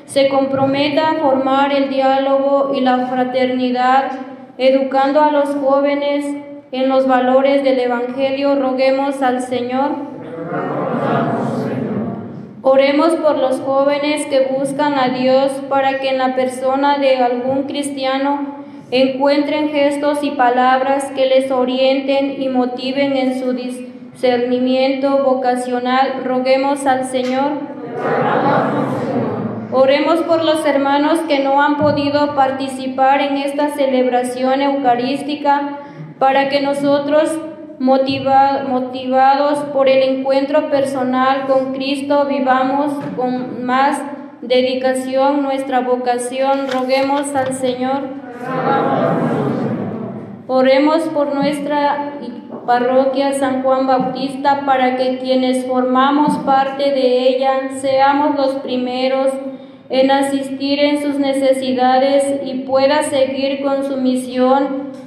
se 0.05 0.29
comprometa 0.29 1.11
a 1.11 1.15
formar 1.15 1.73
el 1.73 1.91
diálogo 1.91 2.73
y 2.75 2.81
la 2.81 3.07
fraternidad, 3.07 4.11
educando 4.59 5.21
a 5.21 5.31
los 5.31 5.55
jóvenes 5.55 6.50
en 6.73 6.89
los 6.89 7.07
valores 7.07 7.65
del 7.65 7.79
Evangelio. 7.81 8.55
Roguemos 8.55 9.23
al 9.23 9.43
Señor. 9.43 9.91
Oremos 12.63 13.15
por 13.17 13.39
los 13.39 13.61
jóvenes 13.61 14.27
que 14.27 14.49
buscan 14.57 14.99
a 14.99 15.09
Dios 15.09 15.51
para 15.69 15.99
que 15.99 16.11
en 16.11 16.19
la 16.19 16.35
persona 16.35 16.99
de 16.99 17.17
algún 17.17 17.63
cristiano 17.65 18.61
encuentren 18.91 19.71
gestos 19.71 20.23
y 20.23 20.33
palabras 20.33 21.11
que 21.15 21.27
les 21.27 21.51
orienten 21.51 22.43
y 22.43 22.49
motiven 22.49 23.17
en 23.17 23.41
su 23.41 23.55
discernimiento 23.55 25.25
vocacional. 25.25 26.23
Roguemos 26.25 26.87
al 26.87 27.07
Señor. 27.07 27.53
Oremos 29.73 30.21
por 30.21 30.45
los 30.45 30.67
hermanos 30.67 31.21
que 31.29 31.39
no 31.39 31.63
han 31.63 31.77
podido 31.77 32.35
participar 32.35 33.21
en 33.21 33.39
esta 33.39 33.71
celebración 33.71 34.61
eucarística 34.61 35.79
para 36.21 36.51
que 36.51 36.61
nosotros, 36.61 37.37
motivados 37.79 39.59
por 39.73 39.89
el 39.89 40.19
encuentro 40.19 40.69
personal 40.69 41.47
con 41.47 41.73
Cristo, 41.73 42.27
vivamos 42.27 42.93
con 43.17 43.65
más 43.65 44.03
dedicación 44.43 45.43
nuestra 45.43 45.81
vocación. 45.81 46.69
Roguemos 46.71 47.35
al 47.35 47.55
Señor. 47.55 48.03
Oremos 50.47 51.05
por 51.05 51.35
nuestra 51.35 52.13
parroquia 52.67 53.33
San 53.33 53.63
Juan 53.63 53.87
Bautista 53.87 54.67
para 54.67 54.97
que 54.97 55.17
quienes 55.19 55.65
formamos 55.67 56.37
parte 56.39 56.91
de 56.91 57.29
ella 57.29 57.71
seamos 57.81 58.37
los 58.37 58.57
primeros 58.57 59.29
en 59.89 60.11
asistir 60.11 60.81
en 60.81 61.03
sus 61.03 61.19
necesidades 61.19 62.43
y 62.45 62.61
pueda 62.61 63.05
seguir 63.05 63.63
con 63.63 63.85
su 63.85 63.97
misión 63.97 64.91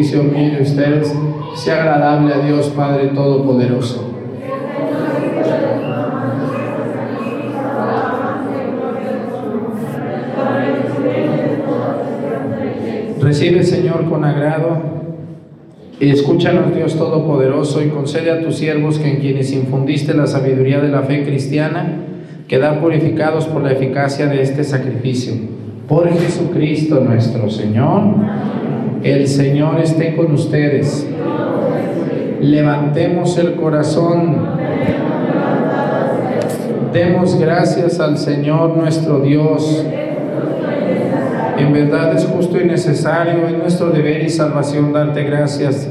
Sacrificio 0.00 0.22
mío 0.22 0.56
de 0.56 0.62
ustedes 0.62 1.14
sea 1.56 1.82
agradable 1.82 2.32
a 2.32 2.38
Dios 2.38 2.68
Padre 2.70 3.08
Todopoderoso. 3.08 4.14
Recibe, 13.20 13.62
Señor, 13.62 14.08
con 14.08 14.24
agrado 14.24 14.78
y 16.00 16.08
escúchanos, 16.08 16.74
Dios 16.74 16.96
Todopoderoso, 16.96 17.82
y 17.82 17.88
concede 17.88 18.30
a 18.30 18.40
tus 18.40 18.56
siervos 18.56 18.98
que 18.98 19.10
en 19.10 19.20
quienes 19.20 19.52
infundiste 19.52 20.14
la 20.14 20.26
sabiduría 20.26 20.80
de 20.80 20.88
la 20.88 21.02
fe 21.02 21.24
cristiana, 21.24 21.96
quedar 22.48 22.80
purificados 22.80 23.44
por 23.46 23.62
la 23.62 23.72
eficacia 23.72 24.26
de 24.26 24.40
este 24.40 24.64
sacrificio. 24.64 25.34
Por 25.86 26.08
Jesucristo 26.08 27.00
nuestro 27.00 27.50
Señor, 27.50 28.14
el 29.02 29.26
Señor 29.26 29.80
esté 29.80 30.14
con 30.14 30.32
ustedes. 30.32 31.08
Levantemos 32.40 33.38
el 33.38 33.54
corazón. 33.54 34.36
Demos 36.92 37.38
gracias 37.38 38.00
al 38.00 38.18
Señor 38.18 38.76
nuestro 38.76 39.20
Dios. 39.20 39.86
En 41.58 41.72
verdad 41.72 42.14
es 42.14 42.24
justo 42.24 42.60
y 42.60 42.64
necesario, 42.64 43.46
es 43.46 43.56
nuestro 43.56 43.90
deber 43.90 44.22
y 44.22 44.28
salvación 44.28 44.92
darte 44.92 45.24
gracias. 45.24 45.88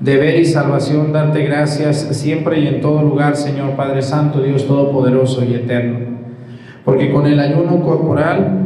Deber 0.00 0.38
y 0.38 0.44
salvación 0.44 1.12
darte 1.12 1.42
gracias 1.42 1.96
siempre 1.96 2.60
y 2.60 2.66
en 2.66 2.80
todo 2.80 3.02
lugar, 3.02 3.36
Señor 3.36 3.76
Padre 3.76 4.02
Santo, 4.02 4.42
Dios 4.42 4.66
Todopoderoso 4.66 5.44
y 5.44 5.54
Eterno. 5.54 6.16
Porque 6.84 7.12
con 7.12 7.26
el 7.26 7.40
ayuno 7.40 7.82
corporal 7.82 8.65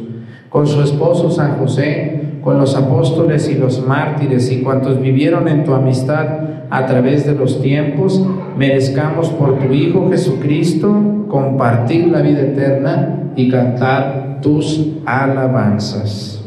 con 0.51 0.67
su 0.67 0.81
esposo 0.81 1.31
San 1.31 1.57
José, 1.59 2.23
con 2.43 2.57
los 2.57 2.75
apóstoles 2.75 3.49
y 3.49 3.55
los 3.55 3.87
mártires 3.87 4.51
y 4.51 4.61
cuantos 4.61 5.01
vivieron 5.01 5.47
en 5.47 5.63
tu 5.63 5.73
amistad 5.73 6.27
a 6.69 6.85
través 6.85 7.25
de 7.25 7.35
los 7.35 7.61
tiempos, 7.61 8.21
merezcamos 8.57 9.29
por 9.29 9.59
tu 9.59 9.71
Hijo 9.71 10.09
Jesucristo 10.09 11.25
compartir 11.29 12.09
la 12.09 12.21
vida 12.21 12.41
eterna 12.41 13.31
y 13.37 13.49
cantar 13.49 14.39
tus 14.41 14.89
alabanzas. 15.05 16.43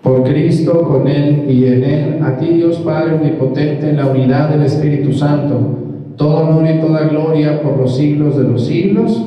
Por 0.00 0.22
Cristo, 0.22 0.82
con 0.82 1.08
Él 1.08 1.46
y 1.48 1.66
en 1.66 1.82
Él, 1.82 2.22
a 2.22 2.36
ti 2.36 2.46
Dios 2.46 2.76
Padre 2.78 3.14
Omnipotente, 3.14 3.90
en 3.90 3.96
la 3.96 4.06
unidad 4.06 4.50
del 4.50 4.62
Espíritu 4.62 5.12
Santo, 5.12 5.58
todo 6.16 6.48
honor 6.48 6.68
y 6.68 6.80
toda 6.80 7.08
gloria 7.08 7.60
por 7.62 7.78
los 7.78 7.96
siglos 7.96 8.36
de 8.36 8.44
los 8.44 8.64
siglos. 8.64 9.26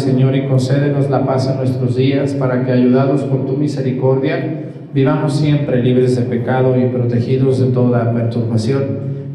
Señor, 0.00 0.34
y 0.34 0.46
concédenos 0.46 1.10
la 1.10 1.26
paz 1.26 1.46
en 1.46 1.58
nuestros 1.58 1.94
días, 1.94 2.32
para 2.32 2.64
que, 2.64 2.72
ayudados 2.72 3.22
por 3.24 3.44
tu 3.44 3.58
misericordia, 3.58 4.64
vivamos 4.94 5.34
siempre 5.34 5.82
libres 5.82 6.16
de 6.16 6.22
pecado 6.22 6.74
y 6.78 6.86
protegidos 6.86 7.60
de 7.60 7.66
toda 7.66 8.10
perturbación, 8.14 8.82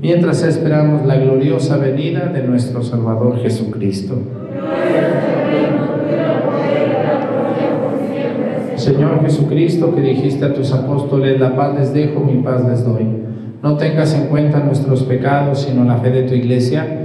mientras 0.02 0.42
esperamos 0.42 1.06
la 1.06 1.18
gloriosa 1.18 1.78
venida 1.78 2.32
de 2.34 2.42
nuestro 2.42 2.82
Salvador 2.82 3.40
Jesucristo. 3.42 4.16
Señor 8.76 9.22
Jesucristo, 9.22 9.94
que 9.94 10.02
dijiste 10.02 10.46
a 10.46 10.54
tus 10.54 10.74
apóstoles, 10.74 11.40
la 11.40 11.56
paz 11.56 11.78
les 11.78 11.94
dejo, 11.94 12.22
mi 12.22 12.42
paz 12.42 12.68
les 12.68 12.84
doy. 12.84 13.06
No 13.62 13.78
tengas 13.78 14.16
en 14.16 14.28
cuenta 14.30 14.60
nuestros 14.60 15.04
pecados, 15.04 15.62
sino 15.62 15.86
la 15.86 15.98
fe 15.98 16.10
de 16.10 16.24
tu 16.24 16.34
iglesia 16.34 17.05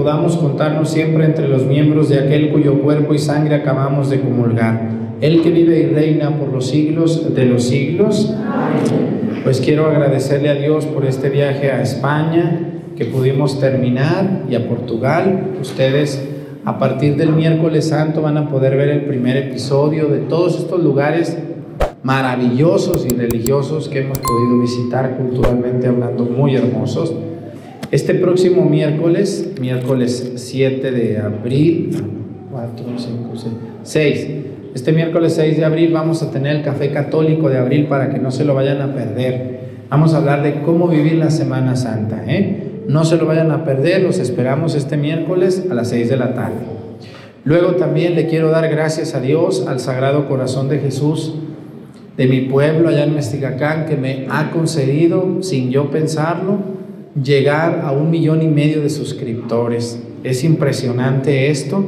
Podamos 0.00 0.38
contarnos 0.38 0.88
siempre 0.88 1.26
entre 1.26 1.46
los 1.46 1.66
miembros 1.66 2.08
de 2.08 2.20
aquel 2.20 2.50
cuyo 2.52 2.80
cuerpo 2.80 3.12
y 3.12 3.18
sangre 3.18 3.54
acabamos 3.54 4.08
de 4.08 4.18
comulgar. 4.18 4.88
El 5.20 5.42
que 5.42 5.50
vive 5.50 5.78
y 5.78 5.86
reina 5.94 6.38
por 6.38 6.48
los 6.48 6.68
siglos 6.68 7.34
de 7.34 7.44
los 7.44 7.64
siglos. 7.64 8.34
Pues 9.44 9.60
quiero 9.60 9.84
agradecerle 9.84 10.48
a 10.48 10.54
Dios 10.54 10.86
por 10.86 11.04
este 11.04 11.28
viaje 11.28 11.70
a 11.70 11.82
España 11.82 12.80
que 12.96 13.04
pudimos 13.04 13.60
terminar 13.60 14.44
y 14.48 14.54
a 14.54 14.66
Portugal. 14.66 15.48
Ustedes 15.60 16.26
a 16.64 16.78
partir 16.78 17.16
del 17.16 17.34
miércoles 17.34 17.88
santo 17.88 18.22
van 18.22 18.38
a 18.38 18.48
poder 18.48 18.78
ver 18.78 18.88
el 18.88 19.02
primer 19.02 19.36
episodio 19.36 20.08
de 20.08 20.20
todos 20.20 20.60
estos 20.60 20.82
lugares 20.82 21.36
maravillosos 22.02 23.04
y 23.04 23.14
religiosos 23.14 23.90
que 23.90 24.00
hemos 24.00 24.18
podido 24.18 24.62
visitar 24.62 25.18
culturalmente 25.18 25.88
hablando, 25.88 26.24
muy 26.24 26.56
hermosos. 26.56 27.12
Este 27.90 28.14
próximo 28.14 28.64
miércoles, 28.66 29.54
miércoles 29.60 30.34
7 30.36 30.92
de 30.92 31.18
abril, 31.18 31.90
4, 32.52 32.84
5, 32.96 33.30
6, 33.34 33.52
6, 33.82 34.28
este 34.76 34.92
miércoles 34.92 35.34
6 35.34 35.56
de 35.56 35.64
abril 35.64 35.92
vamos 35.92 36.22
a 36.22 36.30
tener 36.30 36.54
el 36.54 36.62
café 36.62 36.92
católico 36.92 37.48
de 37.48 37.58
abril 37.58 37.86
para 37.86 38.10
que 38.10 38.20
no 38.20 38.30
se 38.30 38.44
lo 38.44 38.54
vayan 38.54 38.80
a 38.80 38.94
perder. 38.94 39.58
Vamos 39.88 40.14
a 40.14 40.18
hablar 40.18 40.44
de 40.44 40.62
cómo 40.62 40.86
vivir 40.86 41.14
la 41.14 41.32
Semana 41.32 41.74
Santa. 41.74 42.22
¿eh? 42.28 42.84
No 42.86 43.04
se 43.04 43.16
lo 43.16 43.26
vayan 43.26 43.50
a 43.50 43.64
perder, 43.64 44.02
los 44.02 44.20
esperamos 44.20 44.76
este 44.76 44.96
miércoles 44.96 45.66
a 45.68 45.74
las 45.74 45.88
6 45.88 46.10
de 46.10 46.16
la 46.16 46.32
tarde. 46.32 46.60
Luego 47.42 47.72
también 47.72 48.14
le 48.14 48.28
quiero 48.28 48.50
dar 48.50 48.68
gracias 48.68 49.16
a 49.16 49.20
Dios, 49.20 49.66
al 49.66 49.80
Sagrado 49.80 50.28
Corazón 50.28 50.68
de 50.68 50.78
Jesús, 50.78 51.34
de 52.16 52.28
mi 52.28 52.42
pueblo 52.42 52.88
allá 52.88 53.02
en 53.02 53.16
Mestigacán, 53.16 53.86
que 53.86 53.96
me 53.96 54.26
ha 54.30 54.52
concedido, 54.52 55.42
sin 55.42 55.72
yo 55.72 55.90
pensarlo, 55.90 56.78
llegar 57.14 57.82
a 57.84 57.92
un 57.92 58.10
millón 58.10 58.42
y 58.42 58.48
medio 58.48 58.82
de 58.82 58.90
suscriptores. 58.90 60.02
Es 60.24 60.44
impresionante 60.44 61.50
esto. 61.50 61.84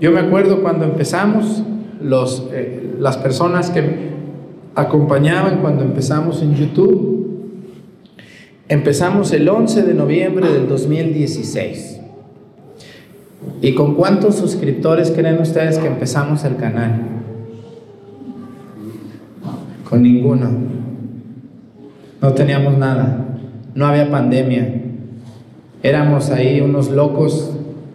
Yo 0.00 0.10
me 0.10 0.20
acuerdo 0.20 0.62
cuando 0.62 0.84
empezamos, 0.84 1.62
los, 2.00 2.48
eh, 2.52 2.94
las 2.98 3.16
personas 3.16 3.70
que 3.70 4.08
acompañaban 4.74 5.58
cuando 5.60 5.84
empezamos 5.84 6.42
en 6.42 6.54
YouTube, 6.54 7.18
Empezamos 8.68 9.32
el 9.32 9.48
11 9.48 9.82
de 9.82 9.94
noviembre 9.94 10.52
del 10.52 10.68
2016. 10.68 12.00
¿Y 13.62 13.74
con 13.74 13.94
cuántos 13.94 14.34
suscriptores 14.34 15.10
creen 15.10 15.40
ustedes 15.40 15.78
que 15.78 15.86
empezamos 15.86 16.44
el 16.44 16.56
canal? 16.56 17.00
Con 19.88 20.02
ninguno. 20.02 20.50
No 22.20 22.32
teníamos 22.34 22.76
nada. 22.76 23.27
No 23.78 23.86
había 23.86 24.10
pandemia. 24.10 24.74
Éramos 25.84 26.30
ahí 26.30 26.60
unos 26.60 26.90
locos 26.90 27.52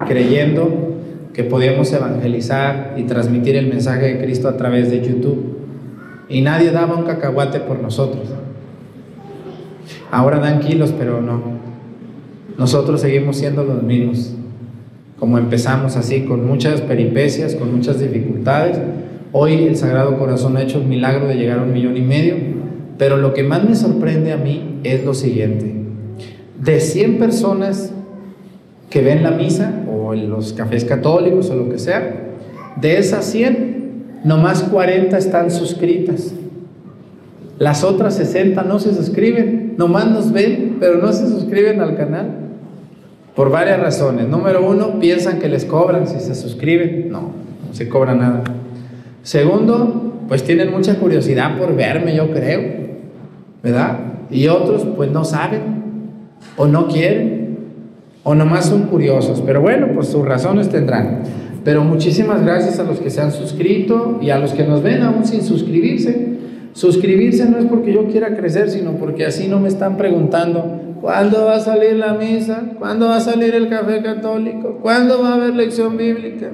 creyendo 0.07 0.95
que 1.33 1.43
podíamos 1.43 1.91
evangelizar 1.91 2.93
y 2.95 3.03
transmitir 3.03 3.57
el 3.57 3.67
mensaje 3.67 4.13
de 4.13 4.23
Cristo 4.23 4.47
a 4.47 4.55
través 4.55 4.89
de 4.89 5.05
YouTube. 5.05 5.57
Y 6.29 6.39
nadie 6.39 6.71
daba 6.71 6.95
un 6.95 7.03
cacahuate 7.03 7.59
por 7.59 7.81
nosotros. 7.81 8.29
Ahora 10.09 10.39
dan 10.39 10.61
kilos, 10.61 10.93
pero 10.97 11.19
no. 11.21 11.41
Nosotros 12.57 13.01
seguimos 13.01 13.35
siendo 13.35 13.65
los 13.65 13.83
mismos. 13.83 14.33
Como 15.19 15.37
empezamos 15.37 15.97
así, 15.97 16.21
con 16.21 16.47
muchas 16.47 16.79
peripecias, 16.79 17.55
con 17.55 17.75
muchas 17.75 17.99
dificultades. 17.99 18.79
Hoy 19.33 19.65
el 19.65 19.75
Sagrado 19.75 20.17
Corazón 20.17 20.55
ha 20.55 20.61
hecho 20.61 20.77
el 20.77 20.85
milagro 20.85 21.27
de 21.27 21.35
llegar 21.35 21.59
a 21.59 21.63
un 21.63 21.73
millón 21.73 21.97
y 21.97 22.01
medio. 22.01 22.52
Pero 22.97 23.17
lo 23.17 23.33
que 23.33 23.43
más 23.43 23.63
me 23.63 23.75
sorprende 23.75 24.31
a 24.31 24.37
mí 24.37 24.79
es 24.83 25.03
lo 25.03 25.13
siguiente. 25.13 25.73
De 26.59 26.79
100 26.79 27.17
personas 27.17 27.91
que 28.89 29.01
ven 29.01 29.23
la 29.23 29.31
misa 29.31 29.73
o 29.91 30.13
en 30.13 30.29
los 30.29 30.53
cafés 30.53 30.85
católicos 30.85 31.49
o 31.49 31.55
lo 31.55 31.69
que 31.69 31.79
sea, 31.79 32.35
de 32.79 32.97
esas 32.97 33.25
100, 33.25 34.21
nomás 34.23 34.63
40 34.63 35.17
están 35.17 35.51
suscritas. 35.51 36.33
Las 37.59 37.83
otras 37.83 38.15
60 38.15 38.63
no 38.63 38.79
se 38.79 38.93
suscriben 38.93 39.63
nomás 39.77 40.09
nos 40.09 40.31
ven, 40.31 40.77
pero 40.79 40.97
no 40.97 41.11
se 41.13 41.27
suscriben 41.27 41.81
al 41.81 41.95
canal. 41.95 42.27
Por 43.35 43.49
varias 43.49 43.79
razones. 43.79 44.27
Número 44.27 44.65
uno, 44.67 44.99
piensan 44.99 45.39
que 45.39 45.49
les 45.49 45.65
cobran 45.65 46.07
si 46.07 46.19
se 46.19 46.35
suscriben. 46.35 47.09
No, 47.11 47.21
no 47.21 47.73
se 47.73 47.89
cobra 47.89 48.13
nada. 48.13 48.43
Segundo, 49.23 50.19
pues 50.27 50.43
tienen 50.43 50.71
mucha 50.71 50.95
curiosidad 50.99 51.57
por 51.57 51.75
verme, 51.75 52.15
yo 52.15 52.31
creo. 52.31 52.82
¿Verdad? 53.63 53.97
Y 54.29 54.47
otros, 54.49 54.85
pues 54.95 55.09
no 55.09 55.23
saben, 55.23 55.61
o 56.57 56.67
no 56.67 56.87
quieren, 56.87 57.57
o 58.23 58.35
nomás 58.35 58.65
son 58.65 58.83
curiosos. 58.83 59.41
Pero 59.45 59.61
bueno, 59.61 59.87
pues 59.95 60.09
sus 60.09 60.25
razones 60.25 60.69
tendrán. 60.69 61.21
Pero 61.63 61.83
muchísimas 61.83 62.43
gracias 62.43 62.79
a 62.79 62.83
los 62.83 62.99
que 62.99 63.09
se 63.09 63.21
han 63.21 63.31
suscrito 63.31 64.19
y 64.21 64.29
a 64.31 64.37
los 64.37 64.51
que 64.51 64.65
nos 64.65 64.83
ven 64.83 65.01
aún 65.01 65.25
sin 65.25 65.41
suscribirse. 65.41 66.33
Suscribirse 66.73 67.49
no 67.49 67.57
es 67.57 67.65
porque 67.65 67.93
yo 67.93 68.07
quiera 68.07 68.35
crecer, 68.35 68.69
sino 68.69 68.93
porque 68.93 69.25
así 69.25 69.47
no 69.47 69.59
me 69.59 69.69
están 69.69 69.95
preguntando 69.95 70.81
cuándo 70.99 71.45
va 71.45 71.55
a 71.55 71.59
salir 71.59 71.95
la 71.95 72.15
misa, 72.15 72.63
cuándo 72.79 73.07
va 73.07 73.17
a 73.17 73.21
salir 73.21 73.53
el 73.55 73.69
café 73.69 74.01
católico, 74.01 74.79
cuándo 74.81 75.21
va 75.21 75.29
a 75.29 75.35
haber 75.35 75.55
lección 75.55 75.95
bíblica. 75.95 76.49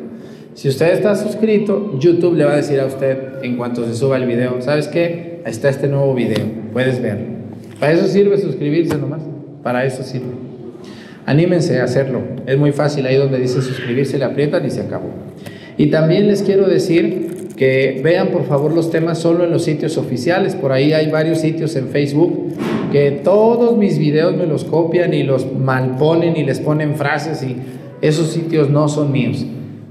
Si 0.53 0.68
usted 0.68 0.91
está 0.91 1.16
suscrito, 1.16 1.97
YouTube 1.99 2.36
le 2.36 2.45
va 2.45 2.53
a 2.53 2.55
decir 2.57 2.80
a 2.80 2.86
usted 2.86 3.43
en 3.43 3.55
cuanto 3.55 3.86
se 3.86 3.95
suba 3.95 4.18
el 4.18 4.26
video, 4.26 4.62
¿sabes 4.62 4.88
qué? 4.89 5.28
Está 5.45 5.69
este 5.69 5.87
nuevo 5.87 6.13
video, 6.13 6.45
puedes 6.73 7.01
verlo. 7.01 7.25
Para 7.79 7.93
eso 7.93 8.07
sirve 8.07 8.37
suscribirse 8.37 8.97
nomás, 8.97 9.21
para 9.63 9.85
eso 9.85 10.03
sirve. 10.03 10.33
Anímense 11.25 11.79
a 11.79 11.85
hacerlo. 11.85 12.21
Es 12.45 12.57
muy 12.57 12.71
fácil 12.71 13.05
ahí 13.05 13.15
donde 13.15 13.39
dice 13.39 13.61
suscribirse, 13.61 14.17
le 14.17 14.25
aprietan 14.25 14.65
y 14.65 14.69
se 14.69 14.81
acabó. 14.81 15.09
Y 15.77 15.87
también 15.87 16.27
les 16.27 16.43
quiero 16.43 16.67
decir 16.67 17.53
que 17.55 18.01
vean 18.03 18.29
por 18.29 18.45
favor 18.45 18.73
los 18.73 18.89
temas 18.89 19.19
solo 19.19 19.43
en 19.43 19.51
los 19.51 19.63
sitios 19.63 19.97
oficiales. 19.97 20.55
Por 20.55 20.71
ahí 20.71 20.91
hay 20.91 21.09
varios 21.09 21.39
sitios 21.39 21.75
en 21.75 21.89
Facebook 21.89 22.53
que 22.91 23.11
todos 23.11 23.77
mis 23.77 23.97
videos 23.97 24.35
me 24.35 24.45
los 24.45 24.65
copian 24.65 25.13
y 25.13 25.23
los 25.23 25.53
malponen 25.53 26.35
y 26.35 26.43
les 26.43 26.59
ponen 26.59 26.95
frases 26.95 27.43
y 27.43 27.55
esos 28.01 28.31
sitios 28.31 28.69
no 28.69 28.89
son 28.89 29.11
míos. 29.11 29.45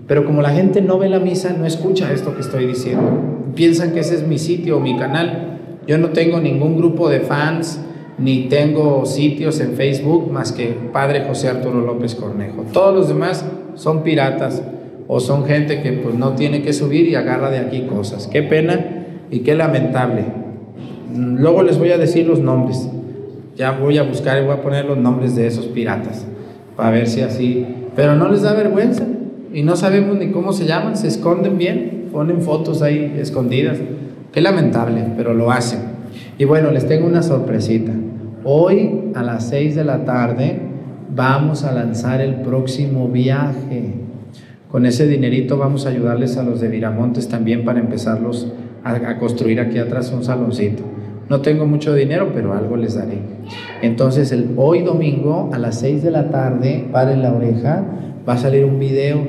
Pero 0.07 0.25
como 0.25 0.43
la 0.43 0.51
gente 0.51 0.81
no 0.81 0.99
ve 0.99 1.09
la 1.09 1.21
misa, 1.21 1.55
no 1.57 1.67
escucha 1.67 2.13
esto 2.13 2.35
que 2.35 2.41
estoy 2.41 2.67
diciendo. 2.67 3.38
Piensan 3.59 3.91
que 3.91 3.99
ese 3.99 4.15
es 4.15 4.25
mi 4.25 4.39
sitio 4.39 4.77
o 4.77 4.81
mi 4.81 4.97
canal. 4.97 5.59
Yo 5.85 5.99
no 5.99 6.11
tengo 6.11 6.39
ningún 6.39 6.77
grupo 6.77 7.09
de 7.09 7.19
fans 7.19 7.81
ni 8.17 8.43
tengo 8.43 9.05
sitios 9.05 9.59
en 9.59 9.73
Facebook 9.73 10.31
más 10.31 10.53
que 10.53 10.77
Padre 10.93 11.25
José 11.27 11.49
Arturo 11.49 11.81
López 11.81 12.15
Cornejo. 12.15 12.67
Todos 12.73 12.95
los 12.95 13.09
demás 13.09 13.45
son 13.75 14.05
piratas 14.05 14.63
o 15.09 15.19
son 15.19 15.45
gente 15.45 15.83
que 15.83 15.91
pues 15.91 16.15
no 16.15 16.37
tiene 16.37 16.63
que 16.63 16.73
subir 16.73 17.09
y 17.09 17.17
agarra 17.17 17.51
de 17.51 17.59
aquí 17.59 17.81
cosas. 17.89 18.29
Qué 18.29 18.45
pena 18.45 19.07
y 19.29 19.41
qué 19.41 19.57
lamentable. 19.57 20.23
Luego 21.17 21.65
les 21.65 21.81
voy 21.81 21.91
a 21.91 21.99
decir 21.99 22.29
los 22.29 22.39
nombres. 22.39 22.89
Ya 23.57 23.73
voy 23.73 23.99
a 23.99 24.05
buscar 24.05 24.41
y 24.41 24.47
voy 24.47 24.55
a 24.55 24.63
poner 24.63 24.85
los 24.85 24.99
nombres 24.99 25.35
de 25.35 25.49
esos 25.49 25.67
piratas 25.67 26.25
para 26.77 26.93
ver 26.93 27.09
si 27.09 27.23
así. 27.23 27.67
Pero 27.97 28.15
no 28.15 28.29
les 28.29 28.43
da 28.43 28.53
vergüenza 28.53 29.05
y 29.53 29.65
no 29.65 29.75
sabemos 29.75 30.17
ni 30.17 30.31
cómo 30.31 30.53
se 30.53 30.65
llaman, 30.65 30.97
se 30.97 31.09
esconden 31.09 31.59
bien, 31.59 31.98
ponen 32.13 32.43
fotos 32.43 32.83
ahí 32.83 33.17
escondidas. 33.19 33.79
Qué 34.33 34.41
lamentable, 34.41 35.05
pero 35.17 35.35
lo 35.35 35.51
hacen. 35.51 35.81
Y 36.39 36.45
bueno, 36.45 36.71
les 36.71 36.87
tengo 36.87 37.07
una 37.07 37.23
sorpresita. 37.23 37.93
Hoy 38.45 39.11
a 39.15 39.23
las 39.23 39.49
6 39.49 39.75
de 39.75 39.85
la 39.85 40.05
tarde 40.05 40.61
vamos 41.15 41.65
a 41.65 41.73
lanzar 41.73 42.21
el 42.21 42.37
próximo 42.37 43.09
viaje. 43.09 43.95
Con 44.71 44.87
ese 44.87 45.07
dinerito 45.07 45.57
vamos 45.57 45.87
a 45.87 45.89
ayudarles 45.89 46.37
a 46.37 46.43
los 46.43 46.61
de 46.61 46.69
Viramontes 46.69 47.29
también 47.29 47.65
para 47.65 47.81
empezarlos 47.81 48.53
a, 48.85 49.19
construir 49.19 49.61
aquí 49.61 49.79
atrás 49.79 50.13
un 50.13 50.25
saloncito. 50.25 50.83
No 51.29 51.41
tengo 51.41 51.67
mucho 51.67 51.95
dinero, 51.95 52.31
pero 52.35 52.55
algo 52.55 52.77
les 52.77 52.95
daré. 52.95 53.19
Entonces, 53.83 54.33
el, 54.33 54.51
hoy 54.57 54.83
domingo 54.83 55.51
a 55.53 55.59
las 55.59 55.81
6 55.81 56.03
de 56.03 56.11
la 56.11 56.31
tarde, 56.31 56.87
para 56.91 57.17
la 57.17 57.33
oreja, 57.33 57.85
va 58.27 58.35
a 58.35 58.39
salir 58.39 58.65
un 58.65 58.79
video 58.79 59.27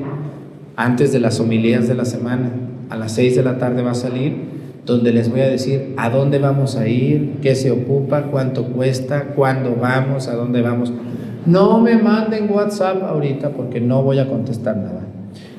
antes 0.76 1.12
de 1.12 1.20
las 1.20 1.40
homilías 1.40 1.88
de 1.88 1.94
la 1.94 2.04
semana. 2.04 2.50
A 2.90 2.96
las 2.96 3.12
6 3.12 3.36
de 3.36 3.42
la 3.42 3.58
tarde 3.58 3.82
va 3.82 3.92
a 3.92 3.94
salir 3.94 4.60
donde 4.84 5.12
les 5.12 5.30
voy 5.30 5.40
a 5.40 5.48
decir 5.48 5.94
a 5.96 6.10
dónde 6.10 6.38
vamos 6.38 6.76
a 6.76 6.88
ir, 6.88 7.36
qué 7.42 7.54
se 7.54 7.70
ocupa, 7.70 8.24
cuánto 8.24 8.64
cuesta, 8.64 9.32
cuándo 9.36 9.76
vamos, 9.80 10.28
a 10.28 10.34
dónde 10.34 10.62
vamos. 10.62 10.92
No 11.46 11.80
me 11.80 11.96
manden 11.96 12.50
WhatsApp 12.50 13.02
ahorita 13.02 13.50
porque 13.50 13.80
no 13.80 14.02
voy 14.02 14.18
a 14.18 14.28
contestar 14.28 14.76
nada. 14.76 15.02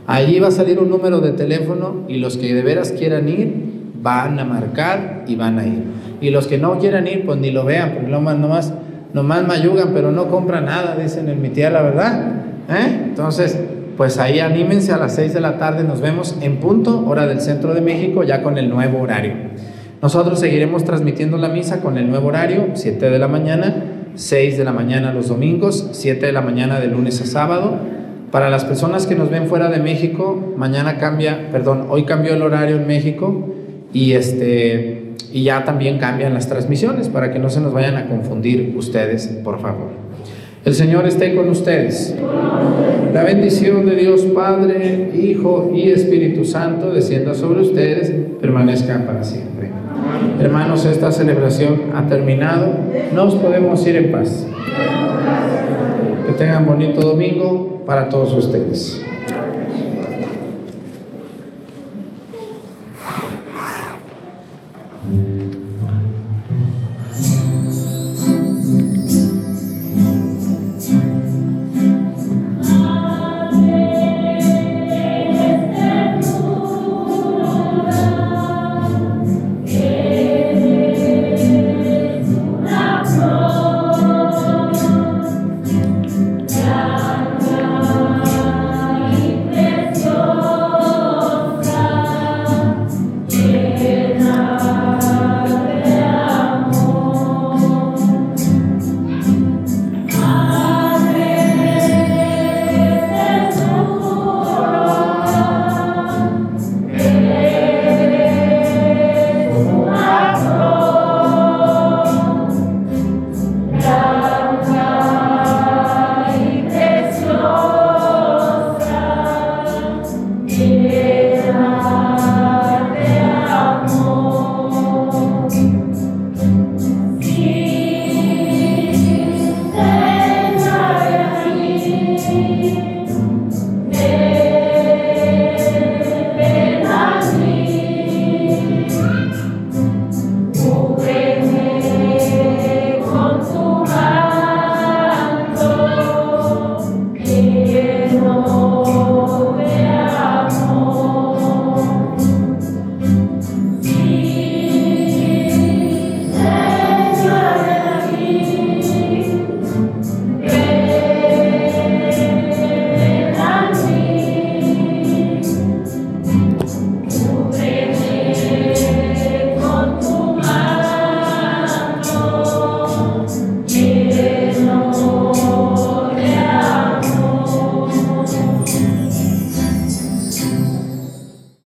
Allí 0.08 0.40
va 0.40 0.50
a 0.50 0.52
salir 0.52 0.80
un 0.80 0.90
número 0.90 1.22
de 1.22 1.32
teléfono 1.32 2.04
y 2.08 2.18
los 2.18 2.38
que 2.38 2.54
de 2.54 2.62
veras 2.62 2.92
quieran 2.92 3.30
ir 3.30 3.54
van 4.02 4.40
a 4.40 4.46
marcar 4.46 5.24
y 5.28 5.36
van 5.36 5.60
a 5.60 5.66
ir. 5.66 5.84
Y 6.20 6.30
los 6.30 6.48
que 6.48 6.58
no 6.58 6.78
quieran 6.80 7.08
ir, 7.08 7.26
pues 7.26 7.40
ni 7.40 7.52
lo 7.52 7.64
vean, 7.66 7.94
porque 7.94 8.10
nomás, 8.12 8.38
nomás, 8.38 8.74
nomás 9.14 9.48
me 9.48 9.54
ayudan, 9.54 9.92
pero 9.94 10.12
no 10.12 10.28
compran 10.28 10.66
nada, 10.66 10.96
dicen 10.96 11.30
en 11.30 11.42
mi 11.42 11.50
tía 11.50 11.70
la 11.70 11.82
verdad. 11.82 12.32
¿Eh? 12.70 13.02
Entonces, 13.06 13.60
pues 13.98 14.18
ahí 14.18 14.40
anímense 14.40 14.92
a 14.92 14.98
las 14.98 15.16
6 15.16 15.34
de 15.34 15.42
la 15.42 15.58
tarde, 15.58 15.84
nos 15.84 16.02
vemos 16.02 16.38
en 16.42 16.58
punto, 16.58 17.06
hora 17.08 17.28
del 17.28 17.42
centro 17.42 17.74
de 17.74 17.82
México, 17.82 18.24
ya 18.24 18.44
con 18.44 18.58
el 18.58 18.70
nuevo 18.70 19.00
horario. 19.00 19.34
Nosotros 20.02 20.40
seguiremos 20.40 20.84
transmitiendo 20.84 21.38
la 21.38 21.50
misa 21.50 21.82
con 21.82 21.98
el 21.98 22.10
nuevo 22.10 22.30
horario, 22.30 22.70
7 22.74 23.10
de 23.10 23.20
la 23.20 23.28
mañana, 23.28 23.84
6 24.16 24.58
de 24.58 24.64
la 24.64 24.74
mañana 24.74 25.14
los 25.14 25.28
domingos, 25.28 25.90
7 25.92 26.26
de 26.26 26.32
la 26.32 26.42
mañana 26.42 26.80
de 26.80 26.88
lunes 26.88 27.22
a 27.22 27.26
sábado. 27.26 27.78
Para 28.32 28.50
las 28.50 28.66
personas 28.66 29.08
que 29.08 29.16
nos 29.16 29.30
ven 29.30 29.48
fuera 29.48 29.70
de 29.70 29.80
México, 29.80 30.54
mañana 30.58 30.98
cambia, 30.98 31.50
perdón, 31.52 31.88
hoy 31.90 32.06
cambió 32.06 32.34
el 32.34 32.42
horario 32.42 32.78
en 32.78 32.88
México 32.88 33.54
y 33.94 34.14
este 34.14 35.02
y 35.34 35.44
ya 35.44 35.64
también 35.64 35.98
cambian 35.98 36.34
las 36.34 36.50
transmisiones 36.50 37.10
para 37.10 37.32
que 37.32 37.40
no 37.40 37.50
se 37.50 37.62
nos 37.62 37.74
vayan 37.74 37.96
a 37.96 38.08
confundir 38.08 38.74
ustedes, 38.78 39.28
por 39.44 39.62
favor. 39.62 39.90
El 40.64 40.76
Señor 40.76 41.08
esté 41.08 41.36
con 41.36 41.50
ustedes. 41.50 42.16
La 43.14 43.24
bendición 43.24 43.88
de 43.88 43.96
Dios 43.96 44.22
Padre, 44.26 45.10
Hijo 45.20 45.72
y 45.74 45.90
Espíritu 45.90 46.46
Santo 46.46 46.92
descienda 46.94 47.34
sobre 47.34 47.62
ustedes, 47.62 48.14
permanezca 48.40 49.04
para 49.06 49.24
siempre. 49.24 49.72
Hermanos, 50.40 50.86
esta 50.86 51.12
celebración 51.12 51.82
ha 51.96 52.08
terminado. 52.08 52.76
Nos 53.14 53.34
podemos 53.36 53.86
ir 53.88 53.96
en 53.96 54.12
paz. 54.12 54.46
Que 56.28 56.34
tengan 56.34 56.68
bonito 56.68 57.02
domingo 57.02 57.82
para 57.84 58.08
todos 58.08 58.32
ustedes. 58.34 59.02